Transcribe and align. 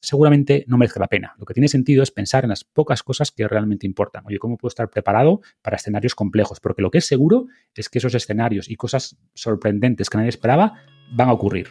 seguramente 0.00 0.64
no 0.66 0.78
merezca 0.78 1.00
la 1.00 1.08
pena. 1.08 1.34
Lo 1.38 1.46
que 1.46 1.54
tiene 1.54 1.68
sentido 1.68 2.02
es 2.02 2.10
pensar 2.10 2.44
en 2.44 2.50
las 2.50 2.64
pocas 2.64 3.02
cosas 3.02 3.30
que 3.30 3.46
realmente 3.48 3.86
importan. 3.86 4.24
Oye, 4.26 4.38
¿cómo 4.38 4.56
puedo 4.56 4.68
estar 4.68 4.90
preparado 4.90 5.40
para 5.62 5.76
escenarios 5.76 6.14
complejos? 6.14 6.60
Porque 6.60 6.82
lo 6.82 6.90
que 6.90 6.98
es 6.98 7.06
seguro 7.06 7.46
es 7.74 7.88
que 7.88 7.98
esos 7.98 8.14
escenarios 8.14 8.70
y 8.70 8.76
cosas 8.76 9.16
sorprendentes 9.34 10.10
que 10.10 10.18
nadie 10.18 10.30
esperaba 10.30 10.74
van 11.12 11.28
a 11.28 11.32
ocurrir. 11.32 11.68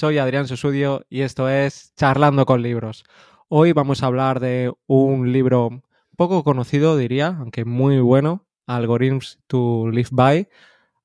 Soy 0.00 0.16
Adrián 0.16 0.48
Susudio 0.48 1.04
y 1.10 1.20
esto 1.20 1.50
es 1.50 1.92
Charlando 1.94 2.46
con 2.46 2.62
Libros. 2.62 3.04
Hoy 3.48 3.74
vamos 3.74 4.02
a 4.02 4.06
hablar 4.06 4.40
de 4.40 4.72
un 4.86 5.30
libro 5.30 5.82
poco 6.16 6.42
conocido, 6.42 6.96
diría, 6.96 7.36
aunque 7.38 7.66
muy 7.66 8.00
bueno, 8.00 8.46
Algorithms 8.66 9.40
to 9.46 9.90
Live 9.90 10.08
By, 10.10 10.48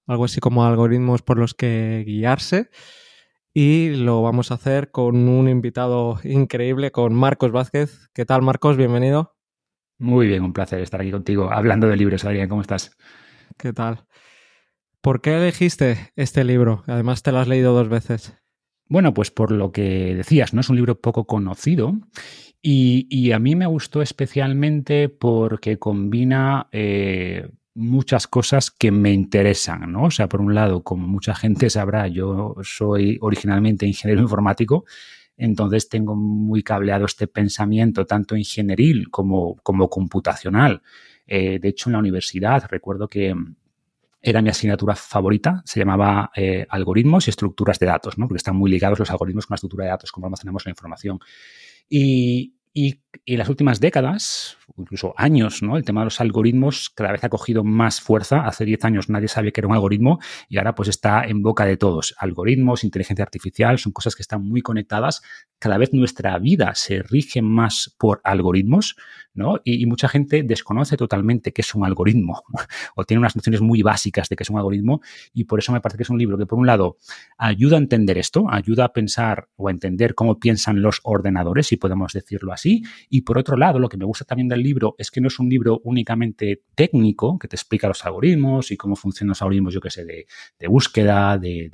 algo 0.08 0.24
así 0.24 0.40
como 0.40 0.64
algoritmos 0.64 1.24
por 1.24 1.38
los 1.38 1.54
que 1.54 2.06
guiarse. 2.08 2.70
Y 3.54 3.90
lo 3.90 4.22
vamos 4.22 4.52
a 4.52 4.54
hacer 4.54 4.92
con 4.92 5.28
un 5.28 5.50
invitado 5.50 6.18
increíble, 6.24 6.92
con 6.92 7.14
Marcos 7.14 7.52
Vázquez. 7.52 8.08
¿Qué 8.14 8.24
tal, 8.24 8.44
Marcos? 8.44 8.78
Bienvenido. 8.78 9.36
Muy 9.98 10.26
bien, 10.26 10.42
un 10.42 10.54
placer 10.54 10.80
estar 10.80 11.02
aquí 11.02 11.12
contigo, 11.12 11.52
hablando 11.52 11.88
de 11.90 11.98
libros, 11.98 12.24
Adrián. 12.24 12.48
¿Cómo 12.48 12.62
estás? 12.62 12.96
¿Qué 13.58 13.74
tal? 13.74 14.06
¿Por 15.02 15.20
qué 15.20 15.36
elegiste 15.36 16.14
este 16.16 16.46
libro? 16.46 16.86
Además, 16.88 17.24
te 17.24 17.34
lo 17.34 17.40
has 17.40 17.50
leído 17.50 17.74
dos 17.74 17.90
veces. 17.90 18.38
Bueno, 18.88 19.14
pues 19.14 19.32
por 19.32 19.52
lo 19.52 19.72
que 19.72 20.16
decías, 20.16 20.54
¿no? 20.54 20.62
Es 20.62 20.70
un 20.70 20.76
libro 20.76 21.00
poco 21.00 21.26
conocido 21.26 21.94
y, 22.62 23.32
a 23.32 23.40
mí 23.40 23.56
me 23.56 23.68
gustó 23.68 24.02
especialmente 24.02 25.10
porque 25.10 25.78
combina 25.78 26.68
eh, 26.72 27.48
muchas 27.76 28.28
cosas 28.28 28.72
que 28.72 28.92
me 28.92 29.12
interesan, 29.14 29.92
¿no? 29.92 30.06
O 30.06 30.12
sea, 30.12 30.28
por 30.28 30.42
un 30.42 30.56
lado, 30.56 30.82
como 30.84 31.08
mucha 31.08 31.36
gente 31.36 31.70
sabrá, 31.70 32.08
yo 32.08 32.56
soy 32.64 33.20
originalmente 33.22 33.86
ingeniero 33.86 34.22
informático, 34.22 34.86
entonces 35.38 35.90
tengo 35.90 36.16
muy 36.16 36.64
cableado 36.64 37.06
este 37.06 37.28
pensamiento, 37.28 38.06
tanto 38.06 38.36
ingenieril 38.36 39.10
como, 39.12 39.58
como 39.58 39.90
computacional. 39.90 40.82
Eh, 41.28 41.60
de 41.60 41.70
hecho, 41.70 41.90
en 41.90 41.94
la 41.94 42.00
universidad 42.00 42.66
recuerdo 42.70 43.08
que 43.08 43.36
era 44.26 44.42
mi 44.42 44.50
asignatura 44.50 44.96
favorita, 44.96 45.62
se 45.66 45.80
llamaba 45.80 46.32
eh, 46.36 46.66
algoritmos 46.70 47.28
y 47.28 47.30
estructuras 47.30 47.78
de 47.78 47.86
datos, 47.86 48.18
¿no? 48.18 48.28
porque 48.28 48.38
están 48.38 48.56
muy 48.56 48.72
ligados 48.72 48.98
los 48.98 49.12
algoritmos 49.12 49.46
con 49.46 49.54
la 49.54 49.58
estructura 49.58 49.86
de 49.86 49.92
datos, 49.92 50.12
cómo 50.12 50.26
almacenamos 50.26 50.66
la 50.66 50.72
información. 50.72 51.20
Y, 51.88 52.54
en 53.26 53.38
las 53.38 53.50
últimas 53.50 53.80
décadas, 53.80 54.58
incluso 54.78 55.14
años, 55.18 55.62
¿no? 55.62 55.78
El 55.78 55.84
tema 55.84 56.02
de 56.02 56.06
los 56.06 56.22
algoritmos 56.22 56.90
cada 56.90 57.12
vez 57.12 57.24
ha 57.24 57.30
cogido 57.30 57.64
más 57.64 58.02
fuerza. 58.02 58.46
Hace 58.46 58.66
10 58.66 58.86
años 58.86 59.10
nadie 59.10 59.28
sabía 59.28 59.52
que 59.52 59.62
era 59.62 59.68
un 59.68 59.74
algoritmo 59.74 60.20
y 60.50 60.58
ahora 60.58 60.76
pues 60.76 60.90
está 60.90 61.26
en 61.26 61.42
boca 61.42 61.66
de 61.66 61.78
todos. 61.78 62.16
Algoritmos, 62.18 62.84
inteligencia 62.84 63.24
artificial, 63.24 63.80
son 63.80 63.92
cosas 63.92 64.16
que 64.16 64.22
están 64.22 64.44
muy 64.44 64.62
conectadas. 64.62 65.22
Cada 65.60 65.78
vez 65.78 65.94
nuestra 65.94 66.38
vida 66.40 66.76
se 66.76 67.02
rige 67.04 67.42
más 67.42 67.96
por 67.98 68.22
algoritmos, 68.24 68.96
¿no? 69.34 69.60
Y, 69.64 69.86
mucha 69.86 70.08
gente 70.08 70.42
desconoce 70.42 70.98
totalmente 70.98 71.54
qué 71.54 71.62
es 71.62 71.76
un 71.76 71.86
algoritmo 71.86 72.42
o 72.96 73.04
tiene 73.04 73.20
unas 73.20 73.36
nociones 73.36 73.62
muy 73.62 73.84
básicas 73.84 74.30
de 74.30 74.36
qué 74.36 74.44
es 74.44 74.50
un 74.50 74.58
algoritmo 74.58 75.02
y 75.32 75.44
por 75.44 75.60
eso 75.60 75.72
me 75.72 75.80
parece 75.80 75.98
que 75.98 76.04
es 76.04 76.10
un 76.10 76.18
libro 76.18 76.38
que 76.38 76.48
por 76.48 76.58
un 76.58 76.66
lado 76.66 76.98
ayuda 77.38 77.76
a 77.76 77.80
entender 77.80 78.18
esto, 78.18 78.50
ayuda 78.50 78.86
a 78.86 78.94
pensar 78.94 79.48
o 79.58 79.68
a 79.68 79.72
entender 79.72 80.16
cómo 80.16 80.40
piensan 80.40 80.82
los 80.82 81.02
ordenadores, 81.04 81.68
si 81.68 81.78
podemos 81.78 82.14
decirlo 82.14 82.52
así 82.52 82.84
y 83.10 83.22
por 83.22 83.38
otro 83.38 83.58
lado, 83.58 83.80
lo 83.80 83.90
que 83.90 83.98
me 83.98 84.06
gusta 84.06 84.26
también 84.26 84.48
del 84.48 84.62
libro 84.62 84.96
es 84.98 85.12
que 85.12 85.22
no 85.22 85.28
es 85.28 85.40
un 85.40 85.50
libro 85.50 85.82
únicamente 85.84 86.64
técnico, 86.76 87.38
que 87.40 87.48
te 87.48 87.56
explica 87.56 87.88
los 87.88 88.06
algoritmos 88.06 88.72
y 88.72 88.78
cómo 88.78 88.96
funcionan 88.96 89.30
los 89.30 89.42
algoritmos, 89.42 89.74
yo 89.74 89.82
qué 89.82 89.90
sé, 89.90 90.06
de, 90.06 90.26
búsqueda, 90.68 91.38
de, 91.38 91.70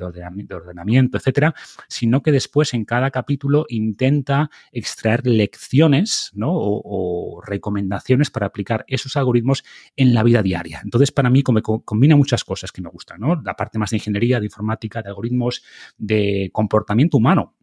ordenamiento, 0.51 1.17
etcétera, 1.17 1.53
sino 1.87 2.21
que 2.21 2.31
después 2.31 2.73
en 2.73 2.85
cada 2.85 3.11
capítulo 3.11 3.65
intenta 3.69 4.49
extraer 4.71 5.25
lecciones 5.27 6.31
o, 6.41 7.41
recomendaciones 7.45 8.29
para 8.29 8.47
aplicar 8.47 8.85
esos 8.87 9.15
algoritmos 9.17 9.63
en 9.95 10.13
la 10.13 10.23
vida 10.23 10.41
diaria. 10.41 10.81
Entonces, 10.83 11.11
para 11.11 11.29
mí, 11.29 11.43
como, 11.43 11.61
combina 11.61 12.15
muchas 12.15 12.43
cosas 12.43 12.71
que 12.71 12.81
me 12.81 12.89
gustan, 12.89 13.19
¿no? 13.19 13.41
La 13.43 13.55
parte 13.55 13.79
más 13.79 13.91
de 13.91 13.97
ingeniería, 13.97 14.39
de 14.39 14.45
informática, 14.45 15.01
de 15.01 15.09
algoritmos, 15.09 15.63
de 15.97 16.49
comportamiento 16.53 17.17
humano 17.17 17.55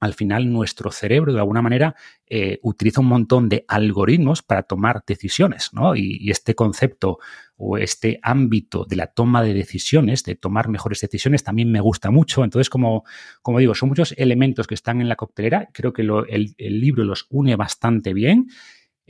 al 0.00 0.14
final 0.14 0.52
nuestro 0.52 0.90
cerebro 0.90 1.32
de 1.32 1.40
alguna 1.40 1.62
manera 1.62 1.94
eh, 2.26 2.58
utiliza 2.62 3.00
un 3.00 3.06
montón 3.06 3.48
de 3.48 3.64
algoritmos 3.68 4.42
para 4.42 4.62
tomar 4.62 5.02
decisiones, 5.06 5.70
¿no? 5.72 5.96
Y, 5.96 6.30
este 6.30 6.54
concepto 6.54 7.18
o 7.56 7.78
este 7.78 8.20
ámbito 8.22 8.84
de 8.84 8.96
la 8.96 9.08
toma 9.08 9.42
de 9.42 9.54
decisiones, 9.54 10.22
de 10.24 10.36
tomar 10.36 10.68
mejores 10.68 11.00
decisiones, 11.00 11.42
también 11.42 11.72
me 11.72 11.80
gusta 11.80 12.10
mucho. 12.10 12.44
Entonces, 12.44 12.70
como, 12.70 13.04
como 13.42 13.58
digo, 13.58 13.74
son 13.74 13.88
muchos 13.88 14.14
elementos 14.16 14.66
que 14.66 14.74
están 14.74 15.00
en 15.00 15.08
la 15.08 15.16
coctelera. 15.16 15.68
Creo 15.72 15.92
que 15.92 16.02
el, 16.02 16.54
el 16.56 16.80
libro 16.80 17.02
los 17.04 17.26
une 17.30 17.56
bastante 17.56 18.12
bien. 18.12 18.48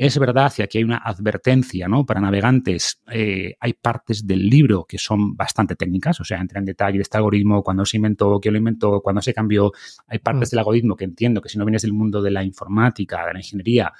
Es 0.01 0.17
verdad, 0.17 0.53
y 0.57 0.63
aquí 0.63 0.79
hay 0.79 0.85
una 0.85 0.99
advertencia 0.99 1.89
¿no? 1.89 2.07
para 2.07 2.21
navegantes, 2.21 3.01
eh, 3.11 3.57
hay 3.59 3.73
partes 3.73 4.25
del 4.25 4.49
libro 4.49 4.85
que 4.85 4.97
son 4.97 5.35
bastante 5.35 5.75
técnicas, 5.75 6.21
o 6.21 6.25
sea, 6.25 6.39
entra 6.39 6.61
en 6.61 6.67
detalle 6.67 7.01
este 7.01 7.17
algoritmo, 7.17 7.65
cuando 7.65 7.85
se 7.85 7.97
inventó, 7.97 8.39
quién 8.39 8.55
lo 8.55 8.59
inventó, 8.59 9.01
cuando 9.01 9.21
se 9.21 9.35
cambió. 9.35 9.73
Hay 10.07 10.21
partes 10.21 10.49
mm. 10.49 10.53
del 10.53 10.59
algoritmo 10.61 10.95
que 10.95 11.05
entiendo 11.05 11.43
que 11.43 11.49
si 11.49 11.59
no 11.59 11.65
vienes 11.65 11.83
del 11.83 11.95
mundo 11.95 12.23
de 12.23 12.31
la 12.31 12.45
informática, 12.45 13.27
de 13.27 13.33
la 13.33 13.41
ingeniería, 13.41 13.93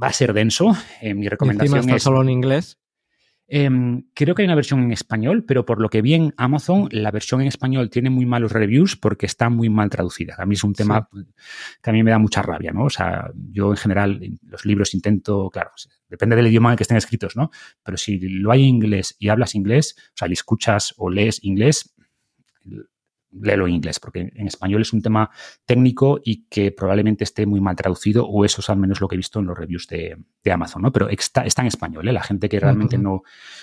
va 0.00 0.08
a 0.08 0.12
ser 0.12 0.34
denso. 0.34 0.76
Eh, 1.00 1.14
mi 1.14 1.28
recomendación 1.28 1.78
está 1.78 1.96
es, 1.96 2.02
solo 2.02 2.20
en 2.20 2.28
inglés. 2.28 2.76
Em, 3.48 4.02
creo 4.12 4.34
que 4.34 4.42
hay 4.42 4.46
una 4.46 4.56
versión 4.56 4.82
en 4.82 4.92
español, 4.92 5.44
pero 5.44 5.64
por 5.64 5.80
lo 5.80 5.88
que 5.88 6.02
vi 6.02 6.14
en 6.14 6.34
Amazon, 6.36 6.88
la 6.90 7.12
versión 7.12 7.40
en 7.40 7.46
español 7.46 7.90
tiene 7.90 8.10
muy 8.10 8.26
malos 8.26 8.50
reviews 8.50 8.96
porque 8.96 9.26
está 9.26 9.50
muy 9.50 9.68
mal 9.68 9.88
traducida. 9.88 10.34
A 10.38 10.46
mí 10.46 10.54
es 10.54 10.64
un 10.64 10.72
tema 10.72 11.08
que 11.82 11.90
a 11.90 11.92
mí 11.92 12.02
me 12.02 12.10
da 12.10 12.18
mucha 12.18 12.42
rabia, 12.42 12.72
¿no? 12.72 12.84
O 12.84 12.90
sea, 12.90 13.30
yo 13.52 13.70
en 13.70 13.76
general 13.76 14.20
los 14.42 14.64
libros 14.64 14.94
intento, 14.94 15.48
claro, 15.50 15.70
depende 16.08 16.34
del 16.34 16.48
idioma 16.48 16.70
en 16.70 16.72
el 16.72 16.76
que 16.76 16.84
estén 16.84 16.96
escritos, 16.96 17.36
¿no? 17.36 17.50
Pero 17.84 17.96
si 17.96 18.18
lo 18.18 18.50
hay 18.50 18.64
en 18.64 18.68
inglés 18.76 19.14
y 19.18 19.28
hablas 19.28 19.54
inglés, 19.54 19.94
o 19.96 20.16
sea, 20.16 20.28
le 20.28 20.34
escuchas 20.34 20.94
o 20.96 21.08
lees 21.08 21.38
inglés, 21.44 21.94
léelo 23.42 23.66
en 23.66 23.74
inglés, 23.74 24.00
porque 24.00 24.32
en 24.34 24.46
español 24.46 24.82
es 24.82 24.92
un 24.92 25.02
tema 25.02 25.30
técnico 25.64 26.20
y 26.24 26.46
que 26.48 26.72
probablemente 26.72 27.24
esté 27.24 27.46
muy 27.46 27.60
mal 27.60 27.76
traducido, 27.76 28.26
o 28.26 28.44
eso 28.44 28.60
es 28.60 28.70
al 28.70 28.78
menos 28.78 29.00
lo 29.00 29.08
que 29.08 29.14
he 29.14 29.18
visto 29.18 29.40
en 29.40 29.46
los 29.46 29.58
reviews 29.58 29.86
de, 29.88 30.16
Amazon, 30.50 30.82
¿no? 30.82 30.92
Pero 30.92 31.08
está, 31.08 31.42
está 31.44 31.62
en 31.62 31.68
español, 31.68 32.06
¿eh? 32.08 32.12
La 32.12 32.22
gente 32.22 32.48
que 32.48 32.60
realmente 32.60 32.98
no, 32.98 33.22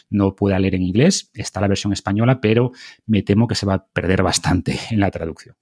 no 0.09 0.35
pueda 0.35 0.59
leer 0.59 0.75
en 0.75 0.81
inglés, 0.81 1.31
está 1.33 1.61
la 1.61 1.69
versión 1.69 1.93
española, 1.93 2.41
pero 2.41 2.71
me 3.05 3.23
temo 3.23 3.47
que 3.47 3.55
se 3.55 3.65
va 3.65 3.75
a 3.75 3.85
perder 3.85 4.21
bastante 4.21 4.77
en 4.91 4.99
la 4.99 5.09
traducción. 5.09 5.55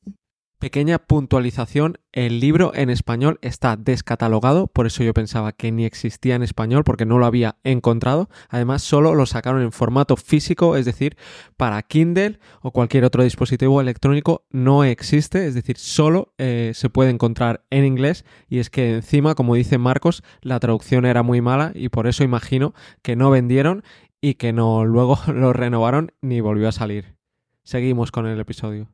Pequeña 0.61 0.99
puntualización, 0.99 1.97
el 2.11 2.39
libro 2.39 2.71
en 2.75 2.91
español 2.91 3.39
está 3.41 3.77
descatalogado, 3.77 4.67
por 4.67 4.85
eso 4.85 5.03
yo 5.03 5.11
pensaba 5.11 5.53
que 5.53 5.71
ni 5.71 5.85
existía 5.85 6.35
en 6.35 6.43
español 6.43 6.83
porque 6.83 7.07
no 7.07 7.17
lo 7.17 7.25
había 7.25 7.55
encontrado. 7.63 8.29
Además, 8.47 8.83
solo 8.83 9.15
lo 9.15 9.25
sacaron 9.25 9.63
en 9.63 9.71
formato 9.71 10.17
físico, 10.17 10.77
es 10.77 10.85
decir, 10.85 11.17
para 11.57 11.81
Kindle 11.81 12.37
o 12.61 12.69
cualquier 12.69 13.05
otro 13.05 13.23
dispositivo 13.23 13.81
electrónico 13.81 14.45
no 14.51 14.83
existe, 14.83 15.47
es 15.47 15.55
decir, 15.55 15.79
solo 15.79 16.35
eh, 16.37 16.73
se 16.75 16.91
puede 16.91 17.09
encontrar 17.09 17.65
en 17.71 17.83
inglés 17.83 18.23
y 18.47 18.59
es 18.59 18.69
que 18.69 18.93
encima, 18.93 19.33
como 19.33 19.55
dice 19.55 19.79
Marcos, 19.79 20.21
la 20.41 20.59
traducción 20.59 21.07
era 21.07 21.23
muy 21.23 21.41
mala 21.41 21.71
y 21.73 21.89
por 21.89 22.05
eso 22.05 22.23
imagino 22.23 22.75
que 23.01 23.15
no 23.15 23.31
vendieron 23.31 23.81
y 24.21 24.35
que 24.35 24.53
no 24.53 24.85
luego 24.85 25.17
lo 25.33 25.53
renovaron 25.53 26.11
ni 26.21 26.39
volvió 26.39 26.67
a 26.67 26.71
salir. 26.71 27.15
Seguimos 27.63 28.11
con 28.11 28.27
el 28.27 28.39
episodio 28.39 28.89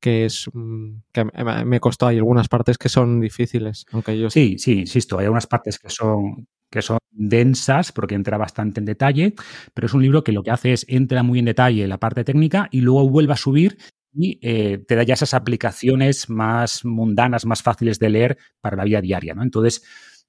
que 0.00 0.24
es 0.24 0.48
mm, 0.52 0.96
que 1.12 1.24
me 1.24 1.80
costó. 1.80 2.06
Hay 2.06 2.18
algunas 2.18 2.48
partes 2.48 2.78
que 2.78 2.88
son 2.88 3.20
difíciles, 3.20 3.84
aunque 3.92 4.18
yo 4.18 4.30
sí, 4.30 4.56
sí, 4.58 4.80
insisto, 4.80 5.18
hay 5.18 5.24
algunas 5.24 5.46
partes 5.46 5.78
que 5.78 5.90
son 5.90 6.46
que 6.70 6.82
son 6.82 6.98
densas 7.10 7.92
porque 7.92 8.14
entra 8.14 8.36
bastante 8.36 8.80
en 8.80 8.84
detalle, 8.84 9.34
pero 9.72 9.86
es 9.86 9.94
un 9.94 10.02
libro 10.02 10.22
que 10.22 10.32
lo 10.32 10.42
que 10.42 10.50
hace 10.50 10.72
es 10.74 10.84
entra 10.88 11.22
muy 11.22 11.38
en 11.38 11.46
detalle 11.46 11.86
la 11.86 11.98
parte 11.98 12.24
técnica 12.24 12.68
y 12.70 12.82
luego 12.82 13.08
vuelve 13.08 13.32
a 13.32 13.36
subir 13.36 13.78
y 14.12 14.38
eh, 14.42 14.78
te 14.86 14.94
da 14.96 15.02
ya 15.02 15.14
esas 15.14 15.34
aplicaciones 15.34 16.28
más 16.28 16.84
mundanas, 16.84 17.46
más 17.46 17.62
fáciles 17.62 17.98
de 17.98 18.10
leer 18.10 18.38
para 18.60 18.76
la 18.76 18.84
vida 18.84 19.00
diaria, 19.00 19.34
¿no? 19.34 19.42
Entonces, 19.42 19.82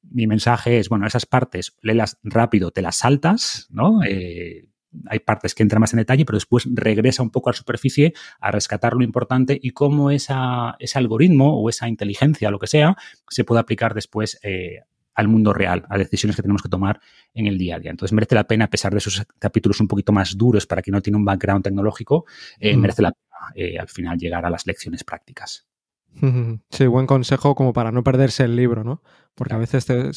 mi 0.04 0.28
mensaje 0.28 0.80
es, 0.80 0.90
bueno, 0.90 1.08
esas 1.08 1.26
partes, 1.26 1.76
léelas 1.82 2.18
rápido, 2.24 2.72
te 2.72 2.82
las 2.82 2.98
saltas, 2.98 3.68
¿no? 3.70 4.04
Eh, 4.04 4.69
hay 5.08 5.20
partes 5.20 5.56
que 5.56 5.64
entran 5.64 5.80
más 5.80 5.94
en 5.94 5.98
detalle, 5.98 6.26
pero 6.26 6.38
después 6.38 6.68
regresa 6.72 7.24
un 7.24 7.30
poco 7.30 7.50
a 7.50 7.54
la 7.54 7.58
superficie 7.58 8.14
a 8.40 8.52
rescatar 8.52 8.94
lo 8.94 9.04
importante 9.04 9.60
y 9.62 9.72
cómo 9.72 10.12
esa, 10.12 10.76
ese 10.80 10.98
algoritmo 10.98 11.62
o 11.62 11.70
esa 11.70 11.88
inteligencia, 11.88 12.52
lo 12.52 12.60
que 12.60 12.68
sea, 12.68 12.96
se 13.30 13.44
puede 13.44 13.62
aplicar 13.62 13.94
después 13.94 14.40
eh, 14.44 14.80
al 15.14 15.28
mundo 15.28 15.54
real, 15.54 15.86
a 15.90 15.98
decisiones 15.98 16.36
que 16.36 16.42
tenemos 16.42 16.62
que 16.62 16.70
tomar 16.70 17.02
en 17.34 17.48
el 17.48 17.58
día 17.58 17.76
a 17.76 17.80
día. 17.80 17.92
Entonces 17.92 18.14
merece 18.14 18.36
la 18.36 18.46
pena, 18.46 18.66
a 18.66 18.70
pesar 18.70 18.92
de 18.92 19.00
esos 19.00 19.26
capítulos 19.38 19.80
un 19.82 19.88
poquito 19.88 20.12
más 20.12 20.38
duros 20.38 20.66
para 20.66 20.82
quien 20.82 20.94
no 20.94 21.02
tiene 21.02 21.18
un 21.18 21.26
background 21.26 21.64
tecnológico, 21.64 22.26
eh, 22.60 22.76
mm. 22.76 22.80
merece 22.80 23.02
la 23.02 23.12
pena 23.12 23.30
eh, 23.56 23.78
al 23.78 23.90
final 23.90 24.18
llegar 24.18 24.46
a 24.46 24.50
las 24.50 24.66
lecciones 24.66 25.04
prácticas. 25.04 25.68
Sí, 26.72 26.88
buen 26.88 27.06
consejo 27.06 27.56
como 27.56 27.74
para 27.74 27.92
no 27.92 28.04
perderse 28.04 28.44
el 28.44 28.56
libro, 28.56 28.84
¿no? 28.84 29.02
Porque 29.36 29.54
a 29.54 29.58
veces 29.58 29.86
te, 29.86 30.12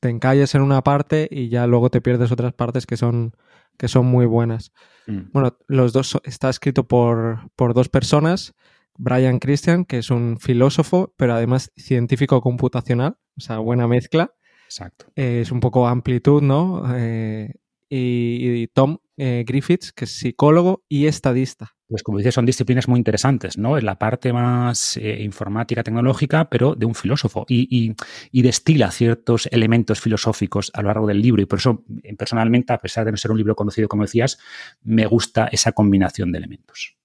te, 0.00 0.08
encalles 0.08 0.54
en 0.54 0.62
una 0.62 0.82
parte 0.82 1.28
y 1.30 1.48
ya 1.48 1.66
luego 1.66 1.90
te 1.90 2.00
pierdes 2.00 2.32
otras 2.32 2.52
partes 2.52 2.86
que 2.86 2.96
son, 2.96 3.34
que 3.76 3.88
son 3.88 4.06
muy 4.06 4.26
buenas. 4.26 4.72
Mm. 5.06 5.30
Bueno, 5.32 5.56
los 5.66 5.92
dos 5.92 6.18
está 6.24 6.50
escrito 6.50 6.86
por, 6.86 7.50
por 7.56 7.74
dos 7.74 7.88
personas. 7.88 8.54
Brian 8.96 9.38
Christian, 9.38 9.84
que 9.84 9.98
es 9.98 10.10
un 10.10 10.38
filósofo, 10.38 11.12
pero 11.16 11.34
además 11.34 11.72
científico 11.76 12.40
computacional, 12.40 13.16
o 13.36 13.40
sea, 13.40 13.58
buena 13.58 13.88
mezcla. 13.88 14.32
Exacto. 14.66 15.06
Eh, 15.16 15.40
es 15.42 15.52
un 15.52 15.60
poco 15.60 15.86
amplitud, 15.88 16.42
¿no? 16.42 16.84
Eh, 16.96 17.52
y, 17.88 18.66
Tom 18.68 18.98
eh, 19.16 19.44
Griffiths, 19.46 19.92
que 19.92 20.04
es 20.04 20.12
psicólogo 20.12 20.84
y 20.88 21.06
estadista. 21.06 21.73
Pues 21.94 22.02
como 22.02 22.18
dices, 22.18 22.34
son 22.34 22.44
disciplinas 22.44 22.88
muy 22.88 22.98
interesantes, 22.98 23.56
¿no? 23.56 23.78
Es 23.78 23.84
la 23.84 24.00
parte 24.00 24.32
más 24.32 24.96
informática, 24.96 25.84
tecnológica, 25.84 26.50
pero 26.50 26.74
de 26.74 26.86
un 26.86 26.96
filósofo 26.96 27.46
y, 27.48 27.94
y, 28.32 28.42
destila 28.42 28.90
ciertos 28.90 29.48
elementos 29.52 30.00
filosóficos 30.00 30.72
a 30.74 30.82
lo 30.82 30.88
largo 30.88 31.06
del 31.06 31.22
libro 31.22 31.40
y 31.40 31.46
por 31.46 31.60
eso, 31.60 31.84
personalmente, 32.18 32.72
a 32.72 32.80
pesar 32.80 33.04
de 33.04 33.12
no 33.12 33.16
ser 33.16 33.30
un 33.30 33.38
libro 33.38 33.54
conocido, 33.54 33.86
como 33.86 34.02
decías, 34.02 34.40
me 34.82 35.06
gusta 35.06 35.46
esa 35.52 35.70
combinación 35.70 36.32
de 36.32 36.38
elementos. 36.38 36.96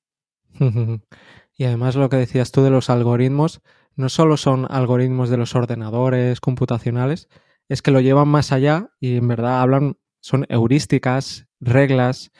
y 1.55 1.65
además 1.65 1.95
lo 1.95 2.09
que 2.09 2.17
decías 2.17 2.51
tú 2.51 2.63
de 2.63 2.71
los 2.71 2.89
algoritmos, 2.89 3.61
no 3.95 4.09
solo 4.09 4.37
son 4.37 4.65
algoritmos 4.71 5.29
de 5.29 5.37
los 5.37 5.53
ordenadores 5.53 6.41
computacionales, 6.41 7.29
es 7.67 7.83
que 7.83 7.91
lo 7.91 8.01
llevan 8.01 8.29
más 8.29 8.51
allá 8.51 8.89
y 8.99 9.17
en 9.17 9.27
verdad 9.27 9.61
hablan, 9.61 9.97
son 10.19 10.47
heurísticas, 10.49 11.45
reglas, 11.59 12.31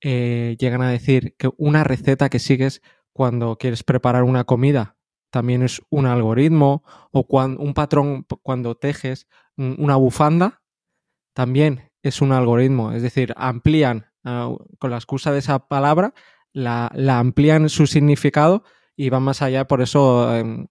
eh, 0.00 0.56
llegan 0.58 0.82
a 0.82 0.90
decir 0.90 1.34
que 1.38 1.50
una 1.56 1.84
receta 1.84 2.28
que 2.28 2.38
sigues 2.38 2.82
cuando 3.12 3.56
quieres 3.56 3.82
preparar 3.82 4.24
una 4.24 4.44
comida 4.44 4.96
también 5.30 5.62
es 5.62 5.80
un 5.90 6.06
algoritmo 6.06 6.82
o 7.12 7.26
cuando, 7.26 7.62
un 7.62 7.74
patrón 7.74 8.26
cuando 8.42 8.76
tejes 8.76 9.26
una 9.56 9.96
bufanda 9.96 10.62
también 11.34 11.90
es 12.02 12.22
un 12.22 12.32
algoritmo, 12.32 12.92
es 12.92 13.02
decir, 13.02 13.34
amplían 13.36 14.06
ah, 14.24 14.54
con 14.78 14.90
la 14.90 14.96
excusa 14.96 15.32
de 15.32 15.38
esa 15.38 15.68
palabra, 15.68 16.14
la, 16.52 16.90
amplían 17.18 17.68
su 17.68 17.86
significado 17.86 18.64
y 18.96 19.10
van 19.10 19.22
más 19.22 19.42
allá, 19.42 19.66
por 19.66 19.82
eso 19.82 20.34
em, 20.34 20.66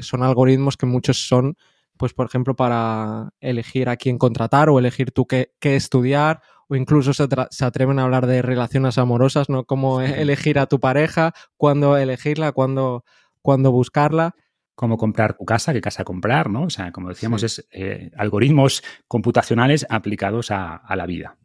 son 0.00 0.22
algoritmos 0.22 0.76
que 0.76 0.86
muchos 0.86 1.26
son, 1.26 1.56
pues 1.98 2.14
por 2.14 2.26
ejemplo, 2.26 2.56
para 2.56 3.30
elegir 3.40 3.88
a 3.88 3.96
quién 3.96 4.16
contratar 4.16 4.70
o 4.70 4.78
elegir 4.78 5.10
tú 5.10 5.26
qué, 5.26 5.52
estudiar 5.60 6.40
o 6.68 6.76
incluso 6.76 7.12
se, 7.12 7.24
atreven 7.64 7.98
a 7.98 8.04
hablar 8.04 8.26
de 8.26 8.42
relaciones 8.42 8.98
amorosas, 8.98 9.48
¿no? 9.48 9.64
Cómo 9.64 10.00
elegir 10.00 10.58
a 10.58 10.66
tu 10.66 10.80
pareja, 10.80 11.34
cuándo 11.56 11.96
elegirla, 11.96 12.52
cuándo, 12.52 13.04
buscarla. 13.42 14.34
Cómo 14.74 14.96
comprar 14.96 15.36
tu 15.36 15.44
casa, 15.44 15.72
qué 15.72 15.80
casa 15.80 16.04
comprar, 16.04 16.48
¿no? 16.48 16.62
O 16.62 16.70
sea, 16.70 16.92
como 16.92 17.08
decíamos, 17.08 17.42
es 17.42 17.66
eh, 17.72 18.12
algoritmos 18.16 18.84
computacionales 19.08 19.84
aplicados 19.90 20.52
a, 20.52 20.80
la 20.94 21.04
vida. 21.04 21.36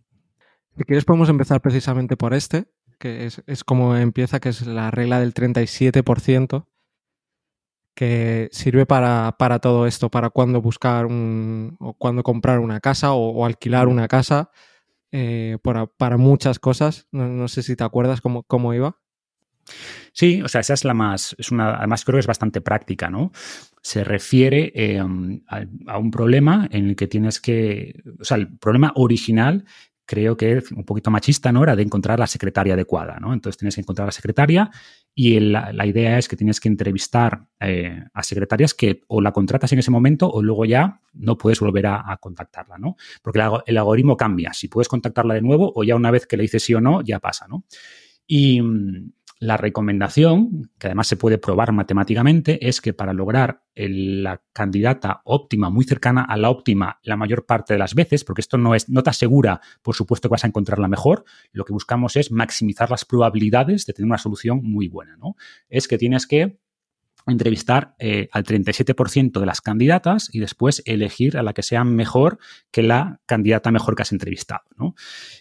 Si 0.77 0.83
quieres 0.83 1.03
podemos 1.03 1.29
empezar 1.29 1.59
precisamente 1.59 2.15
por 2.15 2.35
este, 2.35 2.65
que 3.00 3.25
es, 3.25 3.41
es 3.47 3.63
como 3.63 3.95
empieza, 3.95 4.39
que 4.39 4.50
es 4.50 4.67
la 4.67 4.91
regla 4.91 5.19
del 5.19 5.33
37%, 5.33 6.67
que 7.95 8.50
sirve 8.51 8.86
para, 8.86 9.36
todo 9.62 9.86
esto, 9.86 10.10
para 10.10 10.30
cuando 10.30 10.62
buscar 10.62 11.06
un, 11.06 11.78
o 11.80 11.94
cuando 11.94 12.24
comprar 12.24 12.60
una 12.60 12.80
casa 12.80 13.13
o, 13.13 13.45
alquilar 13.45 13.88
una 13.88 14.07
casa, 14.07 14.50
eh, 15.12 15.57
para, 15.62 16.18
muchas 16.18 16.60
cosas. 16.60 17.07
No, 17.12 17.48
sé 17.48 17.62
si 17.62 17.75
te 17.75 17.84
acuerdas 17.84 18.22
cómo, 18.22 18.44
cómo, 18.44 18.74
iba. 18.74 18.98
Sí, 20.12 20.42
o 20.42 20.48
sea, 20.48 20.62
esa 20.62 20.74
es 20.74 20.84
la 20.84 20.94
más, 20.94 21.36
es 21.40 21.51
una, 21.51 21.75
además 21.75 22.04
creo 22.04 22.18
que 22.18 22.22
es 22.22 22.28
bastante 22.28 22.60
práctica, 22.60 23.10
¿no? 23.10 23.31
Se 23.81 24.04
refiere 24.04 24.72
em, 24.75 25.42
a, 25.48 25.98
un 25.98 26.12
problema 26.12 26.68
en 26.72 26.89
el 26.89 26.96
que 26.96 27.07
tienes 27.07 27.39
que, 27.39 28.04
o 28.19 28.24
sea, 28.24 28.38
el 28.38 28.57
problema 28.57 28.92
original 28.96 29.66
creo 30.05 30.35
que 30.35 30.57
es 30.57 30.71
un 30.71 30.83
poquito 30.83 31.11
machista, 31.11 31.51
¿no? 31.51 31.63
Era 31.63 31.75
de 31.75 31.83
encontrar 31.83 32.19
la 32.19 32.27
secretaria 32.27 32.73
adecuada, 32.73 33.19
¿no? 33.19 33.33
Entonces 33.33 33.57
tienes 33.57 33.75
que 33.75 33.81
encontrar 33.81 34.07
la 34.07 34.11
secretaria 34.11 34.69
y 35.15 35.39
la, 35.39 35.85
idea 35.85 36.17
es 36.17 36.27
que 36.27 36.35
tienes 36.35 36.59
que 36.59 36.67
entrevistar 36.67 37.45
eh, 37.59 38.03
a 38.13 38.23
secretarias 38.23 38.73
que 38.73 39.01
o 39.07 39.21
la 39.21 39.31
contratas 39.31 39.71
en 39.73 39.79
ese 39.79 39.91
momento 39.91 40.29
o 40.29 40.41
luego 40.41 40.65
ya 40.65 41.01
no 41.13 41.38
puedes 41.38 41.59
volver 41.59 41.88
a, 41.88 42.17
contactarla, 42.19 42.77
¿no? 42.77 42.95
Porque 43.21 43.39
el, 43.65 43.77
algoritmo 43.77 44.17
cambia. 44.17 44.53
Si 44.53 44.67
puedes 44.67 44.88
contactarla 44.88 45.35
de 45.35 45.41
nuevo 45.41 45.71
o 45.75 45.83
ya 45.83 45.95
una 45.95 46.11
vez 46.11 46.27
que 46.27 46.38
le 46.38 46.44
dices 46.44 46.63
sí 46.63 46.73
o 46.73 46.81
no, 46.81 47.01
ya 47.01 47.19
pasa, 47.19 47.47
¿no? 47.47 47.65
Y 48.27 48.61
mm, 48.61 49.11
la 49.44 49.57
recomendación, 49.57 50.72
que 50.80 50.88
además 50.88 51.07
se 51.07 51.18
puede 51.18 51.38
probar 51.38 51.74
matemáticamente, 51.74 52.68
es 52.68 52.80
que 52.80 52.94
para 52.94 53.13
lograr 53.13 53.63
la 53.75 54.42
candidata 54.54 55.22
óptima, 55.25 55.69
muy 55.69 55.84
cercana 55.84 56.24
a 56.24 56.38
la 56.38 56.50
óptima 56.50 57.00
la 57.04 57.18
mayor 57.18 57.45
parte 57.45 57.74
de 57.74 57.80
las 57.80 57.94
veces, 57.94 58.24
porque 58.24 58.42
esto 58.42 58.57
no, 58.57 58.74
es, 58.74 58.90
no 58.90 59.04
te 59.04 59.10
asegura, 59.10 59.60
por 59.81 59.95
supuesto, 59.95 60.30
que 60.30 60.34
vas 60.34 60.45
a 60.45 60.48
encontrar 60.48 60.80
la 60.80 60.88
mejor, 60.88 61.25
lo 61.51 61.66
que 61.66 61.74
buscamos 61.74 62.16
es 62.16 62.31
maximizar 62.31 62.90
las 62.90 63.04
probabilidades 63.04 63.86
de 63.86 63.94
tener 63.94 64.07
una 64.07 64.18
solución 64.18 64.62
muy 64.63 64.88
buena, 64.88 65.18
¿no? 65.18 65.36
Es 65.69 65.88
que 65.88 65.98
tienes 65.98 66.25
que 66.25 66.57
entrevistar 67.31 67.96
eh, 68.00 68.28
al 68.31 68.44
37% 68.44 69.39
de 69.39 69.46
las 69.46 69.62
candidatas 69.62 70.30
y 70.31 70.39
después 70.39 70.81
elegir 70.86 71.38
a 71.38 71.44
la 71.44 71.54
que 71.54 71.63
sea 71.63 71.84
mejor 71.84 72.38
que 72.72 72.84
la 72.84 73.22
candidata 73.25 73.72
mejor 73.72 73.96
que 73.96 74.01
has 74.01 74.12
entrevistado. 74.12 74.63
¿no? 74.78 74.96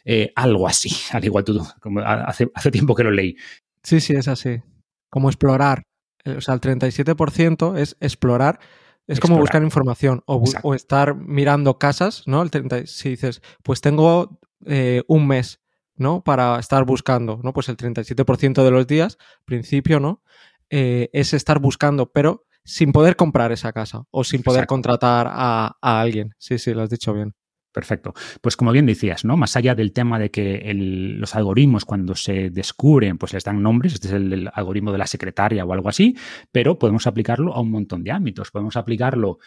Eh, 0.04 0.32
algo 0.36 0.68
así, 0.68 0.90
al 1.12 1.24
igual 1.24 1.44
tú, 1.44 1.66
como 1.80 2.00
hace, 2.00 2.50
hace 2.54 2.70
tiempo 2.70 2.94
que 2.94 3.04
lo 3.04 3.10
leí. 3.10 3.36
Sí, 3.82 4.00
sí, 4.00 4.14
es 4.14 4.28
así. 4.28 4.62
Como 5.10 5.28
explorar. 5.28 5.82
Eh, 6.24 6.36
o 6.36 6.40
sea, 6.40 6.54
el 6.54 6.60
37% 6.60 7.76
es 7.76 7.96
explorar. 8.00 8.60
Es 9.08 9.18
como 9.18 9.36
buscar 9.36 9.62
información 9.62 10.22
o, 10.26 10.74
estar 10.74 11.16
mirando 11.16 11.78
casas, 11.78 12.22
¿no? 12.26 12.40
El 12.40 12.50
30, 12.50 12.86
si 12.86 13.10
dices, 13.10 13.42
pues 13.64 13.80
tengo 13.80 14.38
eh, 14.64 15.02
un 15.08 15.26
mes, 15.26 15.60
¿no? 15.96 16.22
Para 16.22 16.58
estar 16.60 16.84
buscando, 16.84 17.40
¿no? 17.42 17.52
Pues 17.52 17.68
el 17.68 17.76
37% 17.76 18.62
de 18.62 18.70
los 18.70 18.86
días, 18.86 19.18
principio, 19.44 19.98
¿no? 19.98 20.22
Eh, 20.70 21.10
es 21.12 21.34
estar 21.34 21.58
buscando, 21.58 22.12
pero 22.12 22.46
sin 22.64 22.92
poder 22.92 23.16
comprar 23.16 23.50
esa 23.50 23.72
casa 23.72 24.04
o 24.12 24.22
sin 24.22 24.42
poder 24.42 24.66
contratar 24.66 25.26
a, 25.28 25.76
a, 25.82 26.00
alguien. 26.00 26.34
Sí, 26.38 26.58
sí, 26.58 26.72
lo 26.72 26.82
has 26.82 26.90
dicho 26.90 27.12
bien. 27.12 27.34
Perfecto. 27.72 28.12
Pues 28.42 28.56
como 28.56 28.70
bien 28.70 28.84
decías, 28.84 29.24
¿no? 29.24 29.36
Más 29.38 29.56
allá 29.56 29.74
del 29.74 29.92
tema 29.92 30.18
de 30.18 30.30
que 30.30 30.72
los 30.74 31.34
algoritmos 31.34 31.86
cuando 31.86 32.14
se 32.14 32.50
descubren, 32.50 33.16
pues 33.16 33.32
les 33.32 33.44
dan 33.44 33.62
nombres, 33.62 33.94
este 33.94 34.08
es 34.08 34.12
el, 34.12 34.50
algoritmo 34.52 34.92
de 34.92 34.98
la 34.98 35.06
secretaria 35.06 35.64
o 35.64 35.72
algo 35.72 35.88
así, 35.88 36.16
pero 36.52 36.78
podemos 36.78 37.06
aplicarlo 37.06 37.54
a 37.54 37.60
un 37.60 37.70
montón 37.70 38.04
de 38.04 38.10
ámbitos. 38.10 38.50
Podemos 38.50 38.76
aplicarlo 38.76 39.38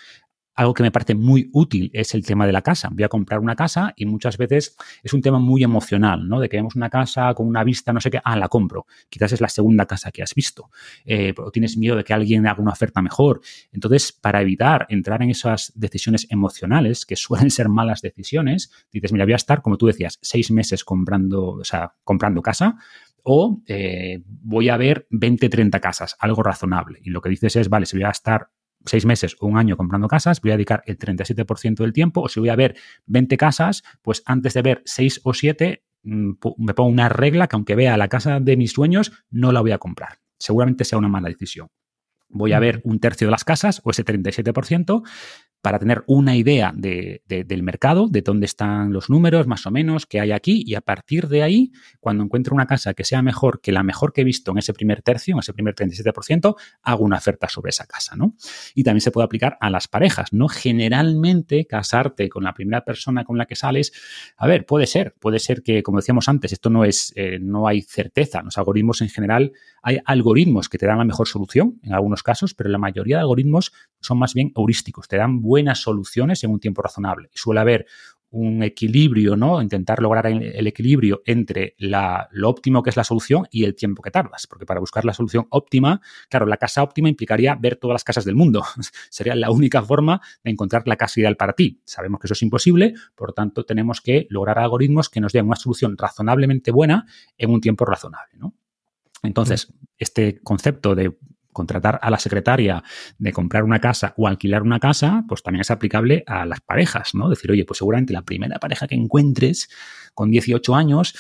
algo 0.56 0.74
que 0.74 0.84
me 0.84 0.92
parece 0.92 1.16
muy 1.16 1.50
útil 1.54 1.92
es 1.94 2.14
el 2.14 2.26
tema 2.26 2.48
de 2.48 2.54
la 2.54 2.62
casa. 2.62 2.90
Voy 2.92 3.04
a 3.04 3.10
comprar 3.10 3.40
una 3.40 3.56
casa 3.56 3.94
y 3.96 4.06
muchas 4.06 4.38
veces 4.38 4.78
es 5.04 5.14
un 5.14 5.22
tema 5.22 5.38
muy 5.38 5.64
emocional, 5.64 6.28
¿no? 6.28 6.40
De 6.40 6.50
que 6.50 6.58
vemos 6.58 6.76
una 6.76 6.90
casa 6.90 7.34
con 7.34 7.48
una 7.48 7.64
vista, 7.64 7.92
no 7.92 8.00
sé 8.00 8.10
qué, 8.10 8.22
ah, 8.24 8.38
la 8.38 8.48
compro. 8.48 8.88
Quizás 9.10 9.34
es 9.34 9.42
la 9.42 9.50
segunda 9.50 9.86
casa 9.86 10.12
que 10.12 10.24
has 10.24 10.34
visto. 10.34 10.70
Eh, 11.04 11.34
o 11.38 11.52
tienes 11.52 11.78
miedo 11.78 11.96
de 11.96 12.04
que 12.04 12.14
alguien 12.14 12.48
haga 12.48 12.62
una 12.62 12.72
oferta 12.72 13.02
mejor. 13.02 13.42
Entonces, 13.72 14.12
para 14.14 14.42
evitar 14.42 14.86
entrar 14.90 15.22
en 15.22 15.30
esas 15.30 15.74
decisiones 15.76 16.28
emocionales, 16.30 17.06
que 17.06 17.16
suelen 17.16 17.52
ser 17.52 17.70
malas 17.70 18.02
decisiones, 18.02 18.72
dices, 18.92 19.12
mira, 19.12 19.26
voy 19.26 19.34
a 19.34 19.38
estar, 19.38 19.62
como 19.62 19.78
tú 19.78 19.88
decías, 19.88 20.20
seis 20.22 20.52
meses 20.52 20.84
comprando, 20.84 21.48
o 21.48 21.64
sea, 21.64 21.94
comprando 22.04 22.42
casa, 22.42 22.78
o 23.24 23.62
eh, 23.68 24.22
voy 24.26 24.70
a 24.70 24.78
ver 24.78 25.08
20, 25.10 25.50
30 25.50 25.80
casas, 25.80 26.16
algo 26.20 26.44
razonable. 26.44 27.00
Y 27.04 27.10
lo 27.10 27.22
que 27.22 27.30
dices 27.30 27.56
es, 27.56 27.70
vale, 27.70 27.88
si 27.88 27.98
voy 27.98 28.06
a 28.06 28.12
estar 28.12 28.50
seis 28.86 29.06
meses 29.06 29.36
o 29.40 29.48
un 29.48 29.58
año 29.58 29.78
comprando 29.78 30.08
casas, 30.08 30.42
voy 30.42 30.52
a 30.52 30.56
dedicar 30.56 30.84
el 30.86 30.98
37% 30.98 31.76
del 31.76 31.94
tiempo, 31.94 32.22
o 32.22 32.30
si 32.30 32.40
voy 32.40 32.50
a 32.50 32.56
ver 32.56 32.76
20 33.06 33.38
casas, 33.38 33.84
pues 34.02 34.24
antes 34.26 34.54
de 34.54 34.62
ver 34.62 34.82
6 34.86 35.22
o 35.24 35.34
7, 35.34 35.84
mm, 36.04 36.32
me 36.58 36.74
pongo 36.74 36.90
una 36.90 37.10
regla 37.10 37.48
que 37.48 37.56
aunque 37.56 37.76
vea 37.76 37.98
la 37.98 38.08
casa 38.08 38.40
de 38.40 38.58
mis 38.58 38.72
sueños, 38.72 39.12
no 39.30 39.52
la 39.52 39.62
voy 39.62 39.72
a 39.72 39.78
comprar. 39.78 40.20
Seguramente 40.38 40.84
sea 40.84 40.98
una 40.98 41.08
mala 41.08 41.30
decisión. 41.30 41.70
Voy 42.28 42.54
a 42.54 42.60
ver 42.60 42.82
un 42.84 43.00
tercio 43.00 43.28
de 43.28 43.32
las 43.32 43.44
casas 43.44 43.82
o 43.84 43.92
ese 43.92 44.04
37%, 44.04 45.04
para 45.66 45.80
tener 45.80 46.04
una 46.06 46.36
idea 46.36 46.72
del 46.76 47.64
mercado, 47.64 48.08
de 48.08 48.22
dónde 48.22 48.46
están 48.46 48.94
los 48.94 49.10
números 49.10 49.48
más 49.48 49.66
o 49.66 49.72
menos 49.72 50.06
que 50.06 50.20
hay 50.20 50.32
aquí 50.32 50.62
y 50.64 50.76
a 50.76 50.82
partir 50.82 51.28
de 51.28 51.42
ahí, 51.42 51.72
cuando 52.00 52.24
encuentro 52.24 52.54
una 52.54 52.68
casa 52.68 52.94
que 52.94 53.04
sea 53.04 53.24
mejor 53.24 53.62
que 53.62 53.72
la 53.72 53.82
mejor 53.82 54.14
que 54.14 54.22
he 54.22 54.24
visto 54.24 54.52
en 54.52 54.60
ese 54.60 54.74
primer 54.74 55.02
tercio, 55.02 55.34
en 55.34 55.40
ese 55.40 55.54
primer 55.54 55.74
37%, 55.74 56.56
hago 56.84 57.04
una 57.04 57.18
oferta 57.18 57.50
sobre 57.50 57.72
esa 57.72 57.88
casa, 57.88 58.16
¿no? 58.16 58.36
Y 58.76 58.84
también 58.84 59.02
se 59.02 59.10
puede 59.10 59.26
aplicar 59.26 59.58
a 59.60 59.72
las 59.72 59.88
parejas, 59.88 60.34
¿no? 60.34 60.50
Generalmente 60.50 61.66
casarte 61.66 62.30
con 62.30 62.44
la 62.44 62.54
primera 62.54 62.86
persona 62.86 63.24
con 63.24 63.40
la 63.40 63.48
que 63.48 63.56
sales, 63.56 63.92
a 64.38 64.46
ver, 64.46 64.68
puede 64.68 64.86
ser, 64.86 65.16
puede 65.20 65.40
ser 65.40 65.64
que, 65.64 65.82
como 65.82 65.98
decíamos 65.98 66.30
antes, 66.30 66.54
esto 66.54 66.70
no 66.70 66.86
es, 66.86 67.12
eh, 67.16 67.40
no 67.42 67.68
hay 67.68 67.82
certeza, 67.82 68.44
los 68.44 68.60
algoritmos 68.60 69.02
en 69.02 69.10
general, 69.10 69.52
hay 69.86 70.00
algoritmos 70.04 70.68
que 70.68 70.80
te 70.80 70.88
dan 70.88 70.98
la 70.98 71.06
mejor 71.06 71.28
solución 71.28 71.80
en 71.84 71.94
algunos 71.94 72.24
casos, 72.24 72.56
pero 72.56 72.72
la 72.72 72.80
mayoría 72.80 73.18
de 73.18 73.22
algoritmos 73.22 73.72
son 74.02 74.18
más 74.18 74.34
bien 74.34 74.52
heurísticos, 74.56 75.08
te 75.08 75.16
dan 75.16 75.42
buenas 75.42 75.80
soluciones 75.80 76.44
en 76.44 76.50
un 76.50 76.60
tiempo 76.60 76.82
razonable. 76.82 77.30
Suele 77.36 77.60
haber 77.60 77.86
un 78.32 78.64
equilibrio, 78.64 79.38
¿no? 79.38 79.62
Intentar 79.62 80.02
lograr 80.02 80.26
el 80.26 80.66
equilibrio 80.66 81.22
entre 81.28 81.76
lo 81.78 82.50
óptimo 82.50 82.82
que 82.82 82.90
es 82.90 82.98
la 82.98 83.04
solución 83.04 83.48
y 83.52 83.64
el 83.64 83.76
tiempo 83.76 84.02
que 84.02 84.10
tardas. 84.10 84.48
Porque 84.48 84.66
para 84.66 84.80
buscar 84.80 85.06
la 85.06 85.14
solución 85.14 85.46
óptima, 85.52 86.02
claro, 86.30 86.48
la 86.48 86.58
casa 86.58 86.82
óptima 86.82 87.08
implicaría 87.08 87.54
ver 87.54 87.76
todas 87.76 87.94
las 87.94 88.04
casas 88.04 88.26
del 88.26 88.36
mundo. 88.36 88.64
Sería 89.12 89.36
la 89.36 89.52
única 89.52 89.84
forma 89.84 90.20
de 90.44 90.50
encontrar 90.50 90.88
la 90.88 90.96
casa 90.96 91.20
ideal 91.20 91.38
para 91.38 91.54
ti. 91.54 91.80
Sabemos 91.86 92.20
que 92.20 92.26
eso 92.26 92.34
es 92.34 92.42
imposible, 92.42 92.96
por 93.14 93.34
tanto, 93.34 93.66
tenemos 93.66 94.02
que 94.02 94.26
lograr 94.32 94.58
algoritmos 94.58 95.10
que 95.10 95.22
nos 95.22 95.32
den 95.32 95.46
una 95.46 95.56
solución 95.56 95.96
razonablemente 95.96 96.72
buena 96.72 97.06
en 97.38 97.52
un 97.52 97.62
tiempo 97.62 97.86
razonable, 97.86 98.34
¿no? 98.38 98.56
Entonces, 99.24 99.74
este 99.98 100.40
concepto 100.42 100.96
de 100.96 101.18
contratar 101.56 102.00
a 102.02 102.10
la 102.10 102.20
secretaria 102.20 102.84
de 103.18 103.32
comprar 103.32 103.64
una 103.64 103.80
casa 103.80 104.14
o 104.18 104.28
alquilar 104.28 104.62
una 104.62 104.80
casa, 104.80 105.24
pues 105.28 105.42
también 105.42 105.62
es 105.62 105.72
aplicable 105.72 106.24
a 106.28 106.46
las 106.46 106.60
parejas, 106.60 107.16
¿no? 107.16 107.30
Decir, 107.30 107.50
oye, 107.50 107.64
pues 107.64 107.78
seguramente 107.78 108.12
la 108.12 108.24
primera 108.24 108.60
pareja 108.60 108.88
que 108.88 108.96
encuentres 108.96 109.70
con 110.14 110.30
18 110.30 110.76
años 110.76 111.16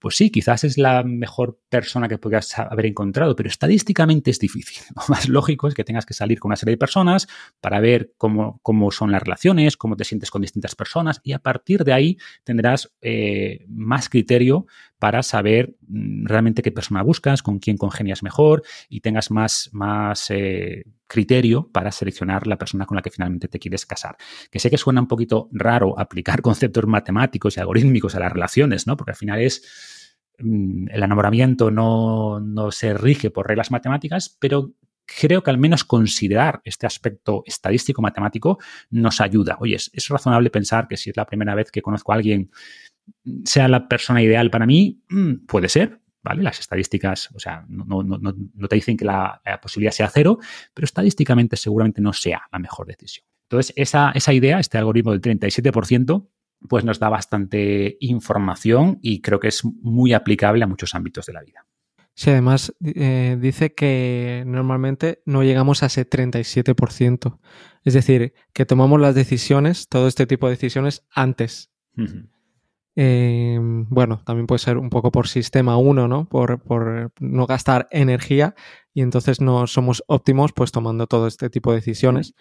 pues 0.00 0.16
sí, 0.16 0.30
quizás 0.30 0.64
es 0.64 0.78
la 0.78 1.02
mejor 1.04 1.60
persona 1.68 2.08
que 2.08 2.18
podrías 2.18 2.58
haber 2.58 2.86
encontrado, 2.86 3.36
pero 3.36 3.48
estadísticamente 3.48 4.30
es 4.30 4.38
difícil. 4.38 4.82
Lo 4.96 5.02
más 5.08 5.28
lógico 5.28 5.68
es 5.68 5.74
que 5.74 5.84
tengas 5.84 6.06
que 6.06 6.14
salir 6.14 6.40
con 6.40 6.48
una 6.48 6.56
serie 6.56 6.72
de 6.72 6.78
personas 6.78 7.28
para 7.60 7.80
ver 7.80 8.12
cómo, 8.16 8.60
cómo 8.62 8.90
son 8.90 9.12
las 9.12 9.22
relaciones, 9.22 9.76
cómo 9.76 9.96
te 9.96 10.04
sientes 10.04 10.30
con 10.30 10.42
distintas 10.42 10.74
personas 10.74 11.20
y 11.22 11.32
a 11.32 11.38
partir 11.38 11.84
de 11.84 11.92
ahí 11.92 12.18
tendrás 12.44 12.92
eh, 13.02 13.66
más 13.68 14.08
criterio 14.08 14.66
para 14.98 15.22
saber 15.22 15.76
mm, 15.86 16.26
realmente 16.26 16.62
qué 16.62 16.72
persona 16.72 17.02
buscas, 17.02 17.42
con 17.42 17.58
quién 17.58 17.76
congenias 17.76 18.22
mejor 18.22 18.62
y 18.88 19.00
tengas 19.00 19.30
más, 19.30 19.68
más 19.72 20.30
eh, 20.30 20.84
criterio 21.10 21.68
para 21.72 21.90
seleccionar 21.90 22.46
la 22.46 22.56
persona 22.56 22.86
con 22.86 22.94
la 22.94 23.02
que 23.02 23.10
finalmente 23.10 23.48
te 23.48 23.58
quieres 23.58 23.84
casar. 23.84 24.16
Que 24.50 24.60
sé 24.60 24.70
que 24.70 24.78
suena 24.78 25.00
un 25.00 25.08
poquito 25.08 25.48
raro 25.52 25.98
aplicar 25.98 26.40
conceptos 26.48 26.86
matemáticos 26.86 27.56
y 27.56 27.60
algorítmicos 27.60 28.14
a 28.14 28.20
las 28.20 28.32
relaciones, 28.32 28.86
¿no? 28.86 28.96
Porque 28.96 29.10
al 29.10 29.16
final 29.16 29.40
es 29.40 30.24
mm, 30.38 30.88
el 30.90 31.02
enamoramiento 31.02 31.70
no, 31.70 32.70
se 32.70 32.94
rige 32.94 33.30
por 33.30 33.48
reglas 33.48 33.72
matemáticas, 33.72 34.36
pero 34.38 34.72
creo 35.04 35.42
que 35.42 35.50
al 35.50 35.58
menos 35.58 35.82
considerar 35.82 36.62
este 36.64 36.86
aspecto 36.86 37.42
estadístico 37.44 38.00
matemático 38.00 38.58
nos 38.90 39.20
ayuda. 39.20 39.56
Oye, 39.58 39.74
es, 39.74 39.90
es, 39.92 40.06
razonable 40.08 40.50
pensar 40.50 40.86
que 40.86 40.96
si 40.96 41.10
es 41.10 41.16
la 41.16 41.26
primera 41.26 41.56
vez 41.56 41.72
que 41.72 41.82
conozco 41.82 42.12
a 42.12 42.14
alguien, 42.14 42.52
sea 43.44 43.66
la 43.66 43.88
persona 43.88 44.22
ideal 44.22 44.50
para 44.50 44.66
mí, 44.66 45.02
mm, 45.08 45.46
puede 45.46 45.68
ser, 45.68 45.99
¿vale? 46.22 46.42
Las 46.42 46.60
estadísticas, 46.60 47.30
o 47.34 47.38
sea, 47.38 47.64
no, 47.68 48.68
te 48.68 48.74
dicen 48.74 48.96
que 48.96 49.04
la, 49.04 49.40
posibilidad 49.62 49.92
sea 49.92 50.08
cero, 50.08 50.38
pero 50.74 50.84
estadísticamente 50.84 51.56
seguramente 51.56 52.00
no 52.00 52.12
sea 52.12 52.42
la 52.52 52.58
mejor 52.58 52.86
decisión. 52.86 53.26
Entonces, 53.48 53.72
esa, 53.76 54.12
esa 54.12 54.32
idea, 54.32 54.60
este 54.60 54.78
algoritmo 54.78 55.12
del 55.12 55.20
37%, 55.20 56.28
pues 56.68 56.84
nos 56.84 56.98
da 56.98 57.08
bastante 57.08 57.96
información 58.00 58.98
y 59.02 59.20
creo 59.22 59.40
que 59.40 59.48
es 59.48 59.64
muy 59.64 60.12
aplicable 60.12 60.62
a 60.62 60.66
muchos 60.66 60.94
ámbitos 60.94 61.26
de 61.26 61.32
la 61.32 61.42
vida. 61.42 61.66
Sí, 62.14 62.30
además 62.30 62.74
eh, 62.84 63.38
dice 63.40 63.74
que 63.74 64.44
normalmente 64.46 65.22
no 65.24 65.42
llegamos 65.42 65.82
a 65.82 65.86
ese 65.86 66.08
37%. 66.08 67.38
Es 67.82 67.94
decir, 67.94 68.34
que 68.52 68.66
tomamos 68.66 69.00
las 69.00 69.14
decisiones, 69.14 69.88
todo 69.88 70.06
este 70.06 70.26
tipo 70.26 70.46
de 70.46 70.52
decisiones 70.52 71.06
antes. 71.10 71.70
Em, 73.02 73.86
bueno, 73.88 74.20
también 74.26 74.46
puede 74.46 74.58
ser 74.58 74.76
un 74.76 74.90
poco 74.90 75.10
por 75.10 75.26
sistema 75.26 75.78
1, 75.78 76.06
¿no? 76.06 76.28
Por, 76.28 76.60
por, 76.60 77.10
no 77.18 77.46
gastar 77.46 77.88
energía 77.90 78.54
y 78.92 79.00
entonces 79.00 79.40
no 79.40 79.66
somos 79.66 80.04
óptimos 80.06 80.52
pues 80.52 80.70
tomando 80.70 81.06
todo 81.06 81.26
este 81.26 81.48
tipo 81.48 81.70
de 81.70 81.76
decisiones. 81.76 82.34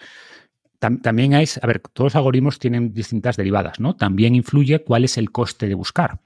También 0.80 1.34
hay, 1.34 1.46
a 1.62 1.68
ver, 1.68 1.80
todos 1.80 2.14
los 2.14 2.16
algoritmos 2.16 2.58
tienen 2.58 2.94
distintas 2.94 3.36
derivadas, 3.36 3.82
¿no? 3.82 3.98
También 3.98 4.34
influye 4.34 4.84
cuál 4.84 5.04
es 5.04 5.18
el 5.18 5.30
coste 5.30 5.68
de 5.68 5.76
buscar. 5.76 6.22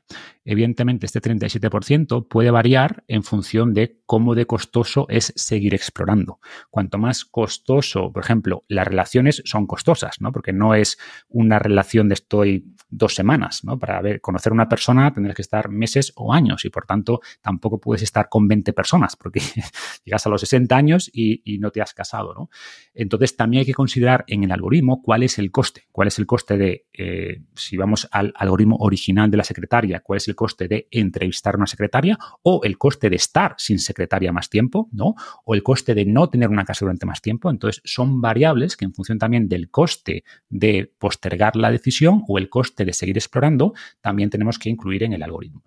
Evidentemente, 0.45 1.07
este 1.07 1.21
37% 1.21 2.27
puede 2.27 2.51
variar 2.51 3.03
en 3.07 3.23
función 3.23 3.73
de 3.73 4.01
cómo 4.05 4.35
de 4.35 4.45
costoso 4.45 5.07
es 5.09 5.33
seguir 5.35 5.73
explorando. 5.73 6.39
Cuanto 6.69 6.99
más 6.99 7.25
costoso, 7.25 8.11
por 8.11 8.23
ejemplo, 8.23 8.63
las 8.67 8.87
relaciones 8.87 9.41
son 9.45 9.65
costosas, 9.65 10.21
¿no? 10.21 10.31
Porque 10.31 10.53
no 10.53 10.75
es 10.75 10.99
una 11.29 11.57
relación 11.57 12.09
de 12.09 12.13
estoy 12.13 12.75
dos 12.89 13.15
semanas, 13.15 13.63
¿no? 13.63 13.79
Para 13.79 14.19
conocer 14.19 14.51
a 14.51 14.53
una 14.53 14.69
persona 14.69 15.11
tendrás 15.13 15.35
que 15.35 15.41
estar 15.41 15.69
meses 15.69 16.13
o 16.15 16.33
años 16.33 16.65
y 16.65 16.69
por 16.69 16.85
tanto 16.85 17.21
tampoco 17.41 17.79
puedes 17.79 18.03
estar 18.03 18.29
con 18.29 18.47
20 18.47 18.71
personas 18.73 19.15
porque 19.15 19.41
llegas 20.05 20.25
a 20.25 20.29
los 20.29 20.41
60 20.41 20.75
años 20.75 21.09
y, 21.11 21.41
no 21.63 21.71
te 21.71 21.81
has 21.81 21.93
casado, 21.93 22.33
¿no? 22.33 22.49
Entonces 22.93 23.37
también 23.37 23.61
hay 23.61 23.65
que 23.65 23.73
considerar 23.73 24.25
en 24.27 24.42
el 24.43 24.51
algoritmo 24.51 25.01
cuál 25.01 25.23
es 25.23 25.39
el 25.39 25.51
coste, 25.51 25.87
cuál 25.91 26.07
es 26.07 26.19
el 26.19 26.25
coste 26.25 26.57
de, 26.57 26.85
eh, 26.93 27.41
si 27.55 27.77
vamos 27.77 28.07
al 28.11 28.33
algoritmo 28.35 28.77
original 28.77 29.29
de 29.31 29.37
la 29.37 29.43
secretaria, 29.43 30.01
cuál 30.01 30.17
es 30.17 30.27
el 30.27 30.35
coste 30.35 30.67
de 30.67 30.87
entrevistar 30.91 31.55
a 31.55 31.57
una 31.57 31.67
secretaria 31.67 32.17
o 32.43 32.61
el 32.63 32.77
coste 32.77 33.09
de 33.09 33.15
estar 33.15 33.55
sin 33.57 33.79
secretaria 33.79 34.31
más 34.31 34.49
tiempo, 34.49 34.89
¿no? 34.91 35.15
O 35.45 35.55
el 35.55 35.63
coste 35.63 35.95
de 35.95 36.05
no 36.05 36.29
tener 36.29 36.49
una 36.49 36.65
casa 36.65 36.85
durante 36.85 37.05
más 37.05 37.21
tiempo. 37.21 37.49
Entonces 37.49 37.81
son 37.85 38.21
variables 38.21 38.77
que 38.77 38.85
en 38.85 38.93
función 38.93 39.17
también 39.19 39.47
del 39.47 39.69
coste 39.69 40.23
de 40.49 40.91
postergar 40.97 41.55
la 41.55 41.71
decisión 41.71 42.23
o 42.27 42.37
el 42.37 42.49
coste 42.49 42.85
de 42.85 42.93
seguir 42.93 43.17
explorando, 43.17 43.73
también 44.01 44.29
tenemos 44.29 44.59
que 44.59 44.69
incluir 44.69 45.03
en 45.03 45.13
el 45.13 45.23
algoritmo. 45.23 45.63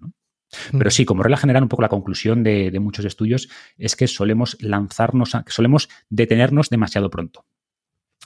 Pero 0.73 0.90
sí, 0.90 1.04
como 1.04 1.23
regla 1.23 1.37
general, 1.37 1.62
un 1.62 1.68
poco 1.68 1.83
la 1.83 1.88
conclusión 1.88 2.42
de, 2.42 2.76
muchos 2.80 3.04
estudios 3.04 3.49
es 3.78 3.97
que 3.97 4.06
solemos 4.06 4.56
lanzarnos, 4.61 5.35
a, 5.35 5.42
que 5.42 5.52
solemos 5.52 5.88
detenernos 6.09 6.71
demasiado 6.71 7.11
pronto. 7.11 7.45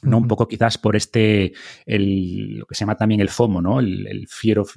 ¿No? 0.03 0.19
Un 0.19 0.29
poco 0.29 0.49
quizás 0.49 0.79
por 0.79 0.97
este, 0.97 1.53
lo 1.87 2.67
que 2.67 2.75
se 2.75 2.81
llama 2.81 2.97
también 2.97 3.21
el 3.21 3.29
FOMO, 3.29 3.61
¿no? 3.61 3.81
El, 3.81 4.27
fear 4.29 4.59
of, 4.61 4.77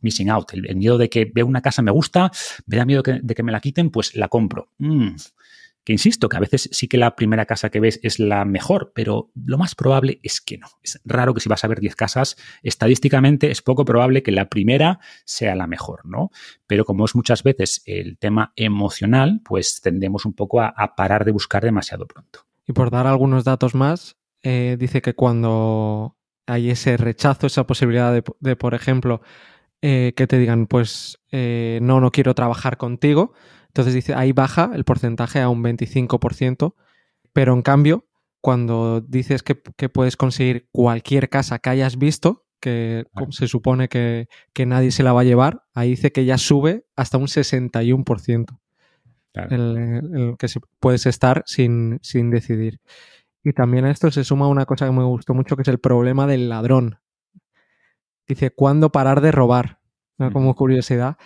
missing 0.00 0.30
out, 0.30 0.52
el, 0.52 0.76
miedo 0.76 0.98
de 0.98 1.08
que 1.08 1.30
veo 1.32 1.46
una 1.46 1.62
casa, 1.62 1.82
me 1.82 1.90
gusta, 1.90 2.30
me 2.66 2.76
da 2.76 2.84
miedo 2.84 3.02
de 3.04 3.34
que 3.34 3.42
me 3.42 3.52
la 3.52 3.60
quiten, 3.60 3.90
pues 3.90 4.14
la 4.14 4.28
compro. 4.28 4.70
Mm 4.78 5.16
que 5.84 5.92
insisto, 5.92 6.28
que 6.28 6.36
a 6.38 6.40
veces 6.40 6.68
sí 6.72 6.88
que 6.88 6.96
la 6.96 7.14
primera 7.14 7.44
casa 7.44 7.70
que 7.70 7.78
ves 7.78 8.00
es 8.02 8.18
la 8.18 8.44
mejor, 8.46 8.92
pero 8.94 9.30
lo 9.34 9.58
más 9.58 9.74
probable 9.74 10.18
es 10.22 10.40
que 10.40 10.56
no. 10.56 10.66
Es 10.82 11.00
raro 11.04 11.34
que 11.34 11.40
si 11.40 11.48
vas 11.48 11.62
a 11.62 11.68
ver 11.68 11.80
10 11.80 11.94
casas, 11.94 12.36
estadísticamente 12.62 13.50
es 13.50 13.60
poco 13.60 13.84
probable 13.84 14.22
que 14.22 14.32
la 14.32 14.48
primera 14.48 14.98
sea 15.26 15.54
la 15.54 15.66
mejor, 15.66 16.06
¿no? 16.06 16.30
Pero 16.66 16.86
como 16.86 17.04
es 17.04 17.14
muchas 17.14 17.42
veces 17.42 17.82
el 17.84 18.16
tema 18.18 18.54
emocional, 18.56 19.42
pues 19.44 19.82
tendemos 19.82 20.24
un 20.24 20.32
poco 20.32 20.62
a, 20.62 20.72
parar 20.96 21.24
de 21.24 21.32
buscar 21.32 21.62
demasiado 21.62 22.06
pronto. 22.06 22.46
Y 22.66 22.72
por 22.72 22.90
dar 22.90 23.06
algunos 23.06 23.44
datos 23.44 23.74
más, 23.74 24.16
eh, 24.44 24.76
dice 24.78 25.00
que 25.00 25.14
cuando 25.14 26.18
hay 26.46 26.68
ese 26.68 26.98
rechazo, 26.98 27.46
esa 27.46 27.66
posibilidad 27.66 28.12
de, 28.12 28.56
por 28.56 28.74
ejemplo, 28.74 29.22
eh, 29.80 30.12
que 30.14 30.26
te 30.26 30.38
digan, 30.38 30.66
pues 30.66 31.18
eh, 31.32 31.78
no, 31.80 31.98
no 32.00 32.10
quiero 32.10 32.34
trabajar 32.34 32.76
contigo, 32.76 33.32
entonces 33.68 33.94
dice, 33.94 34.12
ahí 34.14 34.32
baja 34.32 34.70
el 34.74 34.84
porcentaje 34.84 35.40
a 35.40 35.48
un 35.48 35.64
25%, 35.64 36.74
pero 37.32 37.54
en 37.54 37.62
cambio, 37.62 38.06
cuando 38.42 39.00
dices 39.00 39.42
que, 39.42 39.54
puedes 39.88 40.18
conseguir 40.18 40.68
cualquier 40.70 41.30
casa 41.30 41.58
que 41.58 41.70
hayas 41.70 41.96
visto, 41.96 42.44
que 42.60 43.04
se 43.30 43.48
supone 43.48 43.88
que, 43.88 44.28
nadie 44.66 44.90
se 44.90 45.02
la 45.02 45.14
va 45.14 45.22
a 45.22 45.24
llevar, 45.24 45.62
ahí 45.72 45.90
dice 45.90 46.12
que 46.12 46.26
ya 46.26 46.36
sube 46.36 46.84
hasta 46.96 47.16
un 47.16 47.28
61%. 47.28 48.60
El, 49.32 50.36
que 50.38 50.46
puedes 50.78 51.06
estar 51.06 51.42
sin, 51.46 51.98
sin 52.02 52.30
decidir. 52.30 52.78
Y 53.44 53.52
también 53.52 53.84
a 53.84 53.90
esto 53.90 54.10
se 54.10 54.24
suma 54.24 54.48
una 54.48 54.64
cosa 54.64 54.86
que 54.86 54.92
me 54.92 55.04
gustó 55.04 55.34
mucho, 55.34 55.54
que 55.54 55.62
es 55.62 55.68
el 55.68 55.78
problema 55.78 56.26
del 56.26 56.48
ladrón. 56.48 56.98
Dice, 58.26 58.50
¿cuándo 58.50 58.90
parar 58.90 59.20
de 59.20 59.30
robar? 59.30 59.80
Como 60.32 60.54
curiosidad 60.54 61.18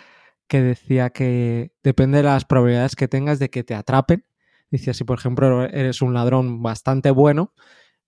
que 0.49 0.61
decía 0.61 1.11
que 1.11 1.71
depende 1.83 2.17
de 2.17 2.23
las 2.23 2.43
probabilidades 2.43 2.95
que 2.95 3.07
tengas 3.07 3.39
de 3.39 3.49
que 3.49 3.63
te 3.63 3.75
atrapen. 3.75 4.25
Dice, 4.71 4.93
si 4.93 5.03
por 5.03 5.19
ejemplo 5.19 5.63
eres 5.63 6.01
un 6.01 6.13
ladrón 6.13 6.61
bastante 6.61 7.11
bueno, 7.11 7.53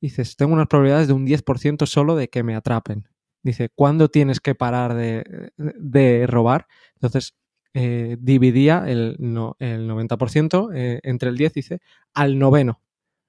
dices, 0.02 0.36
tengo 0.36 0.54
unas 0.54 0.68
probabilidades 0.68 1.08
de 1.08 1.14
un 1.14 1.26
10% 1.26 1.86
solo 1.86 2.16
de 2.16 2.30
que 2.30 2.44
me 2.44 2.56
atrapen. 2.56 3.08
Dice, 3.44 3.70
¿cuándo 3.70 4.10
tienes 4.10 4.40
que 4.40 4.56
parar 4.56 4.96
de, 4.96 6.26
robar? 6.28 6.68
Entonces, 6.96 7.36
eh, 7.74 8.18
dividía 8.20 8.86
el, 8.88 9.16
no, 9.20 9.56
el 9.60 9.88
90% 9.88 10.72
eh, 10.74 11.00
entre 11.04 11.30
el 11.30 11.38
10, 11.38 11.54
dice, 11.54 11.80
al 12.14 12.38
noveno. 12.40 12.82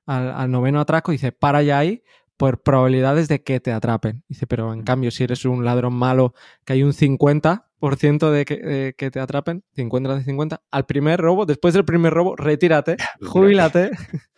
Al, 0.06 0.30
al, 0.30 0.50
noveno 0.50 0.80
atraco, 0.80 1.12
dice, 1.12 1.32
para 1.32 1.62
ya 1.62 1.78
ahí 1.78 2.02
por 2.36 2.62
probabilidades 2.62 3.28
de 3.28 3.42
que 3.42 3.60
te 3.60 3.70
atrapen. 3.70 4.24
Dice, 4.28 4.46
pero 4.46 4.72
en 4.72 4.82
cambio, 4.82 5.10
si 5.10 5.22
eres 5.24 5.44
un 5.44 5.64
ladrón 5.64 5.94
malo, 5.94 6.34
que 6.64 6.72
hay 6.72 6.82
un 6.82 6.92
50, 6.92 7.70
de 7.80 8.44
que, 8.44 8.94
que, 8.96 9.10
te 9.10 9.20
atrapen, 9.20 9.64
50 9.74 10.16
de 10.16 10.24
50, 10.24 10.62
al 10.70 10.86
primer 10.86 11.20
robo, 11.20 11.46
después 11.46 11.74
del 11.74 11.84
primer 11.84 12.12
robo, 12.12 12.36
retírate, 12.36 12.96
jubílate. 13.22 13.90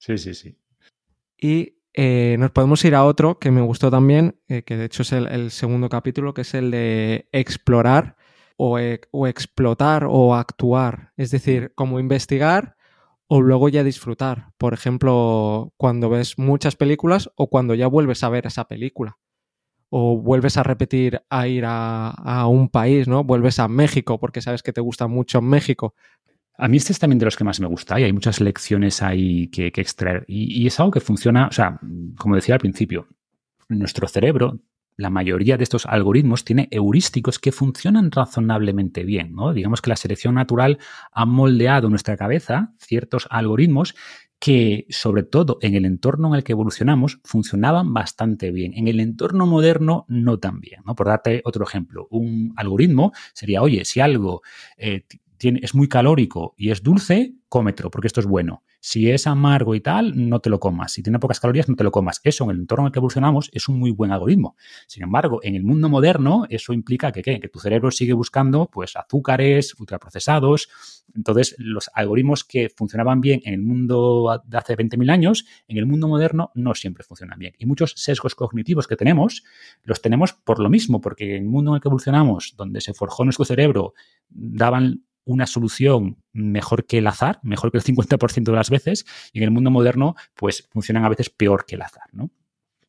Sí, 0.00 0.16
sí, 0.16 0.32
sí. 0.32 0.56
Y 1.40 1.80
eh, 1.92 2.36
nos 2.38 2.52
podemos 2.52 2.82
ir 2.84 2.94
a 2.94 3.04
otro 3.04 3.40
que 3.40 3.50
me 3.50 3.60
gustó 3.60 3.90
también, 3.90 4.40
eh, 4.46 4.62
que 4.62 4.76
de 4.76 4.84
hecho 4.84 5.02
es 5.02 5.10
el, 5.10 5.50
segundo 5.50 5.88
capítulo, 5.88 6.32
que 6.32 6.42
es 6.42 6.54
el 6.54 6.70
de 6.70 7.28
explorar 7.32 8.16
o, 8.56 8.78
o, 9.10 9.26
explotar 9.26 10.06
o 10.08 10.36
actuar. 10.36 11.12
Es 11.16 11.32
decir, 11.32 11.72
como 11.74 11.98
investigar 11.98 12.76
o 13.28 13.42
luego 13.42 13.68
ya 13.68 13.84
disfrutar. 13.84 14.52
Por 14.56 14.74
ejemplo, 14.74 15.72
cuando 15.76 16.10
ves 16.10 16.38
muchas 16.38 16.76
películas 16.76 17.30
o 17.36 17.48
cuando 17.48 17.74
ya 17.74 17.86
vuelves 17.86 18.24
a 18.24 18.30
ver 18.30 18.46
esa 18.46 18.66
película. 18.66 19.18
O 19.90 20.18
vuelves 20.18 20.56
a 20.56 20.62
repetir 20.62 21.22
a 21.30 21.46
ir 21.46 21.64
a, 21.66 22.46
un 22.48 22.68
país, 22.68 23.08
¿no? 23.08 23.24
Vuelves 23.24 23.58
a 23.58 23.68
México 23.68 24.18
porque 24.18 24.42
sabes 24.42 24.62
que 24.62 24.72
te 24.72 24.80
gusta 24.80 25.06
mucho 25.06 25.40
México. 25.40 25.94
A 26.56 26.68
mí 26.68 26.78
este 26.78 26.92
es 26.92 26.98
también 26.98 27.18
de 27.18 27.26
los 27.26 27.36
que 27.36 27.44
más 27.44 27.60
me 27.60 27.68
gusta 27.68 28.00
y 28.00 28.04
hay 28.04 28.12
muchas 28.12 28.40
lecciones 28.40 29.02
ahí 29.02 29.48
que, 29.48 29.68
extraer. 29.68 30.24
Y, 30.26 30.62
y, 30.62 30.66
es 30.66 30.80
algo 30.80 30.90
que 30.90 31.00
funciona, 31.00 31.46
o 31.46 31.52
sea, 31.52 31.78
como 32.18 32.34
decía 32.34 32.56
al 32.56 32.60
principio, 32.60 33.08
nuestro 33.68 34.08
cerebro 34.08 34.58
la 34.98 35.10
mayoría 35.10 35.56
de 35.56 35.62
estos 35.62 35.86
algoritmos 35.86 36.44
tiene 36.44 36.68
heurísticos 36.72 37.38
que 37.38 37.52
funcionan 37.52 38.10
razonablemente 38.10 39.04
bien. 39.04 39.32
¿no? 39.32 39.54
Digamos 39.54 39.80
que 39.80 39.90
la 39.90 39.96
selección 39.96 40.34
natural 40.34 40.78
ha 41.12 41.24
moldeado 41.24 41.88
nuestra 41.88 42.16
cabeza 42.16 42.74
ciertos 42.78 43.28
algoritmos 43.30 43.94
que, 44.40 44.86
sobre 44.90 45.22
todo 45.22 45.58
en 45.62 45.76
el 45.76 45.84
entorno 45.84 46.28
en 46.28 46.34
el 46.34 46.44
que 46.44 46.52
evolucionamos, 46.52 47.20
funcionaban 47.22 47.94
bastante 47.94 48.50
bien. 48.50 48.74
En 48.74 48.88
el 48.88 48.98
entorno 48.98 49.46
moderno, 49.46 50.04
no 50.08 50.38
tan 50.38 50.60
bien. 50.60 50.82
Por 50.96 51.06
darte 51.06 51.42
otro 51.44 51.64
ejemplo, 51.64 52.08
un 52.10 52.52
algoritmo 52.56 53.12
sería, 53.34 53.62
oye, 53.62 53.84
si 53.84 54.00
algo 54.00 54.42
eh, 54.76 55.04
es 55.40 55.74
muy 55.76 55.88
calórico 55.88 56.54
y 56.56 56.70
es 56.70 56.82
dulce, 56.82 57.34
cómetelo, 57.48 57.90
porque 57.90 58.08
esto 58.08 58.20
es 58.20 58.26
bueno. 58.26 58.64
Si 58.80 59.10
es 59.10 59.26
amargo 59.26 59.74
y 59.74 59.80
tal, 59.80 60.28
no 60.28 60.40
te 60.40 60.50
lo 60.50 60.60
comas. 60.60 60.92
Si 60.92 61.02
tiene 61.02 61.18
pocas 61.18 61.40
calorías, 61.40 61.68
no 61.68 61.74
te 61.74 61.84
lo 61.84 61.90
comas. 61.90 62.20
Eso 62.22 62.44
en 62.44 62.50
el 62.50 62.58
entorno 62.58 62.84
en 62.84 62.86
el 62.86 62.92
que 62.92 63.00
evolucionamos 63.00 63.50
es 63.52 63.68
un 63.68 63.78
muy 63.78 63.90
buen 63.90 64.12
algoritmo. 64.12 64.56
Sin 64.86 65.02
embargo, 65.02 65.40
en 65.42 65.56
el 65.56 65.64
mundo 65.64 65.88
moderno, 65.88 66.46
eso 66.48 66.72
implica 66.72 67.10
que, 67.10 67.48
tu 67.52 67.58
cerebro 67.58 67.90
sigue 67.90 68.12
buscando 68.12 68.70
pues, 68.72 68.96
azúcares, 68.96 69.74
ultraprocesados. 69.80 70.68
Entonces, 71.14 71.56
los 71.58 71.90
algoritmos 71.94 72.44
que 72.44 72.68
funcionaban 72.68 73.20
bien 73.20 73.40
en 73.44 73.54
el 73.54 73.62
mundo 73.62 74.42
de 74.44 74.58
hace 74.58 74.76
20.000 74.76 75.10
años, 75.10 75.44
en 75.66 75.78
el 75.78 75.86
mundo 75.86 76.06
moderno 76.06 76.52
no 76.54 76.74
siempre 76.74 77.02
funcionan 77.02 77.38
bien. 77.38 77.54
Y 77.58 77.66
muchos 77.66 77.94
sesgos 77.96 78.34
cognitivos 78.34 78.86
que 78.86 78.96
tenemos, 78.96 79.42
los 79.82 80.00
tenemos 80.00 80.34
por 80.34 80.60
lo 80.60 80.68
mismo, 80.70 81.00
porque 81.00 81.36
en 81.36 81.44
el 81.44 81.48
mundo 81.48 81.72
en 81.72 81.76
el 81.76 81.80
que 81.80 81.88
evolucionamos, 81.88 82.54
donde 82.56 82.80
se 82.80 82.94
forjó 82.94 83.24
nuestro 83.24 83.44
cerebro, 83.44 83.94
daban 84.28 85.02
una 85.28 85.46
solución 85.46 86.16
mejor 86.32 86.86
que 86.86 86.98
el 86.98 87.06
azar, 87.06 87.38
mejor 87.42 87.70
que 87.70 87.78
el 87.78 87.84
50% 87.84 88.44
de 88.44 88.52
las 88.52 88.70
veces, 88.70 89.04
y 89.32 89.38
en 89.38 89.44
el 89.44 89.50
mundo 89.50 89.70
moderno, 89.70 90.14
pues 90.34 90.66
funcionan 90.70 91.04
a 91.04 91.10
veces 91.10 91.28
peor 91.30 91.66
que 91.66 91.76
el 91.76 91.82
azar, 91.82 92.08
¿no? 92.12 92.30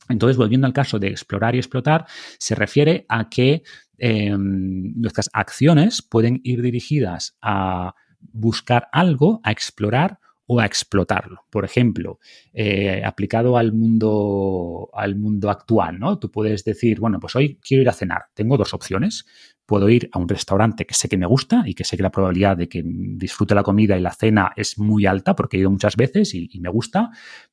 Entonces, 0.08 0.38
volviendo 0.38 0.65
al 0.65 0.74
caso 0.74 0.98
de 0.98 1.10
explorar 1.10 1.53
y 1.53 1.60
explotar, 1.60 2.08
se 2.39 2.55
refiere 2.55 3.05
a 3.10 3.29
que 3.29 3.62
em, 3.98 4.93
nuestras 4.96 5.29
acciones 5.34 6.01
pueden 6.01 6.39
ir 6.43 6.62
dirigidas 6.62 7.38
a 7.41 7.93
buscar 8.19 8.88
algo, 8.91 9.41
a 9.43 9.51
explorar 9.51 10.19
o 10.48 10.60
a 10.60 10.65
explotarlo. 10.65 11.46
Por 11.51 11.63
ejemplo, 11.63 12.19
eh, 12.53 13.03
aplicado 13.05 13.55
al 13.55 13.72
mundo, 13.72 14.89
al 14.93 15.15
mundo 15.15 15.51
actual, 15.51 16.00
¿no? 16.00 16.17
Tú 16.17 16.31
puedes 16.31 16.63
decir, 16.63 17.00
bueno, 17.00 17.19
pues 17.19 17.36
hoy 17.36 17.60
quiero 17.62 17.84
ir 17.84 17.89
a 17.89 17.93
cenar. 17.93 18.24
Tengo 18.34 18.58
dos 18.58 18.74
opciones 18.74 19.25
puedo 19.70 19.88
ir 19.88 20.10
a 20.14 20.18
un 20.18 20.28
restaurante 20.28 20.88
que 20.88 20.96
sé 20.96 21.08
que 21.08 21.16
me 21.16 21.28
gusta 21.28 21.62
y 21.64 21.76
que 21.76 21.84
sé 21.84 21.96
que 21.96 22.02
la 22.02 22.10
probabilidad 22.10 22.58
de 22.58 22.68
que 22.68 22.82
disfrute 22.84 23.54
la 23.54 23.62
comida 23.62 23.96
y 23.96 24.02
la 24.02 24.12
cena 24.12 24.52
es 24.56 24.80
muy 24.80 25.06
alta 25.06 25.36
porque 25.36 25.58
he 25.58 25.60
ido 25.60 25.70
muchas 25.70 25.96
veces 25.96 26.34
y, 26.34 26.50
me 26.60 26.70
gusta, 26.70 27.12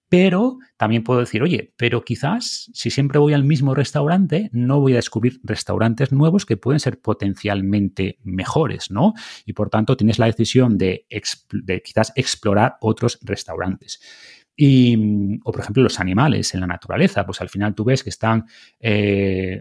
pero 0.08 0.56
también 0.78 1.04
puedo 1.04 1.20
decir, 1.20 1.42
oye, 1.42 1.74
pero 1.76 2.02
quizás 2.06 2.70
si 2.72 2.88
siempre 2.88 3.18
voy 3.18 3.34
al 3.34 3.44
mismo 3.44 3.74
restaurante, 3.74 4.48
no 4.54 4.80
voy 4.80 4.94
a 4.94 4.96
descubrir 4.96 5.40
restaurantes 5.42 6.10
nuevos 6.10 6.46
que 6.46 6.56
pueden 6.56 6.80
ser 6.80 7.02
potencialmente 7.02 8.18
mejores, 8.22 8.90
¿no? 8.90 9.12
Y 9.44 9.52
por 9.52 9.68
tanto 9.68 9.94
tienes 9.98 10.18
la 10.18 10.24
decisión 10.24 10.78
de, 10.78 11.04
quizás 11.84 12.14
explorar 12.16 12.78
otros 12.80 13.18
restaurantes. 13.20 14.00
Y, 14.56 15.38
o 15.44 15.52
por 15.52 15.60
ejemplo, 15.60 15.82
los 15.82 16.00
animales 16.00 16.54
en 16.54 16.60
la 16.60 16.66
naturaleza, 16.66 17.26
pues 17.26 17.42
al 17.42 17.50
final 17.50 17.74
tú 17.74 17.84
ves 17.84 18.02
que 18.02 18.08
están 18.08 18.46
eh, 18.80 19.60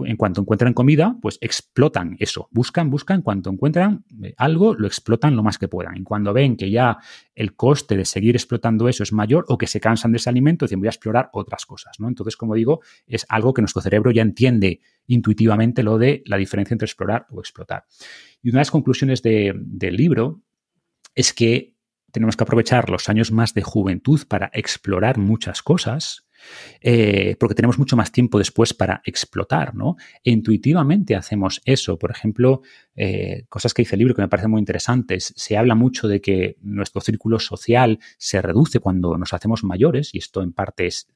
en 0.00 0.16
cuanto 0.16 0.42
encuentran 0.42 0.74
comida, 0.74 1.16
pues 1.22 1.38
explotan 1.40 2.16
eso, 2.18 2.48
buscan, 2.50 2.90
buscan, 2.90 3.22
cuanto 3.22 3.50
encuentran 3.50 4.04
eh, 4.22 4.34
algo, 4.36 4.74
lo 4.74 4.86
explotan 4.86 5.34
lo 5.36 5.42
más 5.42 5.58
que 5.58 5.68
puedan. 5.68 5.96
Y 5.96 6.02
cuando 6.02 6.32
ven 6.32 6.56
que 6.56 6.70
ya 6.70 6.98
el 7.34 7.54
coste 7.54 7.96
de 7.96 8.04
seguir 8.04 8.36
explotando 8.36 8.88
eso 8.88 9.02
es 9.02 9.12
mayor 9.12 9.44
o 9.48 9.56
que 9.56 9.66
se 9.66 9.80
cansan 9.80 10.12
de 10.12 10.18
ese 10.18 10.28
alimento, 10.28 10.66
dicen 10.66 10.80
voy 10.80 10.88
a 10.88 10.90
explorar 10.90 11.30
otras 11.32 11.64
cosas, 11.64 11.98
¿no? 11.98 12.08
Entonces, 12.08 12.36
como 12.36 12.54
digo, 12.54 12.80
es 13.06 13.24
algo 13.28 13.54
que 13.54 13.62
nuestro 13.62 13.80
cerebro 13.80 14.10
ya 14.10 14.22
entiende 14.22 14.80
intuitivamente 15.06 15.82
lo 15.82 15.98
de 15.98 16.22
la 16.26 16.36
diferencia 16.36 16.74
entre 16.74 16.86
explorar 16.86 17.26
o 17.30 17.40
explotar. 17.40 17.84
Y 18.42 18.50
una 18.50 18.58
de 18.58 18.62
las 18.62 18.70
conclusiones 18.70 19.22
del 19.22 19.96
libro 19.96 20.42
es 21.14 21.32
que 21.32 21.74
tenemos 22.12 22.36
que 22.36 22.44
aprovechar 22.44 22.90
los 22.90 23.08
años 23.08 23.32
más 23.32 23.54
de 23.54 23.62
juventud 23.62 24.20
para 24.28 24.50
explorar 24.52 25.18
muchas 25.18 25.62
cosas, 25.62 26.25
eh, 26.80 27.36
porque 27.38 27.54
tenemos 27.54 27.78
mucho 27.78 27.96
más 27.96 28.12
tiempo 28.12 28.38
después 28.38 28.74
para 28.74 29.02
explotar, 29.04 29.74
¿no? 29.74 29.96
Intuitivamente 30.22 31.14
hacemos 31.14 31.60
eso. 31.64 31.98
Por 31.98 32.10
ejemplo, 32.10 32.62
eh, 32.94 33.44
cosas 33.48 33.74
que 33.74 33.82
dice 33.82 33.96
el 33.96 34.00
libro 34.00 34.14
que 34.14 34.22
me 34.22 34.28
parecen 34.28 34.50
muy 34.50 34.60
interesantes. 34.60 35.32
Se 35.36 35.56
habla 35.56 35.74
mucho 35.74 36.08
de 36.08 36.20
que 36.20 36.56
nuestro 36.62 37.00
círculo 37.00 37.38
social 37.38 37.98
se 38.18 38.40
reduce 38.42 38.80
cuando 38.80 39.16
nos 39.18 39.32
hacemos 39.32 39.64
mayores, 39.64 40.14
y 40.14 40.18
esto 40.18 40.42
en 40.42 40.52
parte 40.52 40.86
es 40.86 41.08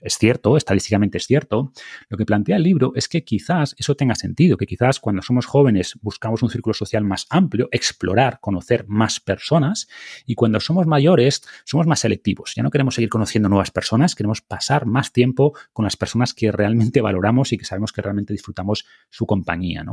es 0.00 0.18
cierto, 0.18 0.56
estadísticamente 0.56 1.18
es 1.18 1.26
cierto, 1.26 1.72
lo 2.08 2.16
que 2.16 2.24
plantea 2.24 2.56
el 2.56 2.62
libro 2.62 2.92
es 2.94 3.08
que 3.08 3.24
quizás 3.24 3.74
eso 3.78 3.94
tenga 3.94 4.14
sentido, 4.14 4.56
que 4.56 4.66
quizás 4.66 5.00
cuando 5.00 5.22
somos 5.22 5.46
jóvenes 5.46 5.98
buscamos 6.02 6.42
un 6.42 6.50
círculo 6.50 6.74
social 6.74 7.04
más 7.04 7.26
amplio, 7.30 7.68
explorar, 7.72 8.40
conocer 8.40 8.86
más 8.88 9.20
personas, 9.20 9.88
y 10.26 10.34
cuando 10.34 10.60
somos 10.60 10.86
mayores 10.86 11.42
somos 11.64 11.86
más 11.86 12.00
selectivos. 12.00 12.54
Ya 12.54 12.62
no 12.62 12.70
queremos 12.70 12.94
seguir 12.94 13.08
conociendo 13.08 13.48
nuevas 13.48 13.70
personas, 13.70 14.14
queremos 14.14 14.40
pasar 14.40 14.86
más 14.86 15.12
tiempo 15.12 15.54
con 15.72 15.84
las 15.84 15.96
personas 15.96 16.34
que 16.34 16.52
realmente 16.52 17.00
valoramos 17.00 17.52
y 17.52 17.58
que 17.58 17.64
sabemos 17.64 17.92
que 17.92 18.02
realmente 18.02 18.32
disfrutamos 18.32 18.86
su 19.10 19.26
compañía. 19.26 19.84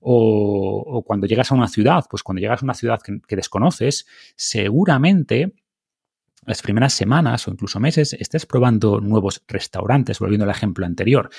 O, 0.00 1.02
cuando 1.06 1.26
llegas 1.26 1.52
a 1.52 1.54
una 1.54 1.68
ciudad, 1.68 2.04
pues 2.10 2.22
cuando 2.22 2.40
llegas 2.40 2.62
a 2.62 2.66
una 2.66 2.74
ciudad 2.74 3.00
que 3.00 3.36
desconoces, 3.36 4.06
seguramente 4.36 5.52
las 6.44 6.62
primeras 6.62 6.92
semanas 6.92 7.46
o 7.46 7.52
incluso 7.52 7.78
meses 7.78 8.14
estés 8.14 8.46
probando 8.46 9.00
nuevos 9.00 9.42
restaurantes, 9.46 10.18
volviendo 10.18 10.44
al 10.44 10.50
ejemplo 10.50 10.84
anterior. 10.84 11.30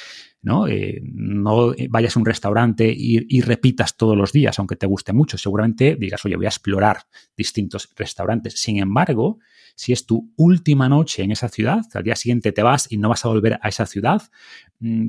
¿no? 0.42 0.68
Eh, 0.68 1.02
no 1.04 1.74
vayas 1.90 2.16
a 2.16 2.20
un 2.20 2.26
restaurante 2.26 2.94
y, 2.96 3.26
y, 3.30 3.42
repitas 3.42 3.98
todos 3.98 4.18
los 4.18 4.32
días, 4.32 4.60
aunque 4.60 4.76
te 4.76 4.86
guste 4.86 5.14
mucho. 5.14 5.38
Seguramente 5.38 5.96
digas, 6.00 6.24
oye, 6.26 6.36
voy 6.36 6.46
a 6.46 6.50
explorar 6.50 7.04
distintos 7.36 7.90
restaurantes. 7.96 8.60
Sin 8.62 8.78
embargo, 8.78 9.40
si 9.76 9.92
es 9.92 10.06
tu 10.06 10.32
última 10.36 10.88
noche 10.90 11.24
en 11.24 11.32
esa 11.32 11.50
ciudad, 11.50 11.82
al 11.94 12.04
día 12.04 12.16
siguiente 12.16 12.52
te 12.52 12.62
vas 12.62 12.92
y 12.92 12.98
no 12.98 13.10
vas 13.10 13.26
a 13.26 13.30
volver 13.30 13.60
a 13.62 13.70
esa 13.70 13.86
ciudad, 13.86 14.22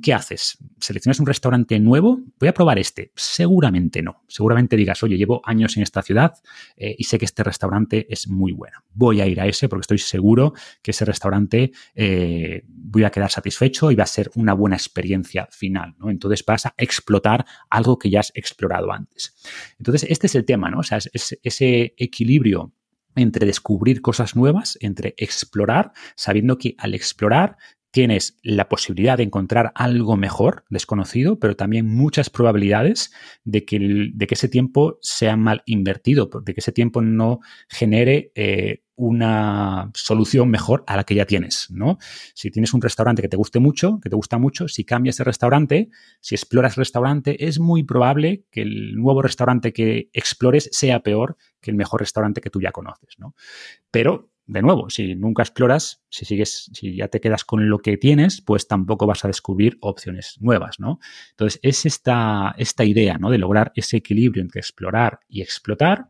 ¿qué 0.03 0.15
haces? 0.15 0.59
¿Seleccionas 0.79 1.19
un 1.21 1.27
restaurante 1.27 1.79
nuevo? 1.81 2.21
Voy 2.39 2.49
a 2.49 2.55
probar 2.55 2.79
este. 2.79 3.13
Seguramente 3.17 4.03
no. 4.03 4.23
Seguramente 4.29 4.77
digas, 4.77 5.03
oye, 5.03 5.17
llevo 5.17 5.43
años 5.45 5.77
en 5.77 5.83
esta 5.83 6.03
ciudad 6.03 6.35
eh, 6.77 6.95
y 6.97 7.05
sé 7.05 7.19
que 7.19 7.25
este 7.25 7.43
restaurante 7.43 8.07
es 8.09 8.29
muy 8.29 8.53
bueno. 8.53 8.79
Voy 8.93 9.21
a 9.21 9.27
ir 9.27 9.41
a 9.41 9.47
ese 9.47 9.69
porque 9.69 9.83
estoy 9.83 9.99
seguro 9.99 10.55
que 10.83 10.93
ese 10.93 11.05
restaurante 11.05 11.73
eh, 11.95 12.63
voy 12.67 13.05
a 13.05 13.11
quedar 13.11 13.31
satisfecho 13.31 13.91
y 13.91 13.95
va 13.95 14.05
a 14.05 14.09
ser 14.09 14.31
una 14.37 14.55
buena 14.55 14.77
experiencia 14.77 15.49
final. 15.51 15.95
¿no? 15.99 16.11
Entonces 16.11 16.45
vas 16.45 16.67
a 16.67 16.75
explotar 16.77 17.45
algo 17.71 17.99
que 17.99 18.11
ya 18.11 18.21
has 18.21 18.33
explorado 18.35 18.93
antes. 18.93 19.35
Entonces, 19.79 20.09
este 20.09 20.27
es 20.27 20.35
el 20.35 20.45
tema, 20.45 20.71
¿no? 20.71 20.81
O 20.81 20.83
sea, 20.83 20.99
es 20.99 21.39
ese 21.43 21.95
equilibrio 21.97 22.73
entre 23.17 23.47
descubrir 23.47 24.01
cosas 24.01 24.37
nuevas, 24.37 24.79
entre 24.81 25.15
explorar, 25.17 25.93
sabiendo 26.17 26.59
que 26.59 26.75
al 26.79 26.95
explorar 26.95 27.57
tienes 27.95 28.37
la 28.43 28.69
posibilidad 28.69 29.17
de 29.17 29.23
encontrar 29.23 29.71
algo 29.77 30.17
mejor, 30.17 30.65
desconocido, 30.69 31.39
pero 31.39 31.55
también 31.55 31.87
muchas 31.87 32.29
probabilidades 32.29 33.13
de 33.45 33.65
que, 33.65 34.11
ese 34.31 34.49
tiempo 34.49 34.99
sea 35.01 35.37
mal 35.37 35.63
invertido, 35.65 36.29
de 36.45 36.55
que 36.55 36.61
ese 36.61 36.73
tiempo 36.73 37.03
no 37.03 37.39
genere 37.69 38.33
eh, 38.35 38.83
una 38.97 39.93
solución 39.95 40.51
mejor 40.51 40.83
a 40.89 40.97
la 40.97 41.05
que 41.05 41.15
ya 41.15 41.25
tienes, 41.25 41.69
¿no? 41.71 41.99
Si 42.35 42.51
tienes 42.51 42.75
un 42.75 42.83
restaurante 42.83 43.23
que 43.23 43.29
te 43.29 43.37
guste 43.37 43.61
mucho, 43.61 44.01
que 44.01 44.11
te 44.11 44.17
gusta 44.17 44.39
mucho, 44.39 44.67
si 44.67 44.83
cambias 44.85 45.19
de 45.19 45.23
restaurante, 45.23 45.89
si 46.21 46.35
exploras 46.35 46.75
restaurante, 46.75 47.47
es 47.47 47.61
muy 47.61 47.85
probable 47.85 48.45
que 48.51 48.63
el 48.63 48.97
nuevo 48.97 49.23
restaurante 49.23 49.73
que 49.73 50.11
explores 50.13 50.69
sea 50.73 51.05
peor 51.05 51.37
que 51.61 51.71
el 51.71 51.77
mejor 51.77 52.01
restaurante 52.01 52.41
que 52.41 52.51
tú 52.51 52.61
ya 52.61 52.73
conoces, 52.73 53.15
¿no? 53.19 53.37
Pero 53.93 54.34
de 54.47 54.63
nuevo, 54.63 54.91
si 54.91 55.15
nunca 55.15 55.43
exploras, 55.43 56.03
si 56.11 56.25
sigues, 56.25 56.71
si 56.73 56.97
ya 56.97 57.09
te 57.09 57.21
quedas 57.21 57.45
con 57.45 57.69
lo 57.69 57.79
que 57.79 57.97
tienes, 57.97 58.41
pues 58.43 58.69
tampoco 58.69 59.07
vas 59.07 59.25
a 59.25 59.29
descubrir 59.29 59.79
opciones 59.81 60.37
nuevas, 60.41 60.81
¿no? 60.81 60.99
Entonces, 61.31 61.61
es 61.63 61.87
esta, 61.87 62.55
esta 62.59 62.85
idea, 62.85 63.17
¿no? 63.19 63.31
De 63.31 63.39
lograr 63.39 63.73
ese 63.75 63.97
equilibrio 63.97 64.43
entre 64.43 64.61
explorar 64.61 65.21
y 65.29 65.41
explotar, 65.41 66.09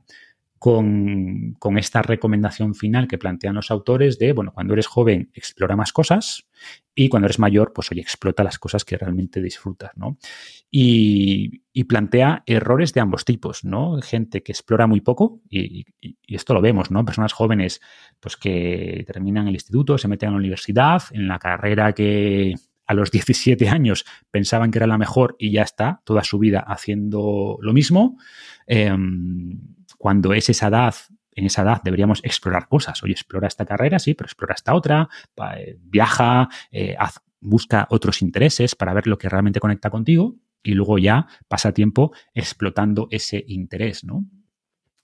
con, 0.64 1.76
esta 1.76 2.00
recomendación 2.00 2.74
final 2.74 3.06
que 3.06 3.18
plantean 3.18 3.54
los 3.54 3.70
autores 3.70 4.18
de, 4.18 4.32
bueno, 4.32 4.50
cuando 4.54 4.72
eres 4.72 4.86
joven, 4.86 5.30
explora 5.34 5.76
más 5.76 5.92
cosas 5.92 6.48
y 6.94 7.10
cuando 7.10 7.26
eres 7.26 7.38
mayor, 7.38 7.74
pues 7.74 7.92
oye, 7.92 8.00
explota 8.00 8.42
las 8.42 8.58
cosas 8.58 8.82
que 8.82 8.96
realmente 8.96 9.42
disfrutas, 9.42 9.90
¿no? 9.94 10.16
Y, 10.70 11.60
plantea 11.84 12.44
errores 12.46 12.94
de 12.94 13.02
ambos 13.02 13.26
tipos, 13.26 13.62
¿no? 13.62 14.00
Gente 14.00 14.42
que 14.42 14.52
explora 14.52 14.86
muy 14.86 15.02
poco, 15.02 15.42
y, 15.50 15.84
esto 16.26 16.54
lo 16.54 16.62
vemos, 16.62 16.90
¿no? 16.90 17.04
Personas 17.04 17.34
jóvenes, 17.34 17.82
pues 18.18 18.38
que 18.38 19.04
terminan 19.06 19.48
el 19.48 19.54
instituto, 19.54 19.98
se 19.98 20.08
meten 20.08 20.30
a 20.30 20.32
la 20.32 20.38
universidad, 20.38 21.02
en 21.10 21.28
la 21.28 21.38
carrera 21.38 21.92
que 21.92 22.54
a 22.86 22.94
los 22.94 23.10
17 23.10 23.68
años 23.68 24.06
pensaban 24.30 24.70
que 24.70 24.78
era 24.78 24.86
la 24.86 24.96
mejor 24.96 25.36
y 25.38 25.50
ya 25.50 25.62
está, 25.62 26.00
toda 26.04 26.24
su 26.24 26.38
vida 26.38 26.60
haciendo 26.60 27.58
lo 27.60 27.74
mismo. 27.74 28.16
Em, 28.66 29.58
cuando 30.04 30.34
es 30.34 30.50
esa 30.50 30.68
edad 30.68 30.94
en 31.32 31.46
esa 31.46 31.62
edad 31.62 31.80
deberíamos 31.82 32.20
explorar 32.24 32.68
cosas. 32.68 33.02
Oye, 33.02 33.14
explora 33.14 33.48
esta 33.48 33.64
carrera, 33.64 33.98
sí, 33.98 34.12
pero 34.12 34.26
explora 34.26 34.52
esta 34.52 34.74
otra, 34.74 35.08
eh, 35.56 35.78
viaja, 35.80 36.50
eh, 36.70 36.94
busca 37.40 37.86
otros 37.88 38.20
intereses 38.20 38.74
para 38.74 38.92
ver 38.92 39.06
lo 39.06 39.16
que 39.16 39.30
realmente 39.30 39.60
conecta 39.60 39.88
contigo 39.88 40.36
y 40.62 40.72
luego 40.72 40.98
ya 40.98 41.26
pasa 41.48 41.72
tiempo 41.72 42.12
explotando 42.34 43.08
ese 43.10 43.42
interés, 43.48 44.04
¿no? 44.04 44.26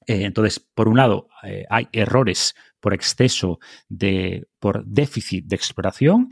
Eh, 0.06 0.24
entonces, 0.24 0.60
por 0.60 0.86
un 0.86 0.98
lado, 0.98 1.30
hay 1.70 1.88
errores 1.92 2.54
por 2.78 2.92
exceso 2.92 3.58
de, 3.88 4.48
por 4.58 4.84
déficit 4.84 5.46
de 5.46 5.56
exploración, 5.56 6.28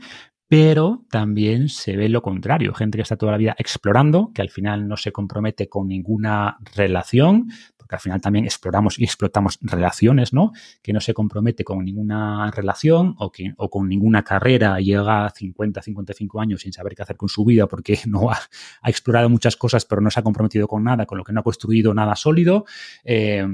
pero 0.49 1.05
también 1.11 1.69
se 1.69 1.95
ve 1.95 2.09
lo 2.09 2.21
contrario, 2.21 2.73
gente 2.73 2.97
que 2.97 3.03
está 3.03 3.15
toda 3.15 3.33
la 3.33 3.37
vida 3.37 3.55
explorando, 3.57 4.31
que 4.33 4.41
al 4.41 4.49
final 4.49 4.87
no 4.87 4.97
se 4.97 5.11
compromete 5.11 5.69
con 5.69 5.87
ninguna 5.87 6.57
relación, 6.75 7.49
que 7.87 7.95
al 7.95 8.01
final 8.01 8.21
también 8.21 8.45
exploramos 8.45 8.99
y 8.99 9.03
explotamos 9.03 9.57
relaciones, 9.61 10.31
¿no? 10.31 10.51
Que 10.81 10.93
no 10.93 11.01
se 11.01 11.13
compromete 11.13 11.63
con 11.63 11.83
ninguna 11.83 12.51
relación 12.51 13.15
o, 13.17 13.31
que, 13.31 13.53
o 13.57 13.69
con 13.69 13.87
ninguna 13.87 14.23
carrera, 14.23 14.79
llega 14.79 15.25
a 15.25 15.29
50, 15.31 15.81
55 15.81 16.41
años 16.41 16.61
sin 16.61 16.71
saber 16.71 16.95
qué 16.95 17.01
hacer 17.01 17.17
con 17.17 17.29
su 17.29 17.43
vida 17.45 17.67
porque 17.67 17.99
no 18.07 18.31
ha, 18.31 18.39
explorado 18.85 19.29
muchas 19.29 19.55
cosas, 19.55 19.85
pero 19.85 20.01
no 20.01 20.11
se 20.11 20.19
ha 20.19 20.23
comprometido 20.23 20.67
con 20.67 20.83
nada, 20.83 21.05
con 21.05 21.17
lo 21.17 21.23
que 21.23 21.33
no 21.33 21.41
ha 21.41 21.43
construido 21.43 21.93
nada 21.93 22.15
sólido. 22.15 22.65
Eh, 23.03 23.45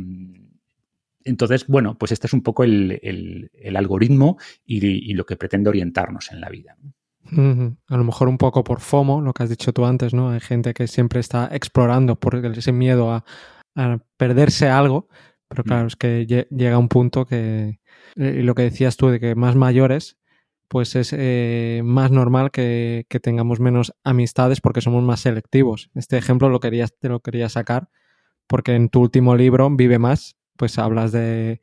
entonces, 1.26 1.68
bueno, 1.68 1.98
pues 1.98 2.12
este 2.12 2.28
es 2.28 2.34
un 2.34 2.42
poco 2.42 2.64
el, 2.64 3.52
algoritmo 3.76 4.38
y, 4.66 5.14
lo 5.14 5.26
que 5.26 5.36
pretende 5.36 5.70
orientarnos 5.70 6.32
en 6.32 6.40
la 6.40 6.50
vida. 6.50 6.78
A 7.88 7.98
lo 7.98 8.04
mejor 8.04 8.28
un 8.30 8.38
poco 8.38 8.64
por 8.64 8.80
FOMO, 8.80 9.22
lo 9.22 9.34
que 9.34 9.44
has 9.44 9.50
dicho 9.50 9.74
tú 9.74 9.86
antes, 9.86 10.14
¿no? 10.14 10.30
Hay 10.30 10.40
gente 10.40 10.74
que 10.74 10.88
siempre 10.88 11.20
está 11.20 11.50
explorando 11.52 12.20
por 12.20 12.36
ese 12.36 12.72
miedo 12.72 13.12
a, 13.12 13.26
a 13.76 14.00
perderse 14.18 14.70
algo, 14.70 15.10
pero 15.48 15.64
mm. 15.64 15.68
claro, 15.68 15.88
es 15.88 15.96
que 15.96 16.26
llega 16.28 16.78
un 16.78 16.88
punto 16.88 17.26
que, 17.26 17.80
eh, 18.16 18.38
y 18.40 18.44
lo 18.44 18.56
que 18.56 18.64
decías 18.64 18.98
tú 18.98 19.10
de 19.10 19.20
que 19.20 19.36
más 19.36 19.56
mayores, 19.56 20.18
pues 20.68 20.96
es 20.96 21.14
eh, 21.16 21.82
más 21.84 22.12
normal 22.12 22.52
que, 22.52 23.06
tengamos 23.22 23.60
menos 23.60 23.94
amistades 24.04 24.62
porque 24.62 24.82
somos 24.82 25.04
más 25.04 25.22
selectivos. 25.22 25.90
Este 25.96 26.18
ejemplo 26.18 26.50
lo 26.50 26.60
querías, 26.60 26.98
te 26.98 27.10
lo 27.10 27.20
quería 27.20 27.50
sacar 27.50 27.90
porque 28.48 28.76
en 28.76 28.90
tu 28.90 29.02
último 29.02 29.36
libro, 29.36 29.70
Vive 29.72 30.00
Más, 30.00 30.38
pues 30.58 30.78
hablas 30.80 31.12
de, 31.12 31.62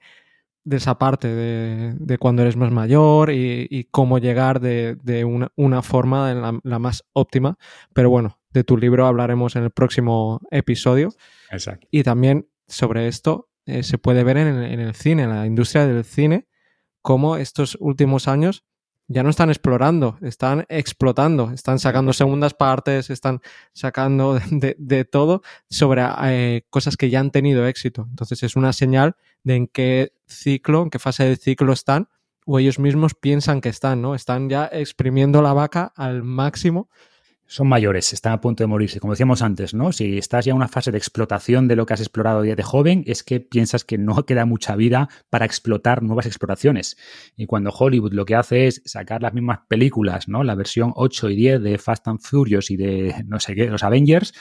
de 0.65 0.77
esa 0.77 0.99
parte 0.99 1.29
de, 1.29 1.95
de, 1.99 2.19
cuando 2.19 2.43
eres 2.43 2.57
más 2.57 2.71
mayor 2.71 3.31
y, 3.31 3.89
cómo 3.91 4.19
llegar 4.19 4.61
de, 4.61 4.97
de 5.03 5.25
una, 5.25 5.51
una, 5.57 5.83
forma 5.83 6.33
la, 6.35 6.59
la, 6.63 6.79
más 6.79 7.05
óptima. 7.13 7.59
Pero 7.93 8.11
bueno, 8.11 8.39
de 8.51 8.65
tu 8.65 8.77
libro 8.77 9.07
hablaremos 9.07 9.57
en 9.57 9.65
el 9.65 9.71
próximo 9.71 10.41
episodio. 10.51 11.11
Exacto. 11.51 11.87
Y 11.91 12.03
también 12.03 12.49
sobre 12.69 13.09
esto 13.09 13.49
eh, 13.67 13.83
se 13.83 13.99
puede 13.99 14.25
ver 14.25 14.37
en, 14.37 14.63
en, 14.63 14.81
el 14.81 14.95
cine, 14.95 15.25
en 15.25 15.31
la 15.31 15.47
industria 15.47 15.87
del 15.87 16.05
cine, 16.05 16.47
cómo 17.01 17.37
estos 17.37 17.77
últimos 17.81 18.29
años 18.29 18.65
ya 19.09 19.23
no 19.23 19.31
están 19.31 19.51
explorando, 19.51 20.19
están 20.23 20.65
explotando, 20.69 21.51
están 21.51 21.79
sacando 21.79 22.13
segundas 22.13 22.55
partes, 22.55 23.11
están 23.11 23.41
sacando 23.73 24.39
de, 24.51 24.77
de 24.79 25.05
todo 25.05 25.43
sobre 25.69 26.03
eh, 26.25 26.63
cosas 26.71 26.97
que 26.97 27.11
ya 27.11 27.21
han 27.21 27.31
tenido 27.31 27.67
éxito. 27.67 28.07
Entonces 28.11 28.43
es 28.43 28.57
una 28.57 28.73
señal 28.73 29.17
de 29.45 29.57
en 29.57 29.67
qué 29.67 30.13
ciclo, 30.27 30.83
en 30.83 30.91
qué 30.91 30.99
fase 30.99 31.25
del 31.25 31.39
ciclo 31.39 31.73
están, 31.73 32.09
o 32.45 32.59
ellos 32.59 32.79
mismos 32.79 33.15
piensan 33.15 33.61
que 33.61 33.69
están, 33.69 34.03
¿no? 34.03 34.15
Están 34.15 34.49
ya 34.49 34.69
exprimiendo 34.73 35.43
la 35.43 35.53
vaca 35.53 35.93
al 35.97 36.23
máximo 36.23 36.89
son 37.53 37.69
mayores, 37.69 38.15
están 38.15 38.33
a 38.33 38.41
punto 38.41 38.63
de 38.63 38.67
morirse. 38.67 38.99
Como 38.99 39.13
decíamos 39.13 39.43
antes, 39.43 39.75
¿no? 39.75 39.93
Si 39.93 40.17
estás 40.17 40.47
ya 40.47 40.53
en 40.53 40.57
una 40.57 40.69
fase 40.69 40.91
de 40.91 40.97
explotación 40.97 41.69
de 41.69 41.77
lo 41.77 41.85
que 41.85 41.93
has 41.93 42.01
explorado 42.01 42.41
de 42.41 42.63
joven, 42.63 43.05
es 43.07 43.23
que 43.23 43.41
piensas 43.41 43.85
que 43.85 43.99
no 43.99 44.15
queda 44.27 44.47
mucha 44.47 44.75
vida 44.75 45.11
para 45.29 45.45
explotar 45.45 46.03
nuevas 46.03 46.25
exploraciones. 46.25 46.97
Y 47.37 47.45
cuando 47.45 47.69
Hollywood 47.69 48.15
lo 48.15 48.25
que 48.25 48.37
hace 48.37 48.69
es 48.69 48.81
sacar 48.87 49.21
las 49.21 49.35
mismas 49.35 49.61
películas, 49.69 50.29
¿no? 50.29 50.45
La 50.45 50.55
versión 50.55 50.93
8 50.97 51.29
y 51.29 51.37
10 51.37 51.63
de 51.63 51.77
Fast 51.77 52.09
and 52.09 52.21
Furious 52.21 52.71
y 52.71 52.79
de 52.79 53.23
no 53.27 53.39
sé 53.39 53.55
qué, 53.55 53.67
los 53.67 53.83
Avengers, 53.83 54.33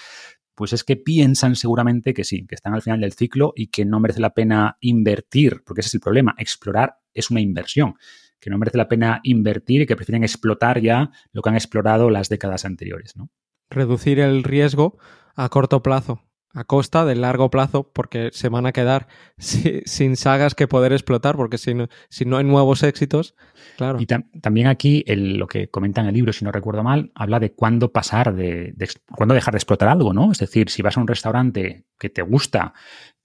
pues 0.55 0.71
es 0.71 0.85
que 0.85 0.95
piensan 0.95 1.57
seguramente 1.57 2.13
que 2.13 2.23
sí, 2.23 2.45
que 2.47 2.55
están 2.55 2.73
al 2.73 2.81
final 2.81 3.01
del 3.01 3.11
ciclo 3.11 3.51
y 3.57 3.67
que 3.67 3.83
no 3.83 3.99
merece 3.99 4.21
la 4.21 4.33
pena 4.33 4.77
invertir, 4.79 5.63
porque 5.65 5.81
ese 5.81 5.89
es 5.89 5.95
el 5.95 6.01
problema. 6.01 6.33
Explorar 6.37 6.99
es 7.13 7.29
una 7.29 7.41
inversión 7.41 7.95
que 8.41 8.49
no 8.49 8.57
merece 8.57 8.77
la 8.77 8.89
pena 8.89 9.21
invertir 9.23 9.81
y 9.81 9.85
que 9.85 9.95
prefieren 9.95 10.23
explotar 10.23 10.81
ya 10.81 11.11
lo 11.31 11.41
que 11.41 11.49
han 11.49 11.55
explorado 11.55 12.09
las 12.09 12.27
décadas 12.27 12.65
anteriores. 12.65 13.15
¿no? 13.15 13.29
Reducir 13.69 14.19
el 14.19 14.43
riesgo 14.43 14.97
a 15.35 15.47
corto 15.49 15.83
plazo, 15.83 16.23
a 16.53 16.63
costa 16.63 17.05
del 17.05 17.21
largo 17.21 17.49
plazo, 17.49 17.89
porque 17.93 18.31
se 18.33 18.49
van 18.49 18.65
a 18.65 18.73
quedar 18.73 19.07
sin 19.37 20.15
sagas 20.17 20.55
que 20.55 20.67
poder 20.67 20.91
explotar, 20.91 21.35
porque 21.37 21.59
si 21.59 21.75
no, 21.75 21.87
si 22.09 22.25
no 22.25 22.37
hay 22.37 22.43
nuevos 22.43 22.83
éxitos, 22.83 23.35
claro. 23.77 23.99
Y 24.01 24.07
también 24.07 24.67
aquí 24.67 25.05
lo 25.07 25.47
que 25.47 25.69
comenta 25.69 26.01
en 26.01 26.07
el 26.07 26.15
libro, 26.15 26.33
si 26.33 26.43
no 26.43 26.51
recuerdo 26.51 26.83
mal, 26.83 27.11
habla 27.13 27.39
de 27.39 27.53
cuándo 27.53 27.91
pasar, 27.91 28.33
de, 28.35 28.73
de 28.75 28.89
cuándo 29.15 29.35
dejar 29.35 29.53
de 29.53 29.59
explotar 29.59 29.87
algo, 29.87 30.13
¿no? 30.13 30.31
Es 30.31 30.39
decir, 30.39 30.69
si 30.69 30.81
vas 30.81 30.97
a 30.97 31.01
un 31.01 31.07
restaurante 31.07 31.85
que 32.01 32.09
te 32.09 32.23
gusta, 32.23 32.73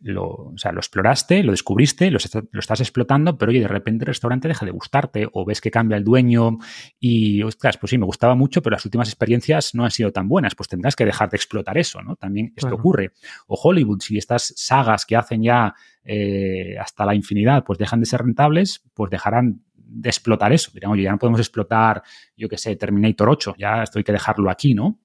lo, 0.01 0.27
o 0.29 0.59
sea, 0.59 0.71
lo 0.71 0.81
exploraste, 0.81 1.43
lo 1.43 1.53
descubriste, 1.53 2.11
lo, 2.11 2.19
estás 2.19 2.81
explotando, 2.81 3.39
pero 3.39 3.51
oye, 3.51 3.61
de 3.61 3.69
repente 3.69 4.05
el 4.05 4.09
restaurante 4.09 4.49
deja 4.49 4.67
de 4.67 4.71
gustarte 4.71 5.27
o 5.33 5.47
ves 5.47 5.63
que 5.63 5.71
cambia 5.71 5.97
el 5.97 6.05
dueño 6.05 6.59
y, 7.01 7.43
ostras, 7.43 7.79
pues 7.79 7.91
sí, 7.91 7.99
me 7.99 8.05
gustaba 8.05 8.35
mucho, 8.35 8.61
pero 8.63 8.75
las 8.75 8.85
últimas 8.85 9.09
experiencias 9.09 9.75
no 9.75 9.85
han 9.85 9.91
sido 9.91 10.13
tan 10.13 10.29
buenas, 10.29 10.55
pues 10.55 10.69
tendrás 10.69 10.95
que 10.95 11.07
dejar 11.07 11.31
de 11.31 11.37
explotar 11.39 11.79
eso, 11.79 12.03
¿no? 12.03 12.17
También 12.17 12.53
esto 12.55 12.75
ocurre. 12.75 13.13
O 13.47 13.59
Hollywood, 13.61 14.01
si 14.03 14.19
estas 14.19 14.53
sagas 14.57 15.07
que 15.07 15.17
hacen 15.17 15.43
ya 15.43 15.75
eh, 16.05 16.77
hasta 16.79 17.07
la 17.07 17.15
infinidad, 17.15 17.65
pues 17.65 17.79
dejan 17.79 18.01
de 18.01 18.07
ser 18.07 18.21
rentables, 18.21 18.85
pues 18.93 19.11
dejarán 19.11 19.63
de 19.75 20.11
explotar 20.11 20.53
eso. 20.53 20.71
Dirán, 20.75 20.93
oye, 20.93 21.05
ya 21.05 21.13
no 21.13 21.19
podemos 21.19 21.41
explotar, 21.41 22.03
yo 22.37 22.49
qué 22.49 22.59
sé, 22.59 22.77
Terminator 22.77 23.31
8, 23.31 23.55
ya 23.59 23.83
esto 23.83 23.99
hay 23.99 24.05
que 24.05 24.13
dejarlo 24.13 24.51
aquí, 24.51 24.75
¿no? 24.75 25.01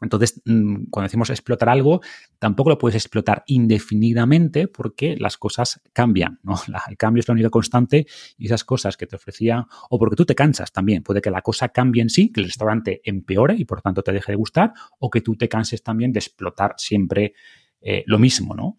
Entonces, 0.00 0.40
mm, 0.44 0.84
cuando 0.90 1.08
decimos 1.08 1.30
explotar 1.30 1.68
algo, 1.68 2.00
tampoco 2.38 2.70
lo 2.70 2.78
puedes 2.78 2.96
explotar 2.96 3.44
indefinidamente 3.46 4.68
porque 4.68 5.16
las 5.16 5.36
cosas 5.36 5.80
cambian, 5.92 6.40
¿no? 6.42 6.54
el 6.88 6.96
cambio 6.96 7.20
es 7.20 7.28
la 7.28 7.32
única 7.32 7.50
constante 7.50 8.06
y 8.36 8.46
esas 8.46 8.64
cosas 8.64 8.96
que 8.96 9.06
te 9.06 9.16
ofrecían, 9.16 9.64
o 9.90 9.98
porque 9.98 10.16
tú 10.16 10.24
te 10.24 10.34
cansas 10.34 10.72
también, 10.72 11.02
puede 11.02 11.20
que 11.20 11.30
la 11.30 11.42
cosa 11.42 11.68
cambie 11.68 12.02
en 12.02 12.10
sí, 12.10 12.30
que 12.32 12.40
el 12.40 12.46
restaurante 12.46 13.00
empeore 13.04 13.54
y 13.56 13.64
por 13.64 13.82
tanto 13.82 14.02
te 14.02 14.12
deje 14.12 14.32
de 14.32 14.36
gustar, 14.36 14.72
o 14.98 15.10
que 15.10 15.20
tú 15.20 15.36
te 15.36 15.48
canses 15.48 15.82
también 15.82 16.12
de 16.12 16.20
explotar 16.20 16.74
siempre 16.76 17.34
eh, 17.80 18.04
lo 18.06 18.18
mismo, 18.18 18.54
¿no? 18.54 18.76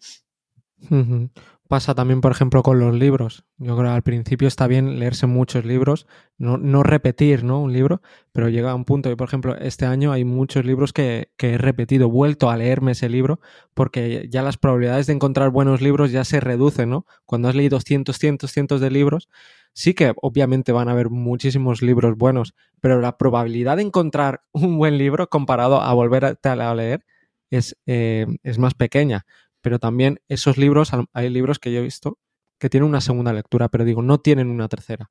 Pasa 1.70 1.94
también, 1.94 2.20
por 2.20 2.32
ejemplo, 2.32 2.64
con 2.64 2.80
los 2.80 2.92
libros. 2.96 3.44
Yo 3.58 3.76
creo 3.76 3.90
que 3.90 3.94
al 3.94 4.02
principio 4.02 4.48
está 4.48 4.66
bien 4.66 4.98
leerse 4.98 5.28
muchos 5.28 5.64
libros, 5.64 6.08
no, 6.36 6.58
no 6.58 6.82
repetir 6.82 7.44
¿no? 7.44 7.60
un 7.60 7.72
libro, 7.72 8.02
pero 8.32 8.48
llega 8.48 8.72
a 8.72 8.74
un 8.74 8.84
punto, 8.84 9.08
y 9.08 9.14
por 9.14 9.28
ejemplo, 9.28 9.54
este 9.54 9.86
año 9.86 10.10
hay 10.10 10.24
muchos 10.24 10.64
libros 10.64 10.92
que, 10.92 11.30
que, 11.36 11.50
he 11.54 11.58
repetido, 11.58 12.10
vuelto 12.10 12.50
a 12.50 12.56
leerme 12.56 12.90
ese 12.90 13.08
libro, 13.08 13.38
porque 13.72 14.26
ya 14.28 14.42
las 14.42 14.56
probabilidades 14.56 15.06
de 15.06 15.12
encontrar 15.12 15.50
buenos 15.50 15.80
libros 15.80 16.10
ya 16.10 16.24
se 16.24 16.40
reducen, 16.40 16.90
¿no? 16.90 17.06
Cuando 17.24 17.46
has 17.46 17.54
leído 17.54 17.78
cientos, 17.78 18.18
cientos, 18.18 18.50
cientos 18.50 18.80
de 18.80 18.90
libros, 18.90 19.28
sí 19.72 19.94
que 19.94 20.12
obviamente 20.20 20.72
van 20.72 20.88
a 20.88 20.90
haber 20.90 21.08
muchísimos 21.08 21.82
libros 21.82 22.16
buenos, 22.16 22.52
pero 22.80 23.00
la 23.00 23.16
probabilidad 23.16 23.76
de 23.76 23.84
encontrar 23.84 24.42
un 24.52 24.76
buen 24.76 24.98
libro 24.98 25.28
comparado 25.28 25.80
a 25.80 25.94
volver 25.94 26.36
a 26.42 26.74
leer 26.74 27.04
es, 27.48 27.76
eh, 27.86 28.26
es 28.42 28.58
más 28.58 28.74
pequeña 28.74 29.24
pero 29.60 29.78
también 29.78 30.20
esos 30.28 30.56
libros, 30.58 30.90
hay 31.12 31.28
libros 31.30 31.58
que 31.58 31.72
yo 31.72 31.80
he 31.80 31.82
visto 31.82 32.18
que 32.58 32.68
tienen 32.68 32.88
una 32.88 33.00
segunda 33.00 33.32
lectura, 33.32 33.68
pero 33.68 33.84
digo, 33.84 34.02
no 34.02 34.18
tienen 34.18 34.50
una 34.50 34.68
tercera. 34.68 35.10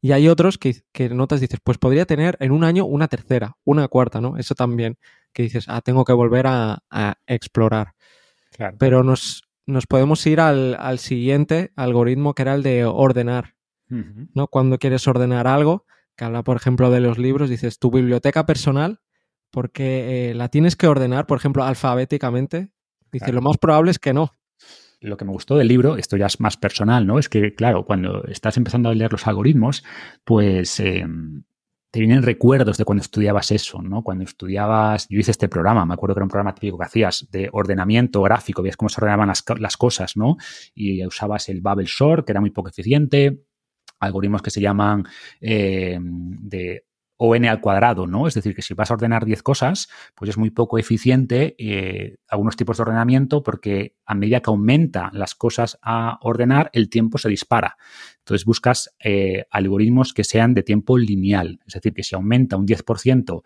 Y 0.00 0.12
hay 0.12 0.28
otros 0.28 0.58
que, 0.58 0.82
que 0.92 1.08
notas, 1.10 1.40
dices, 1.40 1.58
pues 1.62 1.76
podría 1.76 2.06
tener 2.06 2.36
en 2.40 2.52
un 2.52 2.64
año 2.64 2.84
una 2.86 3.08
tercera, 3.08 3.56
una 3.64 3.88
cuarta, 3.88 4.20
¿no? 4.20 4.36
Eso 4.36 4.54
también, 4.54 4.96
que 5.32 5.42
dices, 5.42 5.66
ah, 5.68 5.80
tengo 5.82 6.04
que 6.04 6.12
volver 6.12 6.46
a, 6.46 6.82
explorar. 7.26 7.94
Pero 8.78 9.02
nos, 9.02 9.42
nos 9.66 9.86
podemos 9.86 10.24
ir 10.26 10.40
al, 10.40 10.76
al, 10.78 10.98
siguiente 10.98 11.72
algoritmo 11.76 12.34
que 12.34 12.42
era 12.42 12.54
el 12.54 12.62
de 12.62 12.84
ordenar, 12.84 13.54
¿no? 13.88 14.48
Cuando 14.48 14.78
quieres 14.78 15.06
ordenar 15.06 15.46
algo, 15.46 15.84
que 16.16 16.24
habla, 16.24 16.42
por 16.42 16.56
ejemplo, 16.56 16.90
de 16.90 17.00
los 17.00 17.18
libros, 17.18 17.50
dices, 17.50 17.78
tu 17.78 17.90
biblioteca 17.90 18.46
personal, 18.46 19.00
porque 19.50 20.30
eh, 20.30 20.34
la 20.34 20.48
tienes 20.48 20.76
que 20.76 20.86
ordenar, 20.86 21.26
por 21.26 21.38
ejemplo, 21.38 21.64
alfabéticamente, 21.64 22.70
Dice, 23.12 23.32
lo 23.32 23.42
más 23.42 23.56
probable 23.58 23.90
es 23.90 23.98
que 23.98 24.12
no. 24.12 24.34
lo 25.00 25.16
que 25.16 25.24
me 25.24 25.32
gustó 25.32 25.56
del 25.56 25.68
libro, 25.68 25.96
esto 25.96 26.16
ya 26.16 26.26
es 26.26 26.40
más 26.40 26.56
personal, 26.56 27.06
¿no? 27.06 27.18
Es 27.18 27.28
que, 27.28 27.54
claro, 27.54 27.84
cuando 27.84 28.24
estás 28.24 28.56
empezando 28.56 28.88
a 28.88 28.94
leer 28.94 29.12
los 29.12 29.26
algoritmos, 29.26 29.84
pues 30.24 30.80
em, 30.80 31.44
te 31.90 32.00
vienen 32.00 32.22
recuerdos 32.22 32.76
de 32.76 32.84
cuando 32.84 33.02
estudiabas 33.02 33.50
eso, 33.50 33.80
¿no? 33.80 34.02
Cuando 34.02 34.24
estudiabas, 34.24 35.06
yo 35.08 35.18
hice 35.18 35.30
este 35.30 35.48
programa, 35.48 35.86
me 35.86 35.94
acuerdo 35.94 36.14
que 36.14 36.18
era 36.18 36.24
un 36.24 36.30
programa 36.30 36.54
típico 36.54 36.78
que 36.78 36.84
hacías 36.84 37.28
de 37.30 37.48
ordenamiento 37.52 38.20
gráfico, 38.22 38.62
veías 38.62 38.76
cómo 38.76 38.88
se 38.88 39.00
ordenaban 39.00 39.28
las, 39.28 39.76
cosas, 39.76 40.16
¿no? 40.16 40.36
Y 40.74 41.04
usabas 41.06 41.48
el 41.48 41.60
Bubble 41.60 41.86
Sort, 41.86 42.26
que 42.26 42.32
era 42.32 42.40
muy 42.40 42.50
poco 42.50 42.68
eficiente, 42.68 43.44
algoritmos 44.00 44.42
que 44.42 44.50
se 44.50 44.60
llaman 44.60 45.04
em, 45.40 46.36
de 46.40 46.87
o 47.18 47.34
n 47.34 47.48
al 47.48 47.60
cuadrado, 47.60 48.06
¿no? 48.06 48.26
Es 48.28 48.34
decir, 48.34 48.54
que 48.54 48.62
si 48.62 48.74
vas 48.74 48.90
a 48.90 48.94
ordenar 48.94 49.26
10 49.26 49.42
cosas, 49.42 49.88
pues 50.14 50.30
es 50.30 50.38
muy 50.38 50.50
poco 50.50 50.78
eficiente 50.78 51.56
eh, 51.58 52.16
algunos 52.28 52.56
tipos 52.56 52.76
de 52.76 52.84
ordenamiento 52.84 53.42
porque 53.42 53.96
a 54.06 54.14
medida 54.14 54.40
que 54.40 54.50
aumenta 54.50 55.10
las 55.12 55.34
cosas 55.34 55.78
a 55.82 56.18
ordenar, 56.22 56.70
el 56.72 56.88
tiempo 56.88 57.18
se 57.18 57.28
dispara. 57.28 57.76
Entonces 58.18 58.44
buscas 58.46 58.94
eh, 59.02 59.46
algoritmos 59.50 60.14
que 60.14 60.22
sean 60.22 60.54
de 60.54 60.62
tiempo 60.62 60.96
lineal, 60.96 61.58
es 61.66 61.74
decir, 61.74 61.92
que 61.92 62.04
si 62.04 62.14
aumenta 62.14 62.56
un 62.56 62.66
10% 62.66 63.42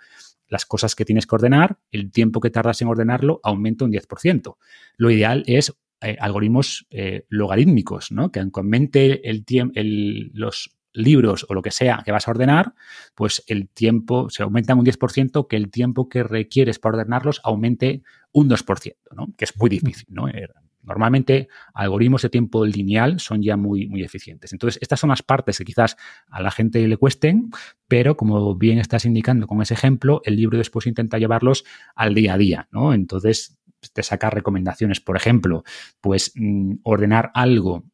las 0.48 0.66
cosas 0.66 0.94
que 0.94 1.06
tienes 1.06 1.26
que 1.26 1.34
ordenar, 1.34 1.78
el 1.90 2.12
tiempo 2.12 2.40
que 2.40 2.50
tardas 2.50 2.82
en 2.82 2.88
ordenarlo 2.88 3.40
aumenta 3.42 3.86
un 3.86 3.92
10%. 3.92 4.56
Lo 4.98 5.10
ideal 5.10 5.44
es 5.46 5.74
eh, 6.02 6.18
algoritmos 6.20 6.86
logarítmicos, 7.30 8.12
¿no? 8.12 8.30
Que 8.30 8.40
aunque 8.40 8.60
aumente 8.60 9.30
el, 9.30 9.46
el, 9.74 10.30
los 10.34 10.76
libros 10.92 11.46
o 11.48 11.54
lo 11.54 11.62
que 11.62 11.70
sea 11.70 12.02
que 12.04 12.12
vas 12.12 12.28
a 12.28 12.32
ordenar, 12.32 12.74
pues 13.14 13.42
el 13.46 13.68
tiempo 13.68 14.30
se 14.30 14.42
aumenta 14.42 14.74
un 14.74 14.84
10%, 14.84 15.46
que 15.48 15.56
el 15.56 15.70
tiempo 15.70 16.08
que 16.08 16.22
requieres 16.22 16.78
para 16.78 16.96
ordenarlos 16.96 17.40
aumente 17.44 18.02
un 18.32 18.48
2%, 18.48 18.94
¿no? 19.16 19.28
que 19.36 19.44
es 19.44 19.56
muy 19.58 19.70
difícil. 19.70 20.06
¿no? 20.10 20.28
Eh, 20.28 20.48
normalmente 20.82 21.48
algoritmos 21.74 22.22
de 22.22 22.28
tiempo 22.28 22.66
lineal 22.66 23.20
son 23.20 23.42
ya 23.42 23.56
muy, 23.56 23.86
muy 23.86 24.02
eficientes. 24.02 24.52
Entonces, 24.52 24.80
estas 24.82 25.00
son 25.00 25.10
las 25.10 25.22
partes 25.22 25.58
que 25.58 25.64
quizás 25.64 25.96
a 26.28 26.42
la 26.42 26.50
gente 26.50 26.86
le 26.86 26.96
cuesten, 26.96 27.50
pero 27.88 28.16
como 28.16 28.54
bien 28.56 28.78
estás 28.78 29.04
indicando 29.04 29.46
con 29.46 29.62
ese 29.62 29.74
ejemplo, 29.74 30.22
el 30.24 30.36
libro 30.36 30.58
después 30.58 30.86
intenta 30.86 31.18
llevarlos 31.18 31.64
al 31.94 32.14
día 32.14 32.34
a 32.34 32.38
día. 32.38 32.68
¿no? 32.72 32.94
Entonces, 32.94 33.58
te 33.92 34.02
saca 34.02 34.30
recomendaciones, 34.30 35.00
por 35.00 35.16
ejemplo, 35.16 35.64
pues 36.00 36.32
mm, 36.34 36.76
ordenar 36.82 37.30
algo 37.34 37.84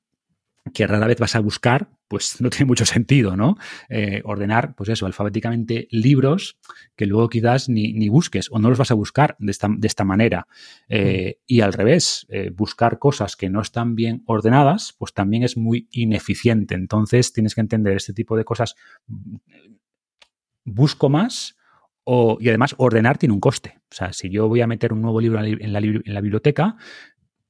que 0.74 0.86
rara 0.86 1.06
vez 1.06 1.18
vas 1.18 1.34
a 1.34 1.40
buscar, 1.40 1.90
pues 2.08 2.40
no 2.40 2.50
tiene 2.50 2.66
mucho 2.66 2.86
sentido, 2.86 3.36
¿no? 3.36 3.56
Eh, 3.88 4.22
ordenar, 4.24 4.74
pues 4.74 4.88
eso, 4.88 5.06
alfabéticamente 5.06 5.86
libros 5.90 6.58
que 6.96 7.06
luego 7.06 7.28
quizás 7.28 7.68
ni, 7.68 8.08
busques 8.08 8.48
o 8.50 8.58
no 8.58 8.70
los 8.70 8.78
vas 8.78 8.90
a 8.90 8.94
buscar 8.94 9.36
de 9.38 9.52
esta, 9.52 10.04
manera. 10.04 10.46
Eh, 10.88 11.38
y 11.46 11.60
al 11.60 11.74
revés, 11.74 12.26
eh, 12.30 12.50
buscar 12.50 12.98
cosas 12.98 13.36
que 13.36 13.50
no 13.50 13.60
están 13.60 13.94
bien 13.94 14.22
ordenadas, 14.26 14.94
pues 14.98 15.12
también 15.12 15.42
es 15.42 15.56
muy 15.56 15.88
ineficiente. 15.90 16.74
Entonces 16.74 17.32
tienes 17.32 17.54
que 17.54 17.60
entender 17.60 17.96
este 17.96 18.14
tipo 18.14 18.36
de 18.36 18.44
cosas. 18.44 18.74
Busco 20.64 21.08
más. 21.08 21.56
O, 22.10 22.38
y 22.40 22.48
además, 22.48 22.74
ordenar 22.78 23.18
tiene 23.18 23.34
un 23.34 23.40
coste. 23.40 23.80
O 23.90 23.94
sea, 23.94 24.14
si 24.14 24.30
yo 24.30 24.48
voy 24.48 24.62
a 24.62 24.66
meter 24.66 24.94
un 24.94 25.02
nuevo 25.02 25.20
libro 25.20 25.44
en 25.44 25.72
la 25.72 26.20
biblioteca, 26.22 26.76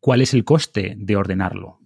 ¿cuál 0.00 0.20
es 0.20 0.34
el 0.34 0.44
coste 0.44 0.96
de 0.98 1.14
ordenarlo? 1.14 1.78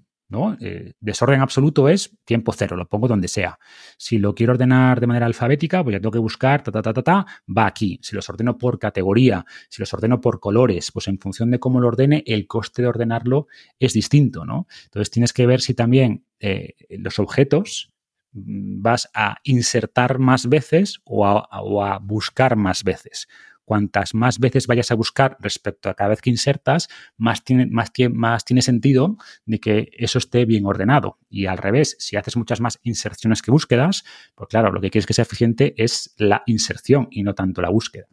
Eh, 0.60 0.92
desorden 1.00 1.40
absoluto 1.40 1.88
es 1.88 2.16
tiempo 2.24 2.52
cero, 2.52 2.76
lo 2.76 2.88
pongo 2.88 3.08
donde 3.08 3.28
sea. 3.28 3.58
Si 3.96 4.18
lo 4.18 4.34
quiero 4.34 4.52
ordenar 4.52 5.00
de 5.00 5.06
manera 5.06 5.26
alfabética, 5.26 5.82
pues 5.82 5.94
ya 5.94 6.00
tengo 6.00 6.12
que 6.12 6.18
buscar, 6.18 6.62
ta, 6.62 6.72
ta, 6.72 6.82
ta, 6.82 6.92
ta, 6.92 7.02
ta, 7.02 7.26
va 7.46 7.66
aquí. 7.66 7.98
Si 8.02 8.14
los 8.14 8.28
ordeno 8.28 8.58
por 8.58 8.78
categoría, 8.78 9.44
si 9.68 9.82
los 9.82 9.92
ordeno 9.92 10.20
por 10.20 10.40
colores, 10.40 10.90
pues 10.92 11.08
en 11.08 11.18
función 11.18 11.50
de 11.50 11.58
cómo 11.60 11.80
lo 11.80 11.88
ordene, 11.88 12.22
el 12.26 12.46
coste 12.46 12.82
de 12.82 12.88
ordenarlo 12.88 13.46
es 13.78 13.92
distinto, 13.92 14.44
¿no? 14.44 14.66
Entonces 14.84 15.10
tienes 15.10 15.32
que 15.32 15.46
ver 15.46 15.60
si 15.60 15.74
también 15.74 16.24
eh, 16.40 16.74
los 16.88 17.18
objetos 17.18 17.92
mm, 18.32 18.82
vas 18.82 19.10
a 19.14 19.36
insertar 19.44 20.18
más 20.18 20.48
veces 20.48 21.00
o 21.04 21.26
a 21.26 21.98
buscar 21.98 22.56
más 22.56 22.84
veces 22.84 23.28
cuantas 23.64 24.14
más 24.14 24.38
veces 24.38 24.66
vayas 24.66 24.90
a 24.90 24.94
buscar 24.94 25.36
respecto 25.40 25.88
a 25.88 25.94
cada 25.94 26.10
vez 26.10 26.20
que 26.20 26.30
insertas, 26.30 26.88
más 27.16 27.44
tiene, 27.44 27.66
más, 27.66 27.90
más 28.12 28.44
tiene 28.44 28.62
sentido 28.62 29.16
de 29.46 29.60
que 29.60 29.90
eso 29.92 30.18
esté 30.18 30.44
bien 30.44 30.66
ordenado. 30.66 31.18
Y 31.28 31.46
al 31.46 31.58
revés, 31.58 31.96
si 31.98 32.16
haces 32.16 32.36
muchas 32.36 32.60
más 32.60 32.78
inserciones 32.82 33.42
que 33.42 33.50
búsquedas, 33.50 34.04
pues 34.34 34.48
claro, 34.48 34.72
lo 34.72 34.80
que 34.80 34.90
quieres 34.90 35.06
que 35.06 35.14
sea 35.14 35.24
eficiente 35.24 35.74
es 35.76 36.14
la 36.16 36.42
inserción 36.46 37.08
y 37.10 37.22
no 37.22 37.34
tanto 37.34 37.62
la 37.62 37.70
búsqueda. 37.70 38.06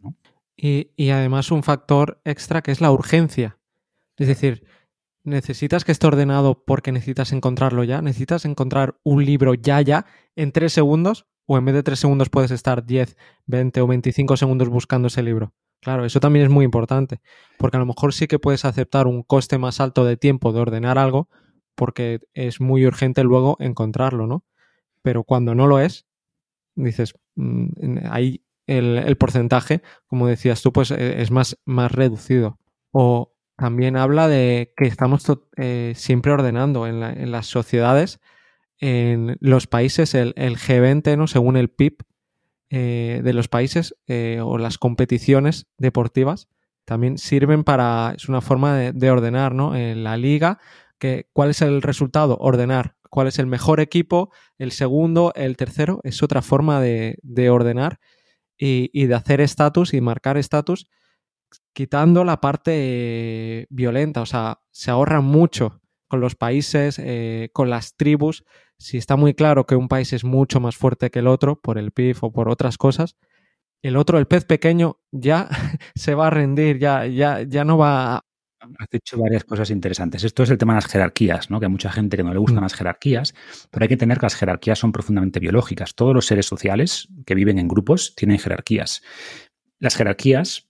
Y, 0.56 0.90
y 0.96 1.10
además 1.10 1.50
un 1.50 1.62
factor 1.62 2.20
extra 2.24 2.62
que 2.62 2.70
es 2.70 2.80
la 2.80 2.90
urgencia. 2.90 3.58
Es 4.16 4.28
decir, 4.28 4.64
necesitas 5.24 5.84
que 5.84 5.92
esté 5.92 6.06
ordenado 6.06 6.64
porque 6.64 6.92
necesitas 6.92 7.32
encontrarlo 7.32 7.84
ya, 7.84 8.02
necesitas 8.02 8.44
encontrar 8.44 8.98
un 9.02 9.24
libro 9.24 9.54
ya, 9.54 9.80
ya, 9.80 10.06
en 10.36 10.52
tres 10.52 10.72
segundos, 10.72 11.26
o 11.52 11.58
en 11.58 11.64
vez 11.64 11.74
de 11.74 11.82
tres 11.82 11.98
segundos 11.98 12.28
puedes 12.28 12.52
estar 12.52 12.86
10, 12.86 13.16
20 13.46 13.80
o 13.80 13.86
25 13.88 14.36
segundos 14.36 14.68
buscando 14.68 15.08
ese 15.08 15.20
libro. 15.20 15.52
Claro, 15.80 16.04
eso 16.04 16.20
también 16.20 16.44
es 16.44 16.50
muy 16.50 16.64
importante, 16.64 17.20
porque 17.58 17.76
a 17.76 17.80
lo 17.80 17.86
mejor 17.86 18.14
sí 18.14 18.28
que 18.28 18.38
puedes 18.38 18.64
aceptar 18.64 19.08
un 19.08 19.24
coste 19.24 19.58
más 19.58 19.80
alto 19.80 20.04
de 20.04 20.16
tiempo 20.16 20.52
de 20.52 20.60
ordenar 20.60 20.96
algo, 20.96 21.28
porque 21.74 22.20
es 22.34 22.60
muy 22.60 22.86
urgente 22.86 23.24
luego 23.24 23.56
encontrarlo, 23.58 24.28
¿no? 24.28 24.44
Pero 25.02 25.24
cuando 25.24 25.56
no 25.56 25.66
lo 25.66 25.80
es, 25.80 26.06
dices, 26.76 27.14
mm, 27.34 27.98
ahí 28.08 28.44
el, 28.68 29.16
porcentaje, 29.16 29.82
como 30.06 30.28
decías 30.28 30.62
tú, 30.62 30.72
pues 30.72 30.92
e, 30.92 31.20
es 31.20 31.32
más, 31.32 31.58
más 31.64 31.90
reducido. 31.90 32.60
O 32.92 33.34
también 33.56 33.96
habla 33.96 34.28
de 34.28 34.72
que 34.76 34.84
estamos 34.84 35.24
eh, 35.56 35.94
siempre 35.96 36.30
ordenando 36.30 36.86
en, 36.86 37.02
en 37.02 37.32
las 37.32 37.48
sociedades 37.48 38.20
en 38.80 39.36
los 39.40 39.66
países, 39.66 40.14
el, 40.14 40.34
G20, 40.34 41.16
¿no? 41.16 41.26
según 41.26 41.56
el 41.56 41.68
PIB 41.68 41.98
eh, 42.70 43.20
de 43.22 43.32
los 43.32 43.48
países 43.48 43.94
eh, 44.06 44.40
o 44.42 44.56
las 44.58 44.78
competiciones 44.78 45.66
deportivas, 45.76 46.48
también 46.86 47.18
sirven 47.18 47.62
para, 47.62 48.14
es 48.16 48.28
una 48.28 48.40
forma 48.40 48.76
de, 48.76 49.10
ordenar, 49.10 49.54
¿no? 49.54 49.76
En 49.76 50.02
la 50.02 50.16
liga, 50.16 50.58
que, 50.98 51.28
¿cuál 51.32 51.50
es 51.50 51.62
el 51.62 51.82
resultado? 51.82 52.36
Ordenar. 52.40 52.96
¿Cuál 53.10 53.26
es 53.26 53.38
el 53.38 53.46
mejor 53.46 53.80
equipo? 53.80 54.30
El 54.56 54.72
segundo, 54.72 55.32
el 55.34 55.56
tercero, 55.56 56.00
es 56.04 56.22
otra 56.22 56.42
forma 56.42 56.80
de, 56.80 57.16
ordenar 57.50 57.98
y, 58.56 59.06
de 59.06 59.14
hacer 59.14 59.40
estatus 59.40 59.94
y 59.94 60.00
marcar 60.00 60.36
estatus 60.36 60.88
quitando 61.72 62.24
la 62.24 62.40
parte 62.40 63.66
violenta, 63.70 64.22
o 64.22 64.26
sea, 64.26 64.60
se 64.70 64.90
ahorra 64.90 65.20
mucho 65.20 65.80
con 66.06 66.20
los 66.20 66.36
países, 66.36 66.98
eh, 66.98 67.50
con 67.52 67.70
las 67.70 67.96
tribus, 67.96 68.44
si 68.80 68.96
está 68.96 69.16
muy 69.16 69.34
claro 69.34 69.66
que 69.66 69.76
un 69.76 69.88
país 69.88 70.14
es 70.14 70.24
mucho 70.24 70.58
más 70.58 70.74
fuerte 70.74 71.10
que 71.10 71.18
el 71.18 71.26
otro 71.26 71.60
por 71.60 71.76
el 71.76 71.92
PIB 71.92 72.16
o 72.22 72.32
por 72.32 72.48
otras 72.48 72.78
cosas, 72.78 73.14
el 73.82 73.96
otro, 73.96 74.18
el 74.18 74.26
pez 74.26 74.46
pequeño, 74.46 74.98
ya 75.12 75.48
se 75.94 76.14
va 76.14 76.28
a 76.28 76.30
rendir, 76.30 76.78
ya, 76.78 77.06
ya, 77.06 77.42
ya 77.42 77.64
no 77.64 77.76
va 77.76 78.16
a... 78.16 78.24
Has 78.78 78.88
dicho 78.90 79.18
varias 79.18 79.44
cosas 79.44 79.70
interesantes. 79.70 80.24
Esto 80.24 80.42
es 80.42 80.50
el 80.50 80.58
tema 80.58 80.74
de 80.74 80.78
las 80.78 80.86
jerarquías, 80.86 81.50
¿no? 81.50 81.60
Que 81.60 81.66
hay 81.66 81.72
mucha 81.72 81.90
gente 81.90 82.16
que 82.16 82.22
no 82.22 82.32
le 82.32 82.38
gustan 82.38 82.60
mm. 82.60 82.62
las 82.62 82.74
jerarquías, 82.74 83.34
pero 83.70 83.84
hay 83.84 83.88
que 83.88 83.96
tener 83.98 84.18
que 84.18 84.26
las 84.26 84.34
jerarquías 84.34 84.78
son 84.78 84.92
profundamente 84.92 85.40
biológicas. 85.40 85.94
Todos 85.94 86.14
los 86.14 86.26
seres 86.26 86.46
sociales 86.46 87.08
que 87.26 87.34
viven 87.34 87.58
en 87.58 87.68
grupos 87.68 88.14
tienen 88.14 88.38
jerarquías. 88.38 89.02
Las 89.78 89.94
jerarquías 89.94 90.69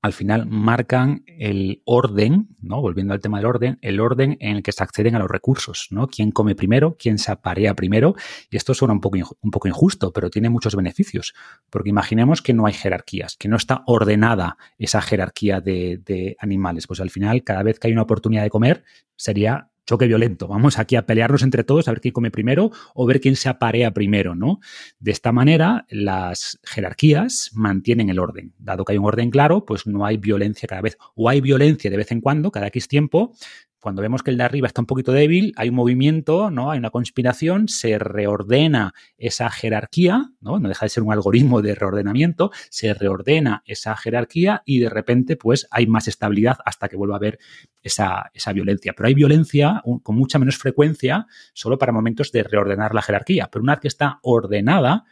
al 0.00 0.12
final 0.12 0.46
marcan 0.46 1.24
el 1.26 1.82
orden, 1.84 2.48
¿no? 2.60 2.80
Volviendo 2.80 3.14
al 3.14 3.20
tema 3.20 3.38
del 3.38 3.46
orden, 3.46 3.78
el 3.82 3.98
orden 4.00 4.36
en 4.40 4.56
el 4.56 4.62
que 4.62 4.70
se 4.70 4.82
acceden 4.82 5.16
a 5.16 5.18
los 5.18 5.30
recursos, 5.30 5.88
¿no? 5.90 6.06
Quién 6.06 6.30
come 6.30 6.54
primero, 6.54 6.96
quién 6.98 7.18
se 7.18 7.32
aparea 7.32 7.74
primero. 7.74 8.14
Y 8.50 8.56
esto 8.56 8.74
suena 8.74 8.94
un 8.94 9.00
poco, 9.00 9.18
un 9.40 9.50
poco 9.50 9.66
injusto, 9.66 10.12
pero 10.12 10.30
tiene 10.30 10.50
muchos 10.50 10.76
beneficios. 10.76 11.34
Porque 11.68 11.90
imaginemos 11.90 12.42
que 12.42 12.54
no 12.54 12.66
hay 12.66 12.74
jerarquías, 12.74 13.36
que 13.36 13.48
no 13.48 13.56
está 13.56 13.82
ordenada 13.86 14.56
esa 14.78 15.00
jerarquía 15.02 15.60
de, 15.60 16.00
de 16.04 16.36
animales. 16.38 16.86
Pues 16.86 17.00
al 17.00 17.10
final, 17.10 17.42
cada 17.42 17.64
vez 17.64 17.80
que 17.80 17.88
hay 17.88 17.92
una 17.92 18.02
oportunidad 18.02 18.44
de 18.44 18.50
comer, 18.50 18.84
sería 19.16 19.70
choque 19.88 20.06
violento. 20.06 20.46
Vamos 20.48 20.78
aquí 20.78 20.96
a 20.96 21.06
pelearnos 21.06 21.42
entre 21.42 21.64
todos 21.64 21.88
a 21.88 21.92
ver 21.92 22.02
quién 22.02 22.12
come 22.12 22.30
primero 22.30 22.70
o 22.94 23.06
ver 23.06 23.22
quién 23.22 23.36
se 23.36 23.48
aparea 23.48 23.92
primero, 23.92 24.34
¿no? 24.34 24.60
De 25.00 25.12
esta 25.12 25.32
manera, 25.32 25.86
las 25.88 26.60
jerarquías 26.62 27.50
mantienen 27.54 28.10
el 28.10 28.18
orden. 28.18 28.52
Dado 28.58 28.84
que 28.84 28.92
hay 28.92 28.98
un 28.98 29.06
orden 29.06 29.30
claro, 29.30 29.64
pues 29.64 29.86
no 29.86 30.04
hay 30.04 30.18
violencia 30.18 30.68
cada 30.68 30.82
vez. 30.82 30.98
O 31.14 31.30
hay 31.30 31.40
violencia 31.40 31.90
de 31.90 31.96
vez 31.96 32.12
en 32.12 32.20
cuando, 32.20 32.50
cada 32.50 32.66
X 32.66 32.86
tiempo, 32.86 33.32
cuando 33.80 34.02
vemos 34.02 34.22
que 34.22 34.30
el 34.30 34.36
de 34.36 34.44
arriba 34.44 34.66
está 34.66 34.80
un 34.80 34.86
poquito 34.86 35.12
débil, 35.12 35.52
hay 35.56 35.68
un 35.68 35.76
movimiento, 35.76 36.50
¿no? 36.50 36.70
Hay 36.70 36.78
una 36.78 36.90
conspiración, 36.90 37.68
se 37.68 37.98
reordena 37.98 38.92
esa 39.16 39.50
jerarquía, 39.50 40.30
¿no? 40.40 40.58
No 40.58 40.68
deja 40.68 40.86
de 40.86 40.90
ser 40.90 41.02
un 41.02 41.12
algoritmo 41.12 41.62
de 41.62 41.74
reordenamiento, 41.74 42.50
se 42.70 42.92
reordena 42.94 43.62
esa 43.66 43.96
jerarquía 43.96 44.62
y 44.64 44.80
de 44.80 44.90
repente, 44.90 45.36
pues, 45.36 45.68
hay 45.70 45.86
más 45.86 46.08
estabilidad 46.08 46.58
hasta 46.64 46.88
que 46.88 46.96
vuelva 46.96 47.16
a 47.16 47.18
haber 47.18 47.38
esa, 47.82 48.30
esa 48.34 48.52
violencia. 48.52 48.94
Pero 48.96 49.06
hay 49.06 49.14
violencia 49.14 49.82
con 50.02 50.16
mucha 50.16 50.38
menos 50.38 50.58
frecuencia 50.58 51.26
solo 51.52 51.78
para 51.78 51.92
momentos 51.92 52.32
de 52.32 52.42
reordenar 52.42 52.94
la 52.94 53.02
jerarquía. 53.02 53.48
Pero 53.50 53.62
una 53.62 53.74
vez 53.74 53.80
que 53.80 53.88
está 53.88 54.18
ordenada, 54.22 55.04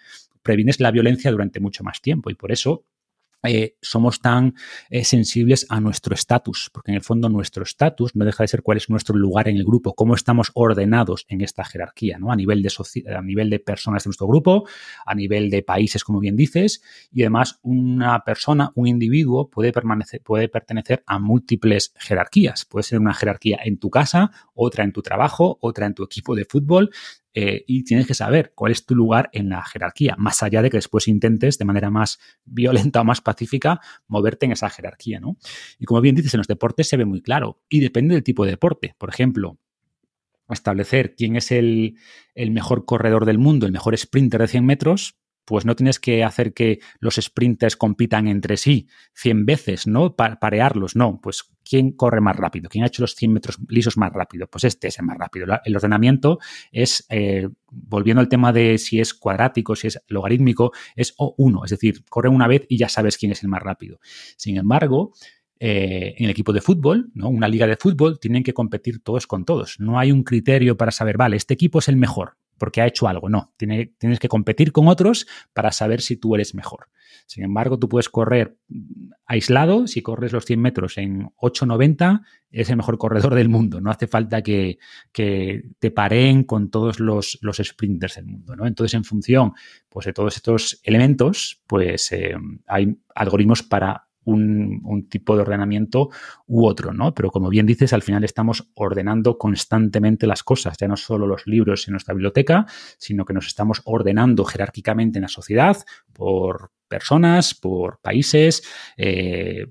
previenes 0.42 0.80
la 0.80 0.90
violencia 0.90 1.30
durante 1.30 1.60
mucho 1.60 1.84
más 1.84 2.00
tiempo 2.00 2.30
y 2.30 2.34
por 2.34 2.52
eso 2.52 2.84
eh, 3.42 3.76
somos 3.80 4.20
tan 4.20 4.54
eh, 4.90 5.04
sensibles 5.04 5.66
a 5.68 5.80
nuestro 5.80 6.14
estatus, 6.14 6.70
porque 6.72 6.90
en 6.90 6.96
el 6.96 7.02
fondo 7.02 7.28
nuestro 7.28 7.62
estatus 7.62 8.14
no 8.16 8.24
deja 8.24 8.44
de 8.44 8.48
ser 8.48 8.62
cuál 8.62 8.78
es 8.78 8.90
nuestro 8.90 9.16
lugar 9.16 9.48
en 9.48 9.56
el 9.56 9.64
grupo, 9.64 9.94
cómo 9.94 10.14
estamos 10.14 10.50
ordenados 10.54 11.24
en 11.28 11.40
esta 11.40 11.64
jerarquía, 11.64 12.18
¿no? 12.18 12.32
A 12.32 12.36
nivel 12.36 12.62
de, 12.62 12.72
a 13.14 13.22
nivel 13.22 13.50
de 13.50 13.58
personas 13.58 14.04
de 14.04 14.08
nuestro 14.08 14.26
grupo, 14.26 14.66
a 15.04 15.14
nivel 15.14 15.50
de 15.50 15.62
países, 15.62 16.04
como 16.04 16.20
bien 16.20 16.36
dices, 16.36 16.82
y 17.12 17.22
además 17.22 17.58
una 17.62 18.24
persona, 18.24 18.72
un 18.74 18.86
individuo 18.86 19.48
puede, 19.48 19.72
permanecer, 19.72 20.22
puede 20.22 20.48
pertenecer 20.48 21.02
a 21.06 21.18
múltiples 21.18 21.92
jerarquías. 21.96 22.64
Puede 22.64 22.84
ser 22.84 22.98
una 22.98 23.14
jerarquía 23.14 23.58
en 23.64 23.78
tu 23.78 23.90
casa, 23.90 24.30
otra 24.54 24.84
en 24.84 24.92
tu 24.92 25.02
trabajo, 25.02 25.58
otra 25.60 25.86
en 25.86 25.94
tu 25.94 26.04
equipo 26.04 26.34
de 26.34 26.44
fútbol, 26.44 26.90
eh, 27.38 27.64
y 27.66 27.84
tienes 27.84 28.06
que 28.06 28.14
saber 28.14 28.52
cuál 28.54 28.72
es 28.72 28.86
tu 28.86 28.94
lugar 28.94 29.28
en 29.34 29.50
la 29.50 29.62
jerarquía, 29.62 30.14
más 30.16 30.42
allá 30.42 30.62
de 30.62 30.70
que 30.70 30.78
después 30.78 31.06
intentes 31.06 31.58
de 31.58 31.66
manera 31.66 31.90
más 31.90 32.18
violenta 32.46 33.02
o 33.02 33.04
más 33.04 33.20
pacífica 33.20 33.78
moverte 34.08 34.46
en 34.46 34.52
esa 34.52 34.70
jerarquía, 34.70 35.20
¿no? 35.20 35.36
Y 35.78 35.84
como 35.84 36.00
bien 36.00 36.14
dices, 36.14 36.32
en 36.32 36.38
los 36.38 36.46
deportes 36.46 36.88
se 36.88 36.96
ve 36.96 37.04
muy 37.04 37.20
claro 37.20 37.60
y 37.68 37.80
depende 37.80 38.14
del 38.14 38.24
tipo 38.24 38.46
de 38.46 38.52
deporte. 38.52 38.94
Por 38.96 39.10
ejemplo, 39.10 39.58
establecer 40.48 41.14
quién 41.14 41.36
es 41.36 41.52
el, 41.52 41.98
el 42.34 42.52
mejor 42.52 42.86
corredor 42.86 43.26
del 43.26 43.36
mundo, 43.36 43.66
el 43.66 43.72
mejor 43.72 43.94
sprinter 43.98 44.40
de 44.40 44.48
100 44.48 44.64
metros, 44.64 45.18
pues 45.46 45.64
no 45.64 45.76
tienes 45.76 45.98
que 45.98 46.24
hacer 46.24 46.52
que 46.52 46.80
los 46.98 47.14
sprinters 47.14 47.76
compitan 47.76 48.26
entre 48.26 48.56
sí 48.56 48.88
100 49.14 49.46
veces, 49.46 49.86
¿no? 49.86 50.14
parearlos, 50.16 50.96
no. 50.96 51.20
Pues 51.22 51.44
¿quién 51.64 51.92
corre 51.92 52.20
más 52.20 52.36
rápido? 52.36 52.68
¿Quién 52.68 52.84
ha 52.84 52.88
hecho 52.88 53.02
los 53.02 53.14
100 53.14 53.32
metros 53.32 53.58
lisos 53.68 53.96
más 53.96 54.12
rápido? 54.12 54.48
Pues 54.48 54.64
este 54.64 54.88
es 54.88 54.98
el 54.98 55.06
más 55.06 55.16
rápido. 55.16 55.46
El 55.64 55.76
ordenamiento 55.76 56.40
es, 56.72 57.06
eh, 57.10 57.48
volviendo 57.70 58.20
al 58.20 58.28
tema 58.28 58.52
de 58.52 58.76
si 58.78 59.00
es 59.00 59.14
cuadrático, 59.14 59.76
si 59.76 59.86
es 59.86 60.02
logarítmico, 60.08 60.72
es 60.96 61.16
O1, 61.16 61.64
es 61.64 61.70
decir, 61.70 62.04
corre 62.10 62.28
una 62.28 62.48
vez 62.48 62.66
y 62.68 62.76
ya 62.76 62.88
sabes 62.88 63.16
quién 63.16 63.30
es 63.30 63.42
el 63.44 63.48
más 63.48 63.62
rápido. 63.62 64.00
Sin 64.36 64.56
embargo, 64.56 65.12
eh, 65.60 66.14
en 66.18 66.24
el 66.24 66.30
equipo 66.30 66.52
de 66.52 66.60
fútbol, 66.60 67.10
¿no? 67.14 67.28
una 67.28 67.48
liga 67.48 67.68
de 67.68 67.76
fútbol, 67.76 68.18
tienen 68.18 68.42
que 68.42 68.52
competir 68.52 69.00
todos 69.00 69.28
con 69.28 69.44
todos. 69.44 69.78
No 69.78 69.98
hay 69.98 70.10
un 70.10 70.24
criterio 70.24 70.76
para 70.76 70.90
saber, 70.90 71.16
vale, 71.16 71.36
este 71.36 71.54
equipo 71.54 71.78
es 71.78 71.88
el 71.88 71.96
mejor 71.96 72.36
porque 72.58 72.80
ha 72.80 72.86
hecho 72.86 73.08
algo. 73.08 73.28
No, 73.28 73.52
tienes 73.56 74.20
que 74.20 74.28
competir 74.28 74.72
con 74.72 74.88
otros 74.88 75.26
para 75.52 75.72
saber 75.72 76.00
si 76.00 76.16
tú 76.16 76.34
eres 76.34 76.54
mejor. 76.54 76.88
Sin 77.26 77.42
embargo, 77.42 77.78
tú 77.78 77.88
puedes 77.88 78.08
correr 78.08 78.56
aislado, 79.26 79.86
si 79.86 80.00
corres 80.00 80.32
los 80.32 80.44
100 80.44 80.60
metros 80.60 80.98
en 80.98 81.24
8,90, 81.36 82.22
es 82.50 82.70
el 82.70 82.76
mejor 82.76 82.98
corredor 82.98 83.34
del 83.34 83.48
mundo. 83.48 83.80
No 83.80 83.90
hace 83.90 84.06
falta 84.06 84.42
que, 84.42 84.78
te 85.12 85.90
pareen 85.90 86.44
con 86.44 86.70
todos 86.70 87.00
los, 87.00 87.38
sprinters 87.62 88.16
del 88.16 88.26
mundo. 88.26 88.54
¿no? 88.54 88.66
Entonces, 88.66 88.94
en 88.94 89.04
función 89.04 89.52
pues, 89.88 90.06
de 90.06 90.12
todos 90.12 90.36
estos 90.36 90.80
elementos, 90.84 91.62
pues 91.66 92.12
eh, 92.12 92.36
hay 92.66 92.96
algoritmos 93.14 93.62
para 93.62 94.05
un, 94.26 95.06
tipo 95.08 95.36
de 95.36 95.42
ordenamiento 95.42 96.10
u 96.46 96.66
otro, 96.66 96.92
¿no? 96.92 97.14
Pero 97.14 97.30
como 97.30 97.48
bien 97.48 97.66
dices, 97.66 97.92
al 97.92 98.02
final 98.02 98.24
estamos 98.24 98.70
ordenando 98.74 99.38
constantemente 99.38 100.26
las 100.26 100.42
cosas, 100.42 100.76
ya 100.78 100.88
no 100.88 100.96
solo 100.96 101.26
los 101.26 101.46
libros 101.46 101.86
en 101.88 101.92
nuestra 101.92 102.14
biblioteca, 102.14 102.66
sino 102.98 103.24
que 103.24 103.34
nos 103.34 103.46
estamos 103.46 103.82
ordenando 103.84 104.44
jerárquicamente 104.44 105.18
en 105.18 105.22
la 105.22 105.28
sociedad 105.28 105.76
por 106.12 106.72
personas, 106.88 107.54
por 107.54 108.00
países, 108.00 108.62
eh, 108.96 109.66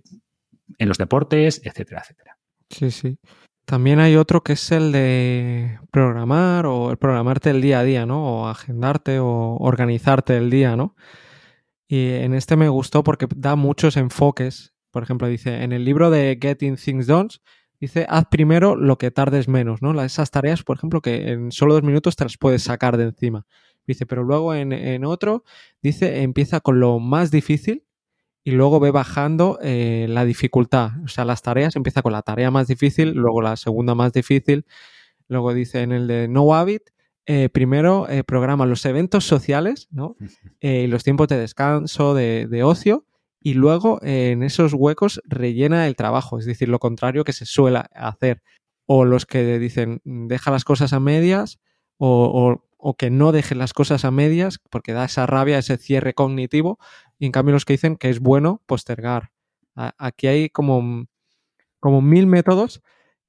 en 0.77 0.87
los 0.87 0.97
deportes, 0.97 1.61
etcétera, 1.63 2.01
etcétera. 2.01 2.37
Sí, 2.69 2.91
sí. 2.91 3.17
También 3.65 3.99
hay 3.99 4.15
otro 4.15 4.43
que 4.43 4.53
es 4.53 4.71
el 4.71 4.91
de 4.91 5.79
programar 5.91 6.67
o 6.67 6.91
el 6.91 6.97
programarte 6.97 7.49
el 7.49 7.61
día 7.61 7.79
a 7.79 7.83
día, 7.83 8.05
¿no? 8.05 8.41
O 8.43 8.47
agendarte 8.47 9.19
o 9.19 9.57
organizarte 9.57 10.37
el 10.37 10.51
día, 10.51 10.75
¿no? 10.75 10.95
Y 11.87 12.09
en 12.13 12.33
este 12.33 12.55
me 12.55 12.69
gustó 12.69 13.03
porque 13.03 13.27
da 13.35 13.55
muchos 13.55 13.97
enfoques. 13.97 14.73
Por 14.91 15.03
ejemplo, 15.03 15.27
dice, 15.27 15.63
en 15.63 15.71
el 15.71 15.85
libro 15.85 16.09
de 16.09 16.37
Getting 16.41 16.77
Things 16.77 17.07
Done, 17.07 17.29
dice, 17.79 18.05
haz 18.09 18.25
primero 18.31 18.75
lo 18.75 18.97
que 18.97 19.11
tardes 19.11 19.47
menos, 19.47 19.81
¿no? 19.81 20.01
Esas 20.01 20.31
tareas, 20.31 20.63
por 20.63 20.77
ejemplo, 20.77 21.01
que 21.01 21.31
en 21.31 21.51
solo 21.51 21.73
dos 21.73 21.83
minutos 21.83 22.15
te 22.15 22.23
las 22.23 22.37
puedes 22.37 22.63
sacar 22.63 22.97
de 22.97 23.05
encima. 23.05 23.45
Dice, 23.85 24.05
pero 24.05 24.23
luego 24.23 24.55
en, 24.55 25.05
otro, 25.05 25.43
dice, 25.81 26.23
empieza 26.23 26.59
con 26.59 26.79
lo 26.79 26.99
más 26.99 27.29
difícil 27.29 27.83
y 28.43 28.51
luego 28.51 28.79
ve 28.79 28.89
bajando 28.89 29.59
eh, 29.61 30.07
la 30.09 30.25
dificultad. 30.25 30.91
O 31.03 31.07
sea, 31.07 31.23
las 31.25 31.43
tareas, 31.43 31.75
empieza 31.75 32.01
con 32.01 32.11
la 32.11 32.23
tarea 32.23 32.49
más 32.49 32.67
difícil, 32.67 33.11
luego 33.11 33.41
la 33.41 33.57
segunda 33.57 33.93
más 33.93 34.11
difícil. 34.11 34.65
Luego 35.27 35.53
dice 35.53 35.81
en 35.81 35.91
el 35.91 36.07
de 36.07 36.27
No 36.27 36.53
Habit, 36.55 36.89
eh, 37.27 37.49
primero 37.49 38.07
eh, 38.07 38.23
programa 38.23 38.67
los 38.67 38.85
eventos 38.85 39.25
sociales 39.25 39.87
¿no? 39.91 40.15
Eh, 40.61 40.83
y 40.83 40.87
los 40.87 41.03
tiempos 41.03 41.27
de 41.27 41.37
descanso, 41.37 42.13
de, 42.13 42.63
ocio, 42.63 43.05
y 43.39 43.53
luego 43.53 43.99
en 44.01 44.41
esos 44.41 44.73
huecos 44.73 45.21
rellena 45.25 45.85
el 45.85 45.95
trabajo, 45.95 46.39
es 46.39 46.45
decir, 46.45 46.69
lo 46.69 46.79
contrario 46.79 47.23
que 47.23 47.33
se 47.33 47.45
suele 47.45 47.83
hacer. 47.93 48.41
O 48.87 49.05
los 49.05 49.25
que 49.25 49.59
dicen 49.59 50.01
deja 50.03 50.49
las 50.49 50.63
cosas 50.63 50.93
a 50.93 50.99
medias 50.99 51.59
o, 51.97 52.63
que 52.97 53.09
no 53.09 53.31
dejen 53.31 53.59
las 53.59 53.73
cosas 53.73 54.05
a 54.05 54.11
medias 54.11 54.59
porque 54.71 54.93
da 54.93 55.05
esa 55.05 55.27
rabia, 55.27 55.59
ese 55.59 55.77
cierre 55.77 56.13
cognitivo, 56.13 56.79
y 57.19 57.27
en 57.27 57.31
cambio 57.31 57.53
los 57.53 57.65
que 57.65 57.73
dicen 57.73 57.97
que 57.97 58.09
es 58.09 58.19
bueno 58.19 58.63
postergar. 58.65 59.31
aquí 59.75 60.27
hay 60.27 60.49
como, 60.49 61.05
como 61.79 62.01
mil 62.01 62.25
métodos 62.25 62.81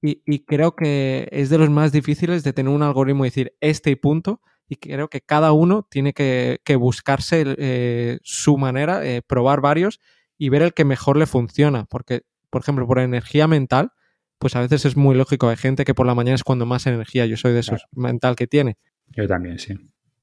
y, 0.03 0.45
creo 0.45 0.77
que 0.77 1.29
es 1.33 1.51
de 1.51 1.59
los 1.59 1.71
más 1.71 1.91
difíciles 1.91 2.45
de 2.45 2.53
tener 2.53 2.73
un 2.73 2.83
algoritmo 2.83 3.25
y 3.25 3.29
decir 3.29 3.55
este 3.61 3.91
y 3.91 3.97
punto. 3.97 4.41
Y 4.69 4.77
creo 4.77 5.09
que 5.09 5.21
cada 5.21 5.53
uno 5.53 5.87
tiene 5.91 6.13
que, 6.13 6.61
buscarse 6.79 7.45
eh, 7.59 8.19
su 8.23 8.59
manera, 8.59 9.05
eh, 9.07 9.23
probar 9.23 9.61
varios 9.61 10.01
y 10.39 10.49
ver 10.49 10.63
el 10.63 10.75
que 10.75 10.85
mejor 10.85 11.17
le 11.17 11.27
funciona. 11.27 11.85
Porque, 11.85 12.23
por 12.51 12.63
ejemplo, 12.63 12.87
por 12.87 12.99
energía 12.99 13.49
mental, 13.49 13.93
pues 14.39 14.55
a 14.55 14.61
veces 14.61 14.85
es 14.85 14.97
muy 14.97 15.17
lógico. 15.17 15.49
Hay 15.49 15.57
gente 15.57 15.85
que 15.85 15.95
por 15.95 16.07
la 16.07 16.15
mañana 16.15 16.35
es 16.35 16.45
cuando 16.45 16.67
más 16.67 16.87
energía, 16.87 17.27
yo 17.27 17.37
soy 17.37 17.53
de 17.53 17.61
esos 17.61 17.87
mental 17.93 18.37
que 18.37 18.47
tiene. 18.47 18.77
Yo 19.09 19.27
también, 19.27 19.59
sí. 19.59 19.75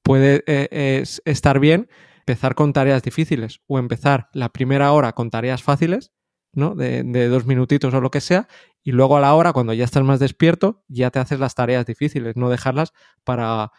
Puede 0.02 0.44
eh, 0.46 1.02
estar 1.24 1.58
bien 1.58 1.88
empezar 2.18 2.54
con 2.54 2.72
tareas 2.72 3.02
difíciles 3.02 3.60
o 3.66 3.78
empezar 3.78 4.28
la 4.32 4.50
primera 4.50 4.92
hora 4.92 5.12
con 5.12 5.30
tareas 5.30 5.62
fáciles, 5.62 6.12
¿no? 6.52 6.74
De, 6.74 7.02
de, 7.02 7.28
dos 7.28 7.44
minutitos 7.44 7.92
o 7.92 8.00
lo 8.00 8.10
que 8.10 8.20
sea, 8.20 8.48
y 8.84 8.92
luego 8.92 9.16
a 9.16 9.20
la 9.20 9.34
hora, 9.34 9.54
cuando 9.54 9.72
ya 9.72 9.84
estás 9.84 10.04
más 10.04 10.20
despierto, 10.20 10.84
ya 10.88 11.10
te 11.10 11.18
haces 11.18 11.40
las 11.40 11.54
tareas 11.54 11.86
difíciles, 11.86 12.36
no 12.36 12.50
dejarlas 12.50 12.92
para, 13.24 13.72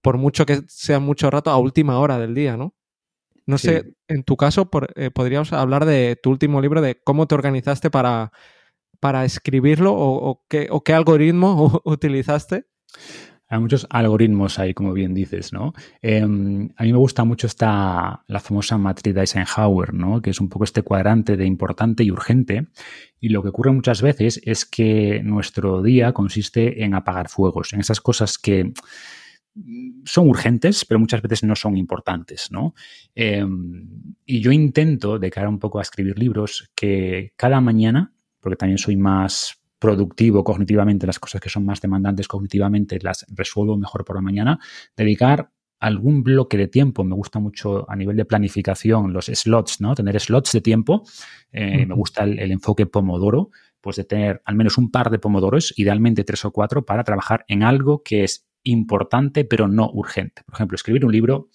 por 0.00 0.18
mucho 0.18 0.46
que 0.46 0.62
sea 0.68 1.00
mucho 1.00 1.30
rato, 1.30 1.50
a 1.50 1.58
última 1.58 1.98
hora 1.98 2.18
del 2.18 2.34
día, 2.34 2.56
¿no? 2.56 2.74
No 3.44 3.58
sé, 3.58 3.96
en 4.06 4.22
tu 4.22 4.36
caso, 4.36 4.70
eh, 4.94 5.10
podríamos 5.10 5.52
hablar 5.52 5.84
de 5.84 6.16
tu 6.22 6.30
último 6.30 6.60
libro, 6.60 6.80
de 6.80 7.00
cómo 7.02 7.26
te 7.26 7.34
organizaste 7.34 7.90
para, 7.90 8.30
para 9.00 9.24
escribirlo 9.24 9.92
o, 9.96 10.44
qué, 10.48 10.68
o 10.70 10.84
qué 10.84 10.92
algoritmo 10.94 11.80
utilizaste. 11.84 12.66
Hay 13.52 13.60
muchos 13.60 13.86
algoritmos 13.90 14.58
ahí, 14.58 14.72
como 14.72 14.94
bien 14.94 15.12
dices, 15.12 15.52
¿no? 15.52 15.74
Em, 16.00 16.70
a 16.74 16.84
mí 16.84 16.90
me 16.90 16.96
gusta 16.96 17.22
mucho 17.24 17.46
esta, 17.46 18.24
la 18.26 18.40
famosa 18.40 18.78
matriz 18.78 19.14
de 19.14 19.20
Eisenhower, 19.20 19.92
¿no? 19.92 20.22
Que 20.22 20.30
es 20.30 20.40
un 20.40 20.48
poco 20.48 20.64
este 20.64 20.80
cuadrante 20.80 21.36
de 21.36 21.44
importante 21.44 22.02
y 22.02 22.10
urgente. 22.10 22.68
Y 23.20 23.28
lo 23.28 23.42
que 23.42 23.50
ocurre 23.50 23.70
muchas 23.70 24.00
veces 24.00 24.40
es 24.46 24.64
que 24.64 25.20
nuestro 25.22 25.82
día 25.82 26.14
consiste 26.14 26.82
en 26.82 26.94
apagar 26.94 27.28
fuegos, 27.28 27.74
en 27.74 27.80
esas 27.80 28.00
cosas 28.00 28.38
que 28.38 28.72
son 30.06 30.30
urgentes, 30.30 30.86
pero 30.86 30.98
muchas 30.98 31.20
veces 31.20 31.42
no 31.42 31.54
son 31.54 31.76
importantes, 31.76 32.50
¿no? 32.50 32.74
Em, 33.14 34.14
y 34.24 34.40
yo 34.40 34.50
intento, 34.50 35.18
de 35.18 35.30
cara 35.30 35.50
un 35.50 35.58
poco 35.58 35.78
a 35.78 35.82
escribir 35.82 36.18
libros, 36.18 36.70
que 36.74 37.34
cada 37.36 37.60
mañana, 37.60 38.14
porque 38.40 38.56
también 38.56 38.78
soy 38.78 38.96
más 38.96 39.61
productivo 39.82 40.44
cognitivamente, 40.44 41.08
las 41.08 41.18
cosas 41.18 41.40
que 41.40 41.48
son 41.48 41.64
más 41.64 41.80
demandantes 41.80 42.28
cognitivamente 42.28 43.00
las 43.02 43.26
resuelvo 43.34 43.76
mejor 43.76 44.04
por 44.04 44.14
la 44.14 44.22
mañana, 44.22 44.60
dedicar 44.96 45.50
algún 45.80 46.22
bloque 46.22 46.56
de 46.56 46.68
tiempo. 46.68 47.02
Me 47.02 47.16
gusta 47.16 47.40
mucho 47.40 47.90
a 47.90 47.96
nivel 47.96 48.16
de 48.16 48.24
planificación 48.24 49.12
los 49.12 49.26
slots, 49.26 49.80
¿no? 49.80 49.96
Tener 49.96 50.20
slots 50.20 50.52
de 50.52 50.60
tiempo. 50.60 51.02
Eh, 51.50 51.84
me 51.84 51.94
gusta 51.96 52.22
el, 52.22 52.38
el, 52.38 52.52
enfoque 52.52 52.86
Pomodoro, 52.86 53.50
pues 53.80 53.96
de 53.96 54.04
tener 54.04 54.40
al 54.44 54.54
menos 54.54 54.78
un 54.78 54.92
par 54.92 55.10
de 55.10 55.18
Pomodoros, 55.18 55.74
idealmente 55.76 56.22
tres 56.22 56.44
o 56.44 56.52
cuatro, 56.52 56.86
para 56.86 57.02
trabajar 57.02 57.44
en 57.48 57.64
algo 57.64 58.04
que 58.04 58.22
es 58.22 58.46
importante 58.62 59.44
pero 59.44 59.66
no 59.66 59.90
urgente. 59.92 60.42
Por 60.46 60.54
ejemplo, 60.54 60.76
escribir 60.76 61.04
un 61.04 61.10
libro 61.10 61.48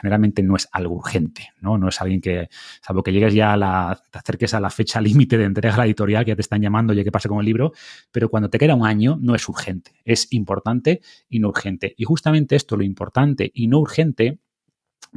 generalmente 0.00 0.42
no 0.42 0.56
es 0.56 0.68
algo 0.72 0.96
urgente, 0.96 1.50
¿no? 1.60 1.78
No 1.78 1.88
es 1.88 2.00
alguien 2.00 2.20
que, 2.20 2.48
salvo 2.82 3.02
que 3.02 3.12
llegues 3.12 3.34
ya 3.34 3.52
a 3.52 3.56
la, 3.56 4.00
te 4.10 4.18
acerques 4.18 4.54
a 4.54 4.60
la 4.60 4.70
fecha 4.70 5.00
límite 5.00 5.38
de 5.38 5.44
entrega 5.44 5.74
a 5.74 5.78
la 5.78 5.86
editorial, 5.86 6.24
que 6.24 6.30
ya 6.32 6.36
te 6.36 6.42
están 6.42 6.60
llamando, 6.60 6.92
ya 6.92 7.04
qué 7.04 7.12
pasa 7.12 7.28
con 7.28 7.38
el 7.38 7.44
libro, 7.44 7.72
pero 8.10 8.28
cuando 8.28 8.50
te 8.50 8.58
queda 8.58 8.74
un 8.74 8.86
año 8.86 9.18
no 9.20 9.34
es 9.34 9.48
urgente, 9.48 9.92
es 10.04 10.32
importante 10.32 11.00
y 11.28 11.40
no 11.40 11.48
urgente. 11.48 11.94
Y 11.96 12.04
justamente 12.04 12.56
esto, 12.56 12.76
lo 12.76 12.84
importante 12.84 13.50
y 13.54 13.68
no 13.68 13.78
urgente, 13.78 14.38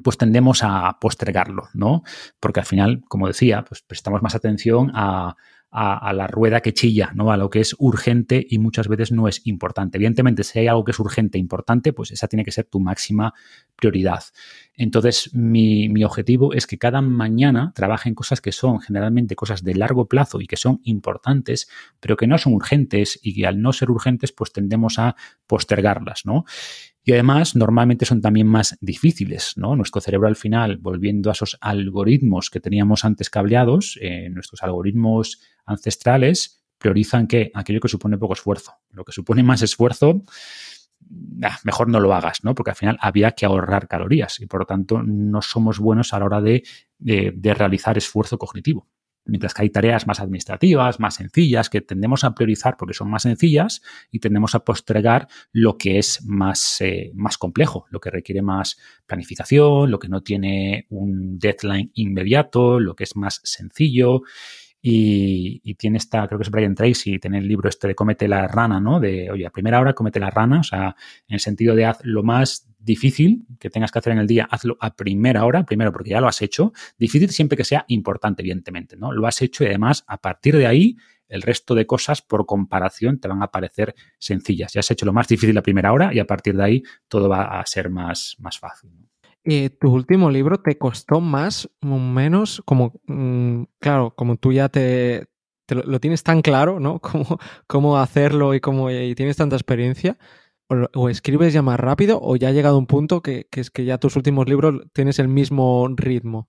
pues 0.04 0.18
tendemos 0.18 0.64
a 0.64 0.98
postergarlo, 1.00 1.70
¿no? 1.74 2.04
Porque 2.40 2.60
al 2.62 2.66
final, 2.66 3.04
como 3.08 3.28
decía, 3.28 3.64
pues 3.66 3.82
prestamos 3.82 4.22
más 4.22 4.36
atención 4.36 4.92
a, 4.94 5.36
a, 5.72 6.14
la 6.14 6.26
rueda 6.26 6.62
que 6.62 6.74
chilla, 6.74 7.12
¿no? 7.14 7.32
A 7.32 7.38
lo 7.38 7.50
que 7.50 7.60
es 7.60 7.76
urgente 7.78 8.46
y 8.50 8.58
muchas 8.58 8.88
veces 8.88 9.12
no 9.12 9.28
es 9.28 9.46
importante. 9.46 9.98
Evidentemente, 9.98 10.44
si 10.44 10.60
hay 10.60 10.68
algo 10.68 10.84
que 10.84 10.92
es 10.92 11.00
urgente 11.00 11.38
e 11.38 11.42
importante, 11.42 11.94
pues 11.94 12.12
esa 12.12 12.28
tiene 12.28 12.44
que 12.44 12.52
ser 12.52 12.66
tu 12.66 12.80
máxima 12.80 13.34
prioridad. 13.76 14.24
Entonces, 14.74 15.30
mi, 15.34 15.88
mi 15.90 16.04
objetivo 16.04 16.54
es 16.54 16.66
que 16.66 16.80
cada 16.80 17.02
mañana 17.02 17.72
trabaje 17.76 18.10
en 18.10 18.16
cosas 18.16 18.42
que 18.42 18.52
son 18.52 18.80
generalmente 18.80 19.36
cosas 19.36 19.64
de 19.64 19.76
largo 19.76 20.08
plazo 20.08 20.42
y 20.42 20.48
que 20.48 20.58
son 20.58 20.80
importantes, 20.84 21.70
pero 22.00 22.18
que 22.18 22.26
no 22.26 22.38
son 22.38 22.54
urgentes 22.54 23.20
y 23.22 23.36
que 23.36 23.46
al 23.46 23.62
no 23.62 23.72
ser 23.72 23.92
urgentes, 23.92 24.32
pues 24.32 24.52
tendemos 24.52 24.98
a 24.98 25.16
postergarlas, 25.46 26.26
¿no? 26.26 26.46
Y 27.10 27.14
además, 27.14 27.56
normalmente 27.56 28.06
son 28.06 28.22
también 28.22 28.46
más 28.46 28.78
difíciles, 28.82 29.54
¿no? 29.56 29.76
Nuestro 29.76 30.00
cerebro 30.00 30.28
al 30.28 30.36
final, 30.36 30.78
volviendo 30.78 31.32
a 31.32 31.34
esos 31.34 31.58
algoritmos 31.60 32.52
que 32.52 32.60
teníamos 32.60 33.04
antes 33.04 33.32
cableados, 33.32 33.98
eh, 34.00 34.30
nuestros 34.30 34.62
algoritmos 34.62 35.42
ancestrales 35.66 36.64
priorizan 36.78 37.26
que 37.26 37.50
aquello 37.56 37.80
que 37.80 37.88
supone 37.88 38.20
poco 38.20 38.34
esfuerzo. 38.34 38.76
Lo 38.92 39.04
que 39.04 39.12
supone 39.12 39.42
más 39.42 39.64
esfuerzo, 39.64 40.22
ah, 41.42 41.58
mejor 41.64 41.90
no 41.90 42.00
lo 42.00 42.14
hagas, 42.14 42.44
¿no? 42.44 42.54
Porque 42.54 42.70
al 42.70 42.78
final 42.78 43.00
había 43.02 43.32
que 43.32 43.48
ahorrar 43.48 43.88
calorías 43.88 44.40
y 44.40 44.46
por 44.46 44.60
lo 44.60 44.66
tanto 44.68 45.02
no 45.02 45.42
somos 45.42 45.80
buenos 45.80 46.14
a 46.14 46.20
la 46.20 46.26
hora 46.26 46.42
de 46.42 46.64
realizar 47.56 47.98
esfuerzo 47.98 48.38
cognitivo 48.38 48.88
mientras 49.30 49.54
que 49.54 49.64
hay 49.64 49.70
tareas 49.70 50.08
más 50.08 50.20
administrativas, 50.20 51.00
más 51.00 51.16
sencillas, 51.16 51.70
que 51.70 51.82
tendemos 51.82 52.24
a 52.24 52.34
priorizar 52.34 52.76
porque 52.78 52.94
son 52.94 53.10
más 53.10 53.24
sencillas 53.24 53.82
y 54.12 54.20
tendemos 54.20 54.56
a 54.56 54.64
postergar 54.66 55.28
lo 55.52 55.78
que 55.78 56.00
es 56.00 56.24
más, 56.26 56.82
eh, 56.82 57.12
más 57.16 57.38
complejo, 57.38 57.86
lo 57.90 58.00
que 58.00 58.10
requiere 58.10 58.42
más 58.42 58.78
planificación, 59.06 59.92
lo 59.92 60.00
que 60.00 60.10
no 60.10 60.22
tiene 60.22 60.86
un 60.90 61.40
deadline 61.40 61.92
inmediato, 61.94 62.80
lo 62.80 62.96
que 62.96 63.04
es 63.04 63.16
más 63.16 63.42
sencillo. 63.44 64.22
Y, 64.82 65.76
tiene 65.76 65.98
esta, 65.98 66.26
creo 66.28 66.40
que 66.40 66.44
es 66.44 66.52
Brian 66.52 66.74
Tracy, 66.74 67.20
tiene 67.20 67.40
el 67.40 67.48
libro 67.48 67.68
este 67.68 67.88
de 67.88 67.96
Cómete 67.96 68.28
la 68.28 68.48
rana, 68.48 68.80
¿no? 68.80 69.00
De, 69.00 69.30
oye, 69.30 69.46
a 69.46 69.50
primera 69.50 69.80
hora 69.80 69.94
cómete 69.94 70.20
la 70.20 70.30
rana, 70.30 70.62
o 70.62 70.64
sea, 70.64 70.96
en 71.28 71.34
el 71.34 71.40
sentido 71.40 71.76
de 71.76 71.86
haz 71.86 72.00
lo 72.04 72.24
más 72.24 72.70
difícil 72.80 73.46
que 73.60 73.70
tengas 73.70 73.92
que 73.92 74.00
hacer 74.00 74.14
en 74.14 74.20
el 74.20 74.28
día, 74.28 74.48
hazlo 74.50 74.78
a 74.80 74.96
primera 74.96 75.46
hora, 75.46 75.66
primero 75.66 75.92
porque 75.92 76.12
ya 76.12 76.22
lo 76.22 76.28
has 76.28 76.42
hecho. 76.42 76.72
Difícil 76.98 77.30
siempre 77.30 77.58
que 77.58 77.66
sea 77.66 77.84
importante, 77.90 78.42
evidentemente, 78.42 78.96
¿no? 78.96 79.12
Lo 79.12 79.28
has 79.28 79.42
hecho 79.42 79.64
y 79.64 79.68
además, 79.68 80.06
a 80.08 80.18
partir 80.18 80.56
de 80.56 80.66
ahí, 80.66 80.96
el 81.28 81.42
resto 81.42 81.76
de 81.76 81.86
cosas 81.86 82.22
por 82.22 82.46
comparación 82.46 83.20
te 83.20 83.28
van 83.28 83.44
a 83.44 83.52
parecer 83.52 83.96
sencillas. 84.18 84.74
Ya 84.74 84.80
has 84.80 84.92
hecho 84.92 85.06
lo 85.06 85.14
más 85.14 85.28
difícil 85.28 85.54
la 85.54 85.62
primera 85.62 85.94
hora 85.94 86.14
y 86.14 86.20
a 86.20 86.26
partir 86.26 86.56
de 86.56 86.64
ahí 86.64 86.84
todo 87.08 87.30
va 87.30 87.60
a 87.60 87.66
ser 87.66 87.90
más, 87.90 88.36
más 88.40 88.58
fácil. 88.58 89.09
¿Y 89.44 89.70
tu 89.70 89.94
último 89.94 90.30
libro 90.30 90.60
te 90.60 90.78
costó 90.78 91.22
más 91.22 91.70
o 91.82 91.98
menos? 91.98 92.62
Como, 92.66 92.94
mm, 93.08 93.64
claro, 93.80 94.14
como 94.16 94.38
tú 94.38 94.52
ya 94.52 94.70
te, 94.70 95.28
lo, 95.68 96.00
tienes 96.00 96.24
tan 96.24 96.42
claro, 96.42 96.80
¿no? 96.80 97.00
Cómo, 97.02 97.40
cómo 97.68 97.98
hacerlo 97.98 98.54
y 98.54 98.60
cómo 98.60 98.92
y 98.92 99.16
tienes 99.16 99.38
tanta 99.38 99.56
experiencia. 99.56 100.18
O, 100.94 101.10
escribes 101.10 101.52
ya 101.52 101.64
más 101.64 101.80
rápido 101.80 102.20
o 102.22 102.36
ya 102.36 102.50
ha 102.50 102.52
llegado 102.52 102.78
un 102.78 102.86
punto 102.86 103.24
que, 103.24 103.48
es 103.52 103.72
que 103.72 103.86
ya 103.86 103.98
tus 103.98 104.16
últimos 104.16 104.48
libros 104.48 104.84
tienes 104.94 105.18
el 105.18 105.28
mismo 105.28 105.88
ritmo. 105.96 106.48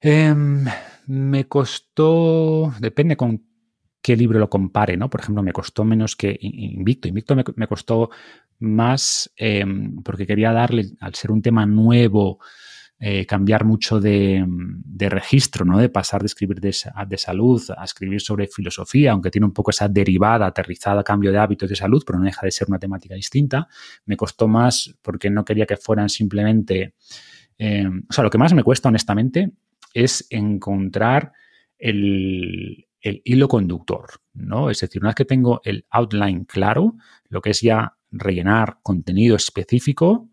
Em, 0.00 0.64
me 1.06 1.46
costó, 1.46 2.72
depende 2.80 3.18
con 3.18 3.44
qué 4.02 4.16
libro 4.16 4.38
lo 4.38 4.48
compare, 4.48 4.96
¿no? 4.96 5.10
Por 5.10 5.20
ejemplo, 5.20 5.42
me 5.42 5.52
costó 5.52 5.84
menos 5.84 6.16
que 6.16 6.38
Invicto. 6.40 7.08
Invicto 7.08 7.36
me, 7.36 7.66
costó 7.66 8.10
más 8.60 9.32
em, 9.36 10.02
porque 10.02 10.26
quería 10.26 10.52
darle, 10.52 10.86
al 11.00 11.14
ser 11.14 11.32
un 11.32 11.42
tema 11.42 11.66
nuevo, 11.66 12.38
eh, 13.02 13.24
cambiar 13.24 13.64
mucho 13.64 13.98
de, 13.98 14.46
registro, 14.98 15.64
¿no? 15.64 15.78
De 15.78 15.88
pasar 15.88 16.20
de 16.20 16.26
escribir 16.26 16.60
de, 16.60 16.76
de, 17.08 17.16
salud 17.16 17.62
a 17.74 17.82
escribir 17.82 18.20
sobre 18.20 18.46
filosofía, 18.46 19.12
aunque 19.12 19.30
tiene 19.30 19.46
un 19.46 19.54
poco 19.54 19.70
esa 19.70 19.88
derivada, 19.88 20.46
aterrizada 20.46 21.02
cambio 21.02 21.32
de 21.32 21.38
hábitos 21.38 21.70
de 21.70 21.76
salud, 21.76 22.02
pero 22.06 22.18
no 22.18 22.26
deja 22.26 22.44
de 22.44 22.52
ser 22.52 22.68
una 22.68 22.78
temática 22.78 23.14
distinta. 23.14 23.68
Me 24.04 24.18
costó 24.18 24.48
más 24.48 24.94
porque 25.00 25.30
no 25.30 25.46
quería 25.46 25.64
que 25.64 25.78
fueran 25.78 26.10
simplemente... 26.10 26.94
Em, 27.56 28.04
o 28.08 28.12
sea, 28.12 28.22
lo 28.22 28.28
que 28.28 28.36
más 28.36 28.52
me 28.52 28.62
cuesta, 28.62 28.90
honestamente, 28.90 29.50
es 29.94 30.26
encontrar 30.28 31.32
el, 31.78 32.86
el 33.00 33.22
hilo 33.24 33.48
conductor, 33.48 34.10
¿no? 34.34 34.68
Es 34.68 34.80
decir, 34.80 35.00
una 35.00 35.10
vez 35.10 35.16
que 35.16 35.24
tengo 35.24 35.62
el 35.64 35.86
outline 35.90 36.44
claro, 36.44 36.96
lo 37.28 37.40
que 37.40 37.50
es 37.50 37.62
ya 37.62 37.96
rellenar 38.10 38.78
contenido 38.82 39.36
específico, 39.36 40.28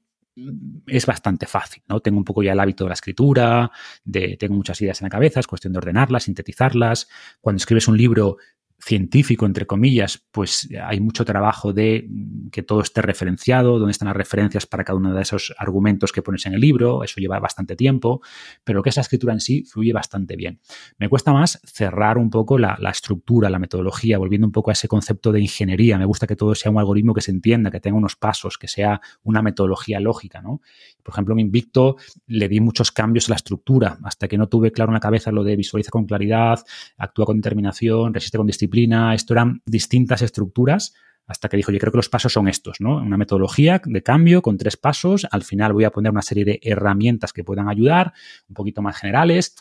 es 0.86 1.06
bastante 1.06 1.48
fácil, 1.48 1.82
¿no? 1.88 2.00
Tengo 2.00 2.20
un 2.20 2.24
poco 2.24 2.44
ya 2.44 2.52
el 2.52 2.60
hábito 2.60 2.84
de 2.84 2.90
la 2.90 2.94
escritura, 2.94 3.72
de, 4.04 4.38
tengo 4.38 4.54
muchas 4.54 4.80
ideas 4.82 5.02
en 5.02 5.06
la 5.06 5.10
cabeza, 5.10 5.40
es 5.40 5.48
cuestión 5.48 5.74
de 5.74 5.80
ordenarlas, 5.80 6.24
sintetizarlas. 6.24 7.08
Cuando 7.42 7.58
escribes 7.58 7.88
un 7.88 7.98
libro, 7.98 8.38
científico, 8.80 9.46
entre 9.46 9.66
comillas, 9.66 10.24
pues 10.32 10.70
hay 10.84 11.00
mucho 11.00 11.26
trabajo 11.26 11.74
de 11.74 12.08
que 12.52 12.62
todo 12.62 12.82
esté 12.82 13.02
referenciado, 13.02 13.80
dónde 13.80 13.92
están 13.92 14.08
las 14.08 14.16
referencias 14.16 14.66
para 14.66 14.84
cada 14.84 14.98
uno 14.98 15.14
de 15.14 15.22
esos 15.22 15.54
argumentos 15.58 16.12
que 16.12 16.22
pones 16.22 16.46
en 16.46 16.54
el 16.54 16.62
libro, 16.62 17.04
eso 17.04 17.20
lleva 17.20 17.40
bastante 17.40 17.76
tiempo, 17.76 18.22
pero 18.64 18.84
que 18.84 18.90
es 18.90 18.96
la 18.96 19.02
escritura 19.02 19.34
en 19.34 19.40
sí 19.40 19.64
fluye 19.64 19.94
bastante 19.94 20.36
bien. 20.36 20.60
Me 20.98 21.10
cuesta 21.10 21.34
más 21.34 21.60
cerrar 21.66 22.18
un 22.18 22.30
poco 22.30 22.58
la, 22.58 22.78
estructura, 22.92 23.50
la 23.50 23.60
metodología, 23.60 24.18
volviendo 24.18 24.48
un 24.48 24.54
poco 24.54 24.70
a 24.70 24.74
ese 24.74 24.88
concepto 24.88 25.32
de 25.32 25.42
ingeniería. 25.42 25.98
Me 25.98 26.06
gusta 26.06 26.28
que 26.28 26.36
todo 26.36 26.56
sea 26.56 26.72
un 26.72 26.80
algoritmo 26.80 27.14
que 27.14 27.22
se 27.22 27.32
entienda, 27.32 27.72
que 27.72 27.80
tenga 27.80 27.98
unos 27.98 28.16
pasos, 28.16 28.58
que 28.58 28.68
sea 28.68 29.02
una 29.24 29.42
metodología 29.42 30.00
lógica, 30.00 30.42
¿no? 30.42 30.62
Por 31.04 31.14
ejemplo, 31.14 31.34
en 31.34 31.40
Invicto 31.40 31.96
le 32.28 32.48
di 32.50 32.60
muchos 32.60 32.92
cambios 32.92 33.28
a 33.28 33.32
la 33.32 33.36
estructura, 33.38 33.98
hasta 34.04 34.28
que 34.28 34.38
no 34.38 34.48
tuve 34.48 34.72
claro 34.72 34.92
en 34.92 34.96
la 34.96 35.00
cabeza 35.00 35.32
lo 35.32 35.44
de 35.44 35.56
visualiza 35.56 35.90
con 35.90 36.06
claridad, 36.06 36.60
actúa 36.98 37.26
con 37.26 37.38
determinación, 37.38 38.14
resiste 38.14 38.38
con 38.38 38.48
disciplina, 38.68 39.14
esto 39.14 39.34
eran 39.34 39.62
distintas 39.66 40.22
estructuras 40.22 40.94
hasta 41.26 41.50
que 41.50 41.58
dijo, 41.58 41.72
yo 41.72 41.80
creo 41.80 41.92
que 41.92 41.98
los 41.98 42.10
pasos 42.10 42.32
son 42.32 42.48
estos, 42.48 42.80
¿no? 42.80 42.98
Una 42.98 43.18
metodología 43.18 43.82
de 43.84 44.02
cambio 44.02 44.42
con 44.42 44.58
tres 44.58 44.78
pasos. 44.78 45.28
Al 45.30 45.44
final 45.44 45.74
voy 45.74 45.84
a 45.84 45.92
poner 45.92 46.12
una 46.12 46.22
serie 46.22 46.46
de 46.46 46.60
herramientas 46.64 47.34
que 47.34 47.44
puedan 47.44 47.68
ayudar, 47.68 48.14
un 48.48 48.54
poquito 48.54 48.82
más 48.82 48.98
generales. 48.98 49.54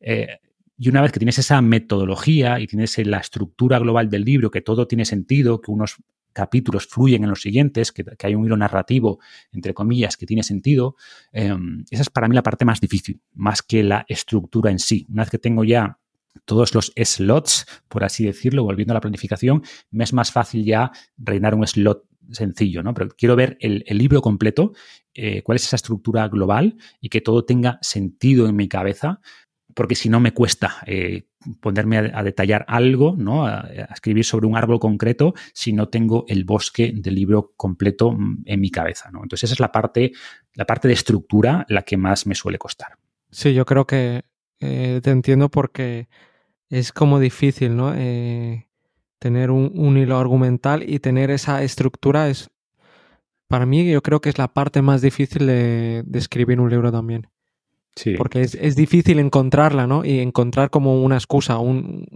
Eh, 0.00 0.40
y 0.76 0.88
una 0.88 1.00
vez 1.00 1.12
que 1.12 1.20
tienes 1.20 1.38
esa 1.38 1.62
metodología 1.62 2.58
y 2.58 2.66
tienes 2.66 2.98
la 3.06 3.18
estructura 3.18 3.78
global 3.78 4.10
del 4.10 4.24
libro, 4.24 4.50
que 4.50 4.62
todo 4.62 4.88
tiene 4.88 5.04
sentido, 5.04 5.60
que 5.60 5.70
unos 5.70 5.96
capítulos 6.32 6.86
fluyen 6.86 7.22
en 7.22 7.30
los 7.30 7.42
siguientes, 7.42 7.92
que, 7.92 8.04
hay 8.20 8.34
un 8.34 8.44
hilo 8.44 8.56
narrativo, 8.56 9.20
entre 9.52 9.74
comillas, 9.74 10.16
que 10.16 10.26
tiene 10.26 10.42
sentido, 10.42 10.96
eh, 11.32 11.54
esa 11.90 12.02
es 12.02 12.10
para 12.10 12.26
mí 12.26 12.34
la 12.34 12.42
parte 12.42 12.64
más 12.64 12.80
difícil, 12.80 13.20
más 13.34 13.62
que 13.62 13.84
la 13.84 14.04
estructura 14.08 14.72
en 14.72 14.80
sí. 14.80 15.06
Una 15.08 15.22
vez 15.22 15.30
que 15.30 15.38
tengo 15.38 15.62
ya 15.62 15.98
todos 16.44 16.74
los 16.74 16.92
slots, 16.96 17.66
por 17.88 18.04
así 18.04 18.24
decirlo, 18.24 18.64
volviendo 18.64 18.92
a 18.92 18.96
la 18.96 19.00
planificación, 19.00 19.62
me 19.90 20.04
es 20.04 20.12
más 20.12 20.32
fácil 20.32 20.64
ya 20.64 20.90
reinar 21.16 21.54
un 21.54 21.66
slot 21.66 22.04
sencillo, 22.30 22.82
¿no? 22.82 22.94
Pero 22.94 23.08
quiero 23.10 23.36
ver 23.36 23.56
el, 23.60 23.84
libro 23.88 24.22
completo, 24.22 24.72
eh, 25.14 25.42
cuál 25.42 25.56
es 25.56 25.64
esa 25.64 25.76
estructura 25.76 26.28
global 26.28 26.76
y 27.00 27.08
que 27.08 27.20
todo 27.20 27.44
tenga 27.44 27.78
sentido 27.82 28.48
en 28.48 28.56
mi 28.56 28.68
cabeza, 28.68 29.20
porque 29.74 29.94
si 29.94 30.08
no 30.08 30.20
me 30.20 30.32
cuesta 30.32 30.76
eh, 30.86 31.24
ponerme 31.60 31.98
a, 31.98 32.22
detallar 32.22 32.64
algo, 32.68 33.14
¿no? 33.16 33.46
A, 33.46 33.68
escribir 33.92 34.24
sobre 34.24 34.46
un 34.46 34.56
árbol 34.56 34.78
concreto 34.78 35.34
si 35.52 35.72
no 35.72 35.88
tengo 35.88 36.24
el 36.28 36.44
bosque 36.44 36.92
del 36.94 37.14
libro 37.14 37.52
completo 37.56 38.12
mm, 38.12 38.42
en 38.46 38.60
mi 38.60 38.70
cabeza, 38.70 39.10
¿no? 39.10 39.22
Entonces 39.22 39.44
esa 39.44 39.54
es 39.54 39.60
la 39.60 39.72
parte, 39.72 40.12
la 40.54 40.66
parte 40.66 40.88
de 40.88 40.94
estructura 40.94 41.66
la 41.68 41.82
que 41.82 41.96
más 41.96 42.26
me 42.26 42.34
suele 42.34 42.58
costar. 42.58 42.98
Sí, 43.30 43.54
yo 43.54 43.64
creo 43.64 43.86
que 43.86 44.24
eh, 44.62 45.00
te 45.02 45.10
entiendo 45.10 45.50
porque 45.50 46.08
es 46.70 46.92
como 46.92 47.20
difícil, 47.20 47.76
¿no? 47.76 47.92
Eh, 47.94 48.68
tener 49.18 49.50
un, 49.50 49.96
hilo 49.96 50.16
argumental 50.16 50.82
y 50.88 50.98
tener 50.98 51.30
esa 51.30 51.62
estructura 51.62 52.28
es, 52.28 52.50
para 53.46 53.66
mí, 53.66 53.88
yo 53.88 54.02
creo 54.02 54.20
que 54.20 54.30
es 54.30 54.38
la 54.38 54.48
parte 54.48 54.82
más 54.82 55.02
difícil 55.02 55.46
de, 55.46 56.04
escribir 56.14 56.60
un 56.60 56.70
libro 56.70 56.90
también. 56.90 57.28
Sí. 57.94 58.14
Porque 58.16 58.40
es, 58.40 58.74
difícil 58.74 59.18
encontrarla, 59.18 59.86
¿no? 59.86 60.02
Y 60.04 60.20
encontrar 60.20 60.70
como 60.70 61.02
una 61.02 61.16
excusa, 61.16 61.58
un, 61.58 62.06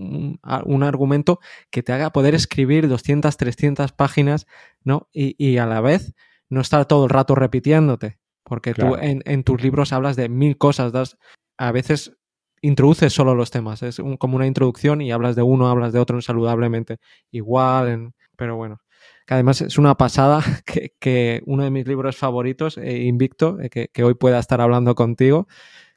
un, 0.65 0.83
argumento 0.83 1.39
que 1.71 1.83
te 1.83 1.93
haga 1.93 2.11
poder 2.11 2.35
escribir 2.35 2.89
200, 2.89 3.37
300 3.37 3.93
páginas, 3.93 4.47
¿no? 4.83 5.09
Y, 5.13 5.59
a 5.59 5.67
la 5.67 5.83
vez 5.83 6.15
no 6.49 6.63
estar 6.63 6.87
todo 6.87 7.05
el 7.05 7.11
rato 7.11 7.35
repitiéndote. 7.35 8.19
Porque 8.43 8.73
tú 8.73 8.97
en, 8.97 9.23
en, 9.27 9.45
tus 9.45 9.63
libros 9.63 9.93
hablas 9.93 10.17
de 10.17 10.29
mil 10.29 10.57
cosas, 10.57 10.93
das, 10.93 11.19
a 11.59 11.73
veces 11.73 12.17
introduces 12.63 13.13
solo 13.13 13.35
los 13.35 13.51
temas, 13.51 13.83
es 13.83 14.01
como 14.19 14.37
una 14.37 14.47
introducción 14.47 15.01
y 15.01 15.13
hablas 15.13 15.37
de 15.37 15.43
uno, 15.43 15.69
hablas 15.69 15.93
de 15.93 15.99
otro 15.99 16.21
saludablemente 16.21 16.99
igual, 17.31 18.13
pero 18.37 18.57
bueno. 18.57 18.81
Que 19.27 19.35
además 19.35 19.61
es 19.61 19.77
una 19.77 19.97
pasada 19.97 20.41
que, 21.01 21.43
uno 21.47 21.65
de 21.65 21.71
mis 21.71 21.87
libros 21.87 22.17
favoritos, 22.17 22.79
eh, 22.79 23.03
Invicto, 23.03 23.59
eh, 23.61 23.71
que, 23.71 24.05
hoy 24.05 24.15
pueda 24.15 24.39
estar 24.39 24.61
hablando 24.61 24.95
contigo, 24.95 25.49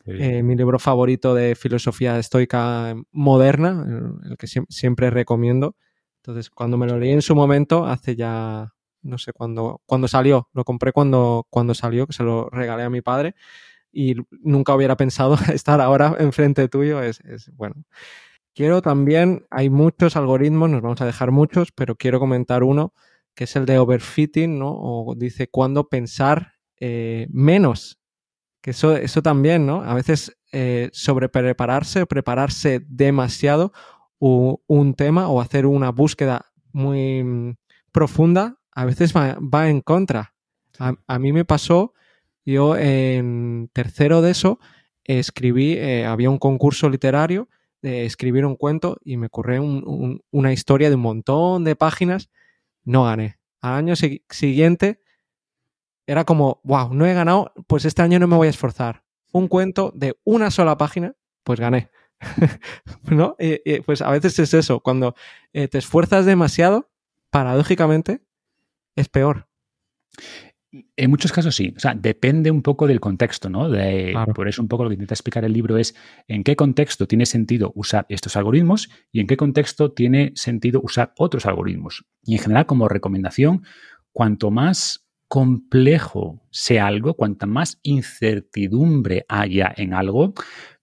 eh, 0.05 0.41
mi 0.41 0.55
libro 0.55 0.79
favorito 0.79 1.35
de 1.35 1.55
filosofía 1.55 2.17
estoica 2.17 2.95
moderna, 3.11 3.85
el, 4.23 4.37
que 4.37 4.47
siempre 4.47 5.11
recomiendo. 5.11 5.75
Entonces, 6.23 6.49
cuando 6.49 6.77
me 6.77 6.87
lo 6.87 6.97
leí 6.97 7.11
en 7.11 7.21
su 7.21 7.35
momento, 7.35 7.85
hace 7.85 8.15
ya, 8.15 8.73
no 9.03 9.17
sé 9.19 9.33
cuándo, 9.33 9.81
cuando 9.85 10.07
salió, 10.07 10.49
lo 10.53 10.63
compré 10.63 10.91
cuando, 10.91 11.45
cuando 11.51 11.75
salió, 11.75 12.07
que 12.07 12.13
se 12.13 12.23
lo 12.23 12.49
regalé 12.49 12.83
a 12.83 12.89
mi 12.89 13.01
padre 13.01 13.35
y 13.91 14.15
nunca 14.41 14.75
hubiera 14.75 14.97
pensado 14.97 15.35
estar 15.53 15.81
ahora 15.81 16.15
enfrente 16.19 16.67
tuyo, 16.67 17.01
es, 17.01 17.21
bueno. 17.55 17.75
Quiero 18.53 18.81
también, 18.81 19.45
hay 19.51 19.69
muchos 19.69 20.15
algoritmos, 20.15 20.69
nos 20.69 20.81
vamos 20.81 21.01
a 21.01 21.05
dejar 21.05 21.31
muchos, 21.31 21.71
pero 21.71 21.95
quiero 21.95 22.19
comentar 22.19 22.63
uno 22.63 22.93
que 23.35 23.45
es 23.45 23.55
el 23.55 23.65
de 23.65 23.79
overfitting, 23.79 24.59
¿no? 24.59 24.71
O 24.71 25.15
dice 25.15 25.47
cuándo 25.47 25.87
pensar 25.87 26.55
eh, 26.77 27.27
menos. 27.31 28.01
Que 28.61 28.71
eso, 28.71 28.97
eso 28.97 29.21
también, 29.21 29.65
¿no? 29.65 29.81
A 29.81 29.93
veces 29.93 30.37
eh, 30.51 30.89
sobre 30.91 31.29
prepararse, 31.29 32.05
prepararse 32.05 32.81
demasiado 32.87 33.71
un 34.19 34.93
tema 34.95 35.29
o 35.29 35.39
hacer 35.39 35.65
una 35.65 35.91
búsqueda 35.91 36.51
muy 36.73 37.23
mm, 37.23 37.55
profunda, 37.91 38.57
a 38.71 38.85
veces 38.85 39.13
va, 39.15 39.69
en 39.69 39.81
contra. 39.81 40.33
A, 40.77 41.19
mí 41.19 41.33
me 41.33 41.45
pasó, 41.45 41.93
yo 42.51 42.75
en 42.75 43.69
tercero 43.73 44.21
de 44.21 44.31
eso 44.31 44.59
escribí, 45.03 45.73
eh, 45.73 46.05
había 46.05 46.29
un 46.29 46.37
concurso 46.37 46.89
literario 46.89 47.49
de 47.81 48.05
escribir 48.05 48.45
un 48.45 48.55
cuento 48.55 48.97
y 49.03 49.17
me 49.17 49.27
ocurrió 49.27 49.63
una 49.63 50.53
historia 50.53 50.89
de 50.89 50.95
un 50.95 51.01
montón 51.01 51.63
de 51.63 51.75
páginas, 51.75 52.29
no 52.83 53.05
gané. 53.05 53.39
Al 53.61 53.73
año 53.73 53.95
siguiente 53.95 55.01
era 56.05 56.25
como, 56.25 56.59
wow, 56.63 56.93
no 56.93 57.05
he 57.05 57.13
ganado, 57.13 57.53
pues 57.67 57.85
este 57.85 58.01
año 58.01 58.19
no 58.19 58.27
me 58.27 58.35
voy 58.35 58.47
a 58.47 58.51
esforzar. 58.51 59.03
Un 59.31 59.47
cuento 59.47 59.91
de 59.95 60.17
una 60.23 60.51
sola 60.51 60.77
página, 60.77 61.15
pues 61.43 61.59
gané. 61.59 61.89
¿No? 63.09 63.37
pues 63.85 64.01
a 64.01 64.11
veces 64.11 64.37
es 64.39 64.53
eso, 64.53 64.81
cuando 64.81 65.15
eh, 65.53 65.67
te 65.67 65.77
esfuerzas 65.77 66.25
demasiado, 66.25 66.89
paradójicamente, 67.29 68.21
es 68.95 69.07
peor. 69.07 69.47
En 70.71 71.09
muchos 71.09 71.31
casos 71.31 71.55
sí, 71.55 71.73
o 71.75 71.79
sea, 71.79 71.95
depende 71.95 72.51
un 72.51 72.61
poco 72.61 72.85
del 72.85 72.99
contexto, 72.99 73.49
¿no? 73.49 73.69
Por 74.35 74.47
eso 74.47 74.61
un 74.61 74.67
poco 74.67 74.83
lo 74.83 74.89
que 74.89 74.95
intenta 74.95 75.15
explicar 75.15 75.43
el 75.43 75.53
libro 75.53 75.77
es 75.77 75.95
en 76.27 76.43
qué 76.43 76.55
contexto 76.55 77.07
tiene 77.07 77.25
sentido 77.25 77.71
usar 77.75 78.05
estos 78.09 78.35
algoritmos 78.35 78.89
y 79.11 79.19
en 79.19 79.27
qué 79.27 79.35
contexto 79.35 79.91
tiene 79.91 80.31
sentido 80.35 80.79
usar 80.83 81.13
otros 81.17 81.47
algoritmos. 81.47 82.05
Y 82.23 82.35
en 82.35 82.39
general, 82.39 82.67
como 82.67 82.87
recomendación, 82.87 83.63
cuanto 84.11 84.51
más 84.51 85.07
complejo 85.27 86.41
sea 86.51 86.87
algo, 86.87 87.15
cuanta 87.15 87.47
más 87.47 87.79
incertidumbre 87.81 89.25
haya 89.27 89.73
en 89.75 89.93
algo, 89.93 90.33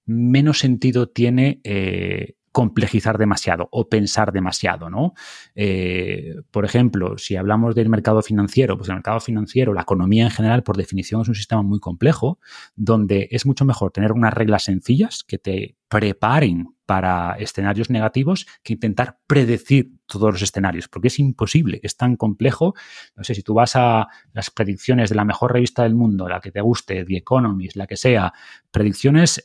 menos 0.05 0.59
sentido 0.59 1.09
tiene 1.09 1.61
eh, 1.65 2.35
complejizar 2.57 3.19
demasiado 3.19 3.69
o 3.71 3.87
pensar 3.91 4.33
demasiado, 4.33 4.89
¿no? 4.89 5.13
Eh, 5.55 6.37
por 6.51 6.65
ejemplo, 6.65 7.19
si 7.19 7.37
hablamos 7.37 7.75
del 7.75 7.91
mercado 7.91 8.23
financiero, 8.23 8.79
pues 8.79 8.89
el 8.89 8.95
mercado 8.95 9.21
financiero, 9.21 9.75
la 9.75 9.83
economía 9.83 10.25
en 10.25 10.31
general, 10.31 10.63
por 10.63 10.79
definición, 10.79 11.21
es 11.21 11.29
un 11.29 11.35
sistema 11.35 11.61
muy 11.61 11.81
complejo, 11.81 12.39
donde 12.75 13.29
es 13.31 13.45
mucho 13.45 13.67
mejor 13.67 13.93
tener 13.93 14.13
unas 14.13 14.33
reglas 14.33 14.65
sencillas 14.65 15.23
que 15.23 15.37
te 15.37 15.77
preparen 15.89 16.69
para 16.85 17.37
escenarios 17.39 17.91
negativos 17.91 18.47
que 18.63 18.75
intentar 18.75 19.19
predecir 19.27 19.91
todos 20.07 20.33
los 20.33 20.43
escenarios, 20.43 20.87
porque 20.87 21.09
es 21.09 21.19
imposible, 21.19 21.81
es 21.83 21.97
tan 21.97 22.15
complejo. 22.15 22.75
No 23.17 23.25
sé, 23.25 23.35
si 23.35 23.43
tú 23.43 23.55
vas 23.55 23.75
a 23.75 24.07
las 24.33 24.51
predicciones 24.51 25.11
de 25.11 25.17
la 25.17 25.25
mejor 25.25 25.53
revista 25.53 25.83
del 25.83 25.97
mundo, 25.97 26.29
la 26.29 26.41
que 26.41 26.53
te 26.53 26.61
guste, 26.61 27.05
The 27.05 27.17
Economist, 27.17 27.75
la 27.75 27.89
que 27.89 27.97
sea, 27.97 28.33
predicciones 28.71 29.45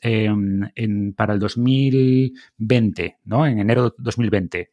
para 1.16 1.34
el 1.34 1.40
2020, 1.40 3.18
¿no? 3.24 3.48
En 3.48 3.58
enero 3.58 3.90
de 3.90 3.96
2020. 3.98 4.72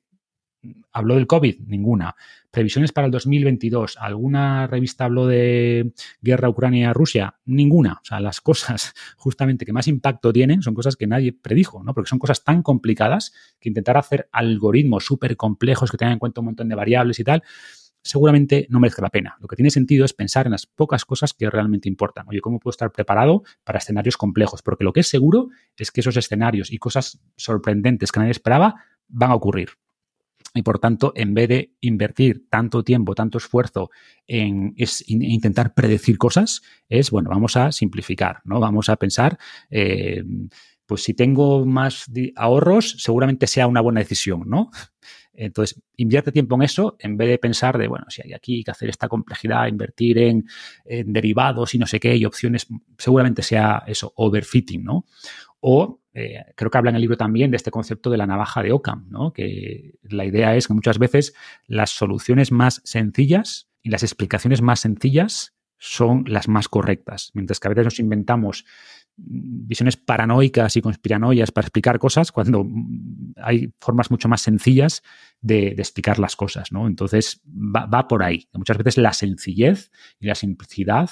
¿Habló 0.92 1.14
del 1.14 1.26
COVID? 1.26 1.60
Ninguna. 1.66 2.16
Previsiones 2.50 2.92
para 2.92 3.06
el 3.06 3.12
2022. 3.12 3.96
¿Alguna 3.98 4.66
revista 4.66 5.04
habló 5.04 5.26
de 5.26 5.92
guerra 6.20 6.48
Ucrania-Rusia? 6.48 7.36
Ninguna. 7.44 8.00
O 8.02 8.04
sea, 8.04 8.18
las 8.20 8.40
cosas 8.40 8.94
justamente 9.16 9.64
que 9.64 9.72
más 9.72 9.86
impacto 9.86 10.32
tienen 10.32 10.62
son 10.62 10.74
cosas 10.74 10.96
que 10.96 11.06
nadie 11.06 11.32
predijo, 11.32 11.84
¿no? 11.84 11.94
Porque 11.94 12.08
son 12.08 12.18
cosas 12.18 12.42
tan 12.42 12.62
complicadas 12.62 13.32
que 13.60 13.68
intentar 13.68 13.96
hacer 13.96 14.28
algoritmos 14.32 15.04
súper 15.04 15.36
complejos 15.36 15.90
que 15.90 15.96
tengan 15.96 16.14
en 16.14 16.18
cuenta 16.18 16.40
un 16.40 16.46
montón 16.46 16.68
de 16.68 16.74
variables 16.74 17.20
y 17.20 17.24
tal, 17.24 17.42
seguramente 18.02 18.66
no 18.70 18.80
merece 18.80 19.02
la 19.02 19.10
pena. 19.10 19.36
Lo 19.40 19.48
que 19.48 19.56
tiene 19.56 19.70
sentido 19.70 20.04
es 20.04 20.12
pensar 20.12 20.46
en 20.46 20.52
las 20.52 20.66
pocas 20.66 21.04
cosas 21.04 21.34
que 21.34 21.48
realmente 21.50 21.88
importan. 21.88 22.26
Oye, 22.28 22.40
¿cómo 22.40 22.58
puedo 22.58 22.70
estar 22.70 22.90
preparado 22.90 23.42
para 23.64 23.78
escenarios 23.78 24.16
complejos? 24.16 24.62
Porque 24.62 24.84
lo 24.84 24.92
que 24.92 25.00
es 25.00 25.08
seguro 25.08 25.50
es 25.76 25.90
que 25.90 26.00
esos 26.00 26.16
escenarios 26.16 26.72
y 26.72 26.78
cosas 26.78 27.20
sorprendentes 27.36 28.10
que 28.10 28.20
nadie 28.20 28.32
esperaba 28.32 28.76
van 29.08 29.30
a 29.30 29.34
ocurrir. 29.34 29.70
Y 30.54 30.62
por 30.62 30.78
tanto, 30.78 31.12
en 31.14 31.34
vez 31.34 31.48
de 31.48 31.74
invertir 31.80 32.48
tanto 32.48 32.82
tiempo, 32.82 33.14
tanto 33.14 33.38
esfuerzo 33.38 33.90
en, 34.26 34.74
intentar 35.06 35.74
predecir 35.74 36.18
cosas, 36.18 36.62
es, 36.88 37.10
bueno, 37.10 37.30
vamos 37.30 37.56
a 37.56 37.70
simplificar, 37.70 38.40
¿no? 38.44 38.58
Vamos 38.58 38.88
a 38.88 38.96
pensar, 38.96 39.38
eh, 39.70 40.24
pues 40.86 41.02
si 41.02 41.12
tengo 41.12 41.66
más 41.66 42.06
ahorros, 42.34 42.96
seguramente 42.98 43.46
sea 43.46 43.66
una 43.66 43.82
buena 43.82 44.00
decisión, 44.00 44.44
¿no? 44.46 44.70
Entonces, 45.40 45.80
invierte 45.96 46.32
tiempo 46.32 46.56
en 46.56 46.62
eso 46.62 46.96
en 46.98 47.16
vez 47.16 47.28
de 47.28 47.38
pensar 47.38 47.78
de, 47.78 47.86
bueno, 47.86 48.06
si 48.08 48.22
hay 48.24 48.32
aquí 48.32 48.64
que 48.64 48.72
hacer 48.72 48.88
esta 48.88 49.06
complejidad, 49.06 49.68
invertir 49.68 50.18
en, 50.18 50.48
en 50.84 51.12
derivados 51.12 51.74
y 51.74 51.78
no 51.78 51.86
sé 51.86 52.00
qué, 52.00 52.16
y 52.16 52.24
opciones, 52.24 52.66
seguramente 52.98 53.42
sea 53.42 53.84
eso, 53.86 54.12
overfitting, 54.16 54.82
¿no? 54.82 55.06
O 55.60 56.00
eh, 56.14 56.44
creo 56.56 56.70
que 56.70 56.78
habla 56.78 56.90
en 56.90 56.96
el 56.96 57.02
libro 57.02 57.16
también 57.16 57.50
de 57.50 57.56
este 57.56 57.70
concepto 57.70 58.10
de 58.10 58.16
la 58.16 58.26
navaja 58.26 58.62
de 58.62 58.72
Ockham, 58.72 59.06
¿no? 59.08 59.32
que 59.32 59.94
la 60.02 60.24
idea 60.24 60.56
es 60.56 60.66
que 60.66 60.74
muchas 60.74 60.98
veces 60.98 61.34
las 61.66 61.90
soluciones 61.90 62.50
más 62.50 62.80
sencillas 62.84 63.68
y 63.82 63.90
las 63.90 64.02
explicaciones 64.02 64.60
más 64.62 64.80
sencillas 64.80 65.54
son 65.78 66.24
las 66.26 66.48
más 66.48 66.68
correctas, 66.68 67.30
mientras 67.34 67.60
que 67.60 67.68
a 67.68 67.70
veces 67.70 67.84
nos 67.84 68.00
inventamos 68.00 68.64
visiones 69.18 69.96
paranoicas 69.96 70.76
y 70.76 70.80
conspiranoias 70.80 71.50
para 71.50 71.66
explicar 71.66 71.98
cosas 71.98 72.30
cuando 72.30 72.64
hay 73.36 73.72
formas 73.80 74.10
mucho 74.10 74.28
más 74.28 74.40
sencillas 74.40 75.02
de, 75.40 75.68
explicar 75.68 76.18
las 76.18 76.36
cosas, 76.36 76.72
¿no? 76.72 76.86
Entonces 76.86 77.42
va, 77.46 78.08
por 78.08 78.22
ahí. 78.22 78.48
Muchas 78.52 78.78
veces 78.78 78.96
la 78.96 79.12
sencillez 79.12 79.90
y 80.20 80.26
la 80.26 80.34
simplicidad 80.34 81.10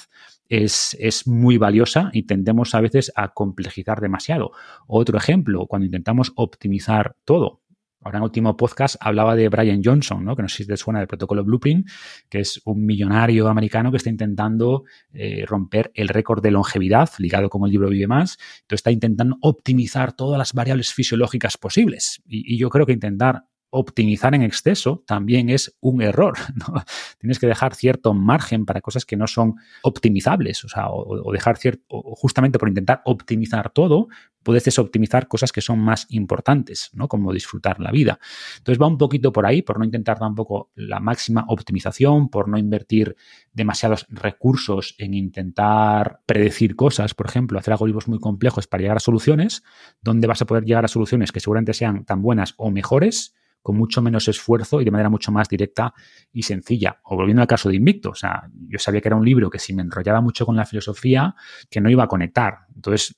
es, 0.49 0.97
es, 1.01 1.27
muy 1.27 1.59
valiosa 1.59 2.11
y 2.13 2.23
tendemos 2.23 2.75
a 2.75 2.81
veces 2.81 3.13
a 3.17 3.35
complejizar 3.35 4.01
demasiado. 4.01 4.53
Otro 4.87 5.19
ejemplo, 5.19 5.67
cuando 5.67 5.87
intentamos 5.87 6.33
optimizar 6.37 7.17
todo. 7.25 7.63
Ahora 8.07 8.19
en 8.19 8.23
el 8.23 8.27
último 8.27 8.57
podcast 8.57 8.95
hablaba 9.01 9.35
de 9.35 9.49
Brian 9.49 9.83
Johnson, 9.85 10.25
¿no? 10.25 10.37
que 10.37 10.43
no 10.43 10.49
sé 10.49 10.59
si 10.59 10.67
te 10.69 10.77
suena 10.77 11.01
del 11.01 11.09
protocolo 11.09 11.43
Blueprint, 11.43 11.89
que 12.29 12.39
es 12.39 12.63
un 12.65 12.87
millonario 12.87 13.49
americano 13.49 13.91
que 13.91 13.97
está 13.97 14.11
intentando 14.11 14.85
eh, 15.13 15.45
romper 15.45 15.91
el 15.93 16.07
récord 16.07 16.41
de 16.41 16.53
longevidad 16.53 17.11
ligado 17.19 17.51
con 17.51 17.65
el 17.65 17.73
libro 17.73 17.89
Vive 17.89 18.07
Más. 18.07 18.39
Entonces 18.61 18.79
está 18.79 18.93
intentando 18.93 19.39
optimizar 19.41 20.13
todas 20.13 20.39
las 20.39 20.53
variables 20.53 20.93
fisiológicas 20.93 21.59
posibles. 21.59 22.23
y 22.29 22.57
yo 22.57 22.71
creo 22.71 22.87
que 22.87 22.93
intentar 22.93 23.43
optimizar 23.71 24.35
en 24.35 24.43
exceso 24.43 25.03
también 25.07 25.51
es 25.51 25.77
un 25.81 26.03
error. 26.03 26.35
Tienes 27.19 27.39
que 27.39 27.47
dejar 27.47 27.75
cierto 27.75 28.14
margen 28.14 28.64
para 28.64 28.81
cosas 28.81 29.05
que 29.05 29.17
no 29.17 29.27
son 29.27 29.57
optimizables, 29.83 30.64
o 30.64 30.69
sea, 30.69 30.89
o, 30.91 31.33
dejar 31.33 31.57
cierto, 31.57 31.85
justamente 31.89 32.59
por 32.59 32.69
intentar 32.69 33.03
optimizar 33.05 33.71
todo, 33.71 34.09
puedes 34.43 34.79
optimizar 34.79 35.27
cosas 35.27 35.51
que 35.51 35.61
son 35.61 35.81
más 35.81 36.07
importantes, 36.11 36.91
¿no? 36.93 37.09
Como 37.09 37.33
disfrutar 37.33 37.81
la 37.81 37.91
vida. 37.91 38.21
Entonces 38.59 38.81
va 38.81 38.87
un 38.87 38.97
poquito 38.97 39.33
por 39.33 39.45
ahí, 39.45 39.62
por 39.62 39.79
no 39.79 39.85
intentar 39.85 40.21
tampoco 40.21 40.71
la 40.77 41.01
máxima 41.01 41.45
optimización, 41.49 42.29
por 42.29 42.49
no 42.49 42.57
invertir 42.57 43.17
demasiados 43.53 44.07
recursos 44.09 44.95
en 44.99 45.14
intentar 45.14 46.21
predecir 46.27 46.77
cosas, 46.77 47.12
por 47.14 47.27
ejemplo, 47.27 47.59
hacer 47.59 47.73
algoritmos 47.73 48.07
muy 48.07 48.21
complejos 48.21 48.69
para 48.69 48.83
llegar 48.83 48.99
a 48.99 49.01
soluciones, 49.01 49.64
donde 50.01 50.29
vas 50.29 50.41
a 50.41 50.47
poder 50.47 50.64
llegar 50.64 50.85
a 50.85 50.89
soluciones 50.89 51.33
que 51.33 51.41
seguramente 51.41 51.75
sean 51.75 52.05
tan 52.05 52.23
buenas 52.23 52.55
o 52.57 52.71
mejores 52.71 53.35
con 53.67 53.77
mucho 53.77 54.01
menos 54.01 54.29
esfuerzo 54.29 54.81
y 54.81 54.85
de 54.85 54.93
manera 54.93 55.11
mucho 55.11 55.33
más 55.33 55.49
directa 55.49 55.93
y 56.33 56.45
sencilla. 56.45 57.01
O 57.03 57.17
volviendo 57.17 57.43
al 57.43 57.49
caso 57.49 57.69
de 57.69 57.75
Invicto, 57.75 58.11
o 58.11 58.14
sea, 58.14 58.49
yo 58.69 58.79
sabía 58.79 59.01
que 59.01 59.09
era 59.09 59.17
un 59.17 59.25
libro 59.25 59.51
que 59.51 59.59
si 59.59 59.75
me 59.75 59.83
enrollaba 59.83 60.21
mucho 60.21 60.47
con 60.47 60.55
la 60.55 60.64
filosofía, 60.64 61.35
que 61.69 61.81
no 61.81 61.91
iba 61.91 62.05
a 62.05 62.07
conectar. 62.07 62.59
Entonces, 62.77 63.17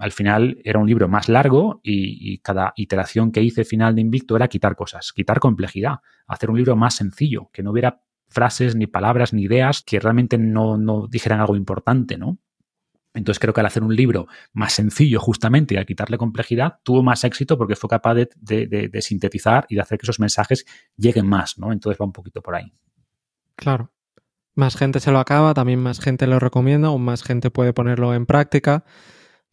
al 0.00 0.10
final 0.10 0.58
era 0.64 0.80
un 0.80 0.88
libro 0.88 1.06
más 1.06 1.28
largo 1.28 1.78
y, 1.84 2.38
cada 2.38 2.72
iteración 2.74 3.30
que 3.30 3.40
hice 3.40 3.62
final 3.64 3.94
de 3.94 4.00
Invicto 4.00 4.34
era 4.34 4.48
quitar 4.48 4.74
cosas, 4.74 5.12
quitar 5.12 5.38
complejidad, 5.38 5.98
hacer 6.26 6.50
un 6.50 6.56
libro 6.56 6.74
más 6.74 6.96
sencillo, 6.96 7.50
que 7.52 7.62
no 7.62 7.70
hubiera 7.70 8.02
frases, 8.26 8.74
ni 8.74 8.88
palabras, 8.88 9.32
ni 9.32 9.42
ideas 9.42 9.84
que 9.86 10.00
realmente 10.00 10.38
no, 10.38 10.76
no 10.76 11.06
dijeran 11.06 11.38
algo 11.38 11.54
importante, 11.54 12.18
¿no? 12.18 12.38
Entonces 13.14 13.38
creo 13.38 13.54
que 13.54 13.60
al 13.60 13.66
hacer 13.66 13.84
un 13.84 13.94
libro 13.94 14.26
más 14.52 14.72
sencillo 14.72 15.20
justamente 15.20 15.74
y 15.74 15.76
al 15.78 15.86
quitarle 15.86 16.18
complejidad, 16.18 16.80
tuvo 16.82 17.02
más 17.02 17.22
éxito 17.22 17.56
porque 17.56 17.76
fue 17.76 17.88
capaz 17.88 18.14
de, 18.14 19.00
sintetizar 19.00 19.66
y 19.68 19.76
de 19.76 19.80
hacer 19.80 19.98
que 19.98 20.04
esos 20.04 20.18
mensajes 20.18 20.66
lleguen 20.96 21.26
más, 21.26 21.56
¿no? 21.56 21.72
Entonces 21.72 21.98
va 22.00 22.04
un 22.04 22.12
poquito 22.12 22.42
por 22.42 22.56
ahí. 22.56 22.72
Claro. 23.54 23.92
Más 24.56 24.76
gente 24.76 25.00
se 25.00 25.12
lo 25.12 25.20
acaba, 25.20 25.54
también 25.54 25.80
más 25.80 26.00
gente 26.00 26.26
lo 26.26 26.38
recomienda 26.38 26.90
o 26.90 26.98
más 26.98 27.22
gente 27.22 27.50
puede 27.50 27.72
ponerlo 27.72 28.14
en 28.14 28.26
práctica. 28.26 28.84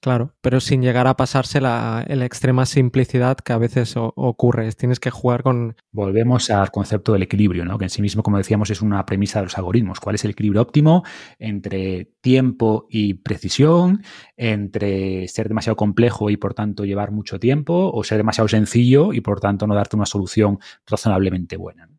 Claro, 0.02 0.34
pero 0.42 0.60
sin 0.60 0.82
llegar 0.82 1.06
a 1.06 1.16
pasarse 1.16 1.62
la, 1.62 2.04
extrema 2.08 2.66
simplicidad 2.66 3.38
que 3.38 3.54
a 3.54 3.60
veces 3.60 3.94
ocurre. 3.96 4.72
Tienes 4.72 5.00
que 5.00 5.12
jugar 5.12 5.44
con... 5.44 5.76
Volvemos 5.92 6.50
al 6.50 6.72
concepto 6.72 7.14
del 7.14 7.22
equilibrio, 7.22 7.66
¿no? 7.66 7.78
que 7.78 7.86
en 7.86 7.92
sí 7.92 8.02
mismo, 8.02 8.24
como 8.24 8.38
decíamos, 8.38 8.72
es 8.72 8.82
una 8.82 9.06
premisa 9.06 9.40
de 9.40 9.46
los 9.46 9.58
algoritmos. 9.60 10.00
¿Cuál 10.00 10.16
es 10.16 10.26
el 10.26 10.32
equilibrio 10.32 10.64
óptimo 10.64 11.04
entre 11.38 12.06
tiempo 12.22 12.88
y 12.90 13.14
precisión, 13.14 14.02
entre 14.38 15.28
ser 15.28 15.50
demasiado 15.50 15.76
complejo 15.76 16.32
y 16.32 16.38
por 16.38 16.56
tanto 16.56 16.84
llevar 16.84 17.12
mucho 17.12 17.40
tiempo, 17.40 17.92
o 17.94 18.04
ser 18.04 18.18
demasiado 18.18 18.48
sencillo 18.48 19.14
y 19.14 19.22
por 19.22 19.40
tanto 19.40 19.68
no 19.68 19.76
darte 19.76 19.98
una 19.98 20.08
solución 20.08 20.58
razonablemente 20.88 21.58
buena? 21.58 21.90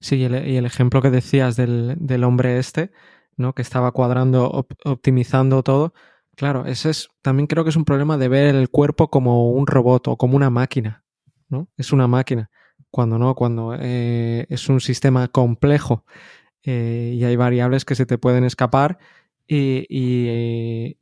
Sí, 0.00 0.16
y 0.16 0.24
el, 0.24 0.64
ejemplo 0.64 1.02
que 1.02 1.10
decías 1.10 1.56
del, 1.56 2.24
hombre 2.24 2.58
este, 2.58 2.90
¿no? 3.36 3.52
que 3.52 3.60
estaba 3.60 3.92
cuadrando, 3.92 4.66
optimizando 4.82 5.62
todo 5.62 5.92
Claro, 6.40 6.64
ese 6.64 6.88
es, 6.88 7.10
también 7.20 7.46
creo 7.46 7.64
que 7.64 7.68
es 7.68 7.76
un 7.76 7.84
problema 7.84 8.16
de 8.16 8.26
ver 8.28 8.54
el 8.54 8.70
cuerpo 8.70 9.10
como 9.10 9.50
un 9.50 9.66
robot 9.66 10.08
o 10.08 10.16
como 10.16 10.36
una 10.36 10.48
máquina, 10.48 11.04
¿no? 11.50 11.68
Es 11.76 11.92
una 11.92 12.08
máquina. 12.08 12.48
Cuando 12.90 13.18
no, 13.18 13.34
cuando 13.34 13.76
eh, 13.78 14.46
es 14.48 14.70
un 14.70 14.80
sistema 14.80 15.28
complejo 15.28 16.06
eh, 16.62 17.12
y 17.14 17.24
hay 17.24 17.36
variables 17.36 17.84
que 17.84 17.94
se 17.94 18.06
te 18.06 18.16
pueden 18.16 18.44
escapar 18.44 18.96
y, 19.46 19.84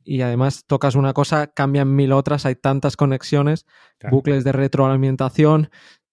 y, 0.03 0.21
además 0.21 0.65
tocas 0.67 0.95
una 0.95 1.13
cosa, 1.13 1.47
cambian 1.47 1.95
mil 1.95 2.11
otras, 2.11 2.45
hay 2.45 2.55
tantas 2.55 2.97
conexiones, 2.97 3.65
bucles 4.11 4.43
de 4.43 4.51
retroalimentación, 4.51 5.69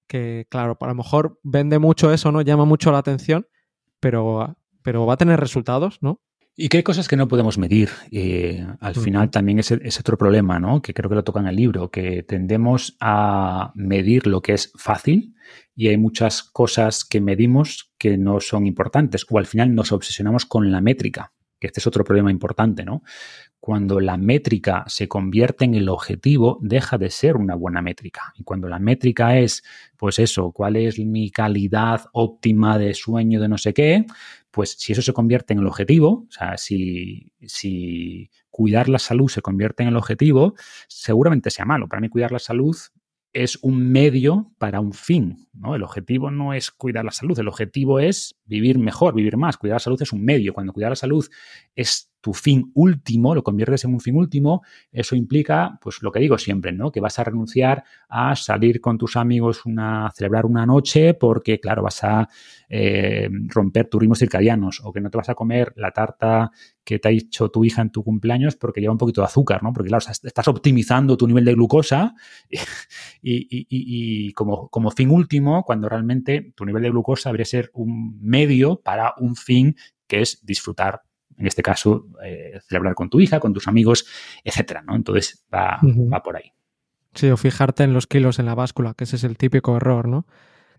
que 0.07 0.47
claro, 0.49 0.79
a 0.81 0.87
lo 0.87 0.95
mejor 0.95 1.41
vende 1.43 1.81
mucho 1.81 2.12
eso, 2.12 2.31
¿no? 2.31 2.43
Llama 2.43 2.64
mucho 2.64 2.93
la 2.93 2.99
atención, 2.99 3.49
pero, 3.99 4.57
pero 4.83 5.05
va 5.05 5.14
a 5.14 5.16
tener 5.16 5.41
resultados, 5.41 5.99
¿no? 6.01 6.20
Y 6.59 6.70
que 6.70 6.78
hay 6.78 6.82
cosas 6.82 7.07
que 7.07 7.16
no 7.16 7.28
podemos 7.28 7.59
medir. 7.59 7.90
al 8.80 8.94
final 8.94 9.30
también 9.30 9.59
es, 9.59 9.70
es, 9.70 10.00
otro 10.00 10.16
problema, 10.16 10.59
¿no? 10.59 10.80
Que 10.80 10.94
creo 10.94 11.11
que 11.11 11.16
lo 11.16 11.24
toca 11.24 11.40
en 11.40 11.48
el 11.48 11.57
libro, 11.57 11.90
que 11.90 12.22
tendemos 12.22 12.96
a 12.98 13.72
medir 13.74 14.26
lo 14.26 14.40
que 14.40 14.54
es 14.54 14.72
fácil 14.74 15.34
y 15.74 15.88
hay 15.88 15.98
muchas 15.98 16.42
cosas 16.42 17.04
que 17.04 17.20
medimos 17.20 17.92
que 17.98 18.16
no 18.16 18.40
son 18.40 18.66
importantes 18.66 19.26
o 19.28 19.38
al 19.38 19.44
final 19.44 19.74
nos 19.74 19.92
obsesionamos 19.92 20.46
con 20.46 20.72
la 20.72 20.80
métrica, 20.80 21.34
que 21.61 21.66
este 21.66 21.80
es 21.80 21.86
otro 21.86 22.04
problema 22.04 22.30
importante, 22.30 22.86
¿no? 22.86 23.02
Cuando 23.61 24.00
la 24.00 24.16
métrica 24.16 24.84
se 24.86 25.09
convierte 25.09 25.66
en 25.66 25.74
el 25.74 25.88
objetivo, 25.90 26.59
deja 26.62 26.96
de 26.96 27.11
ser 27.11 27.36
una 27.36 27.54
buena 27.54 27.82
métrica. 27.82 28.32
Y 28.36 28.44
cuando 28.44 28.68
la 28.68 28.78
métrica 28.78 29.38
es, 29.38 29.62
pues 29.96 30.18
eso, 30.18 30.52
cuál 30.52 30.76
es 30.76 30.98
mi 30.98 31.30
calidad 31.30 32.07
óptima 32.12 32.78
de 32.78 32.94
sueño 32.94 33.40
de 33.40 33.48
no 33.48 33.59
sé 33.59 33.74
qué, 33.74 34.07
pues 34.57 34.74
si 34.78 34.92
eso 34.92 35.02
se 35.02 35.12
convierte 35.12 35.52
en 35.52 35.59
el 35.59 35.66
objetivo, 35.66 36.24
o 36.26 36.30
sea, 36.30 36.57
si, 36.57 37.30
si 37.42 38.30
cuidar 38.48 38.88
la 38.88 38.98
salud 38.98 39.28
se 39.28 39.42
convierte 39.42 39.82
en 39.82 39.90
el 39.90 39.96
objetivo, 39.98 40.54
seguramente 40.88 41.50
sea 41.50 41.66
malo. 41.66 41.88
Para 41.88 42.00
mí 42.00 42.09
cuidar 42.09 42.32
la 42.32 42.38
salud 42.38 42.74
es 43.34 43.59
un 43.61 43.92
medio 43.92 44.54
para 44.57 44.80
un 44.80 44.94
fin, 44.94 45.46
¿no? 45.52 45.74
El 45.74 45.82
objetivo 45.82 46.30
no 46.30 46.54
es 46.54 46.70
cuidar 46.70 47.04
la 47.04 47.11
salud, 47.11 47.38
el 47.38 47.48
objetivo 47.48 48.00
es 48.00 48.34
vivir 48.46 48.78
mejor, 48.78 49.14
vivir 49.14 49.36
más. 49.36 49.59
Cuidar 49.59 49.74
la 49.74 49.80
salud 49.80 50.00
es 50.00 50.14
un 50.14 50.24
medio. 50.24 50.54
Cuando 50.54 50.72
cuidar 50.72 50.90
la 50.90 50.96
salud 50.96 51.28
es 51.74 52.11
tu 52.27 52.35
fin 52.35 52.72
último, 52.74 53.37
lo 53.37 53.45
conviertes 53.45 53.85
en 53.85 53.95
un 53.95 54.01
fin 54.01 54.16
último, 54.16 54.64
eso 54.91 55.14
implica, 55.14 55.79
pues 55.81 56.03
lo 56.03 56.11
que 56.11 56.18
digo 56.18 56.37
siempre, 56.39 56.72
¿no? 56.72 56.91
Que 56.91 56.99
vas 56.99 57.20
a 57.20 57.22
renunciar 57.22 57.85
a 58.09 58.35
salir 58.35 58.81
con 58.81 58.99
tus 58.99 59.14
amigos 59.14 59.62
a 59.79 60.11
celebrar 60.12 60.45
una 60.45 60.66
noche 60.66 61.14
porque, 61.14 61.61
claro, 61.61 61.85
vas 61.85 62.03
a 62.03 62.29
eh, 62.68 63.29
romper 63.47 63.89
tus 63.89 64.01
ritmos 64.01 64.18
circadianos 64.18 64.81
o 64.83 64.93
que 64.93 65.01
no 65.01 65.09
te 65.09 65.18
vas 65.18 65.29
a 65.29 65.37
comer 65.37 65.72
la 65.77 65.93
tarta 65.93 66.51
que 66.83 66.99
te 66.99 67.07
ha 67.07 67.12
hecho 67.12 67.49
tu 67.49 67.64
hija 67.64 67.81
en 67.81 67.91
tu 67.91 68.03
cumpleaños 68.03 68.57
porque 68.57 68.81
lleva 68.81 68.91
un 68.91 68.99
poquito 68.99 69.20
de 69.20 69.27
azúcar, 69.27 69.62
¿no? 69.62 69.72
Porque, 69.72 69.91
claro, 69.91 70.05
estás 70.11 70.49
optimizando 70.49 71.16
tu 71.16 71.29
nivel 71.29 71.45
de 71.45 71.55
glucosa 71.55 72.16
y, 73.22 74.33
como, 74.33 74.68
como 74.68 74.91
fin 74.91 75.12
último, 75.12 75.62
cuando 75.62 75.89
realmente 75.89 76.53
tu 76.57 76.64
nivel 76.64 76.83
de 76.83 76.91
glucosa 76.91 77.29
debería 77.29 77.45
ser 77.45 77.70
un 77.72 78.18
medio 78.20 78.81
para 78.81 79.14
un 79.18 79.37
fin 79.37 79.77
que 80.09 80.22
es 80.22 80.45
disfrutar 80.45 81.03
en 81.39 81.47
este 81.47 81.62
caso, 81.62 82.07
eh, 82.24 82.61
celebrar 82.66 82.95
con 82.95 83.11
tu 83.11 83.20
hija, 83.20 83.41
con 83.41 83.53
tus 83.53 83.68
amigos, 83.68 84.07
etcétera, 84.45 84.82
¿no? 84.82 84.95
Entonces 84.97 85.45
va, 85.53 85.78
va 85.82 86.22
por 86.22 86.37
ahí. 86.37 86.53
Sí, 87.14 87.30
o 87.30 87.37
fijarte 87.37 87.82
en 87.84 87.93
los 87.93 88.07
kilos 88.07 88.39
en 88.39 88.47
la 88.47 88.55
báscula, 88.55 88.95
que 88.95 89.05
ese 89.05 89.16
es 89.16 89.24
el 89.24 89.37
típico 89.37 89.76
error, 89.76 90.09
¿no? 90.09 90.26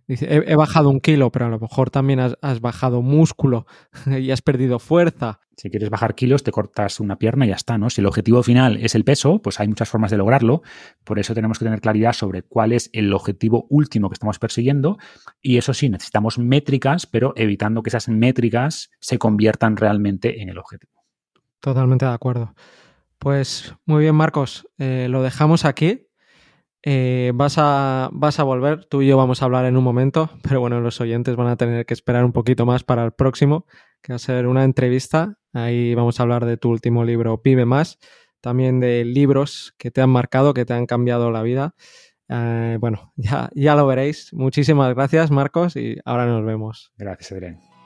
Dice, 0.08 0.26
he, 0.30 0.56
bajado 0.56 0.90
un 0.90 1.02
kilo, 1.02 1.34
pero 1.34 1.48
a 1.48 1.50
lo 1.50 1.60
mejor 1.60 1.90
también 1.90 2.22
has, 2.22 2.62
bajado 2.62 3.02
músculo 3.02 3.66
y 4.06 4.32
has 4.32 4.42
perdido 4.42 4.80
fuerza. 4.80 5.42
Si 5.58 5.70
quieres 5.70 5.90
bajar 5.90 6.16
kilos, 6.16 6.44
te 6.44 6.52
cortas 6.52 7.02
una 7.02 7.18
pierna 7.18 7.46
y 7.46 7.50
ya 7.50 7.56
está, 7.56 7.78
¿no? 7.78 7.90
Si 7.90 8.00
el 8.00 8.08
objetivo 8.08 8.42
final 8.42 8.78
es 8.78 8.96
el 8.96 9.04
peso, 9.04 9.42
pues 9.42 9.60
hay 9.60 9.68
muchas 9.68 9.90
formas 9.90 10.10
de 10.10 10.18
lograrlo. 10.18 10.62
Por 11.04 11.20
eso 11.20 11.34
tenemos 11.34 11.60
que 11.60 11.66
tener 11.66 11.82
claridad 11.82 12.14
sobre 12.14 12.44
cuál 12.44 12.72
es 12.72 12.90
el 12.94 13.12
objetivo 13.12 13.68
último 13.70 14.10
que 14.10 14.14
estamos 14.14 14.40
persiguiendo. 14.40 14.98
Y 15.42 15.58
eso 15.58 15.74
sí, 15.74 15.90
necesitamos 15.90 16.40
métricas, 16.40 17.06
pero 17.06 17.34
evitando 17.36 17.84
que 17.84 17.90
esas 17.90 18.08
métricas 18.08 18.92
se 19.02 19.18
conviertan 19.18 19.76
realmente 19.76 20.42
en 20.42 20.48
el 20.48 20.58
objetivo. 20.58 21.04
Totalmente 21.60 22.06
de 22.06 22.14
acuerdo. 22.14 22.54
Pues 23.20 23.76
muy 23.86 24.04
bien, 24.04 24.16
Marcos. 24.16 24.70
Eh, 24.78 25.08
lo 25.10 25.22
dejamos 25.22 25.66
aquí. 25.66 26.07
Eh, 26.84 27.32
vas, 27.36 27.56
a, 27.58 28.10
vas 28.14 28.40
a 28.40 28.44
volver, 28.44 28.86
tú 28.86 29.02
y 29.02 29.08
yo 29.08 29.18
vamos 29.18 29.42
a 29.42 29.46
hablar 29.46 29.66
en 29.66 29.78
un 29.78 29.84
momento, 29.84 30.30
pero 30.44 30.60
bueno, 30.60 30.80
los 30.80 31.02
oyentes 31.02 31.36
van 31.36 31.48
a 31.48 31.58
tener 31.58 31.86
que 31.86 31.94
esperar 31.94 32.24
un 32.24 32.32
poquito 32.32 32.66
más 32.66 32.84
para 32.84 33.04
el 33.04 33.12
próximo, 33.12 33.66
que 34.02 34.14
va 34.14 34.18
a 34.18 34.20
ser 34.20 34.48
una 34.48 34.64
entrevista. 34.64 35.38
Ahí 35.54 35.96
vamos 35.96 36.20
a 36.20 36.24
hablar 36.24 36.46
de 36.46 36.58
tu 36.58 36.70
último 36.70 37.04
libro, 37.04 37.42
Vive 37.44 37.66
Más, 37.66 38.00
también 38.42 38.80
de 38.80 39.06
libros 39.06 39.74
que 39.78 39.92
te 39.92 40.02
han 40.02 40.10
marcado, 40.10 40.54
que 40.54 40.66
te 40.66 40.74
han 40.74 40.86
cambiado 40.86 41.32
la 41.32 41.42
vida. 41.42 41.76
Eh, 42.30 42.78
bueno, 42.80 43.14
ya, 43.18 43.50
ya 43.56 43.76
lo 43.76 43.88
veréis. 43.88 44.34
Muchísimas 44.34 44.94
gracias, 44.94 45.32
Marcos, 45.32 45.76
y 45.76 45.98
ahora 46.06 46.26
nos 46.26 46.46
vemos. 46.46 46.94
Gracias, 46.98 47.32
Adrián. 47.32 47.77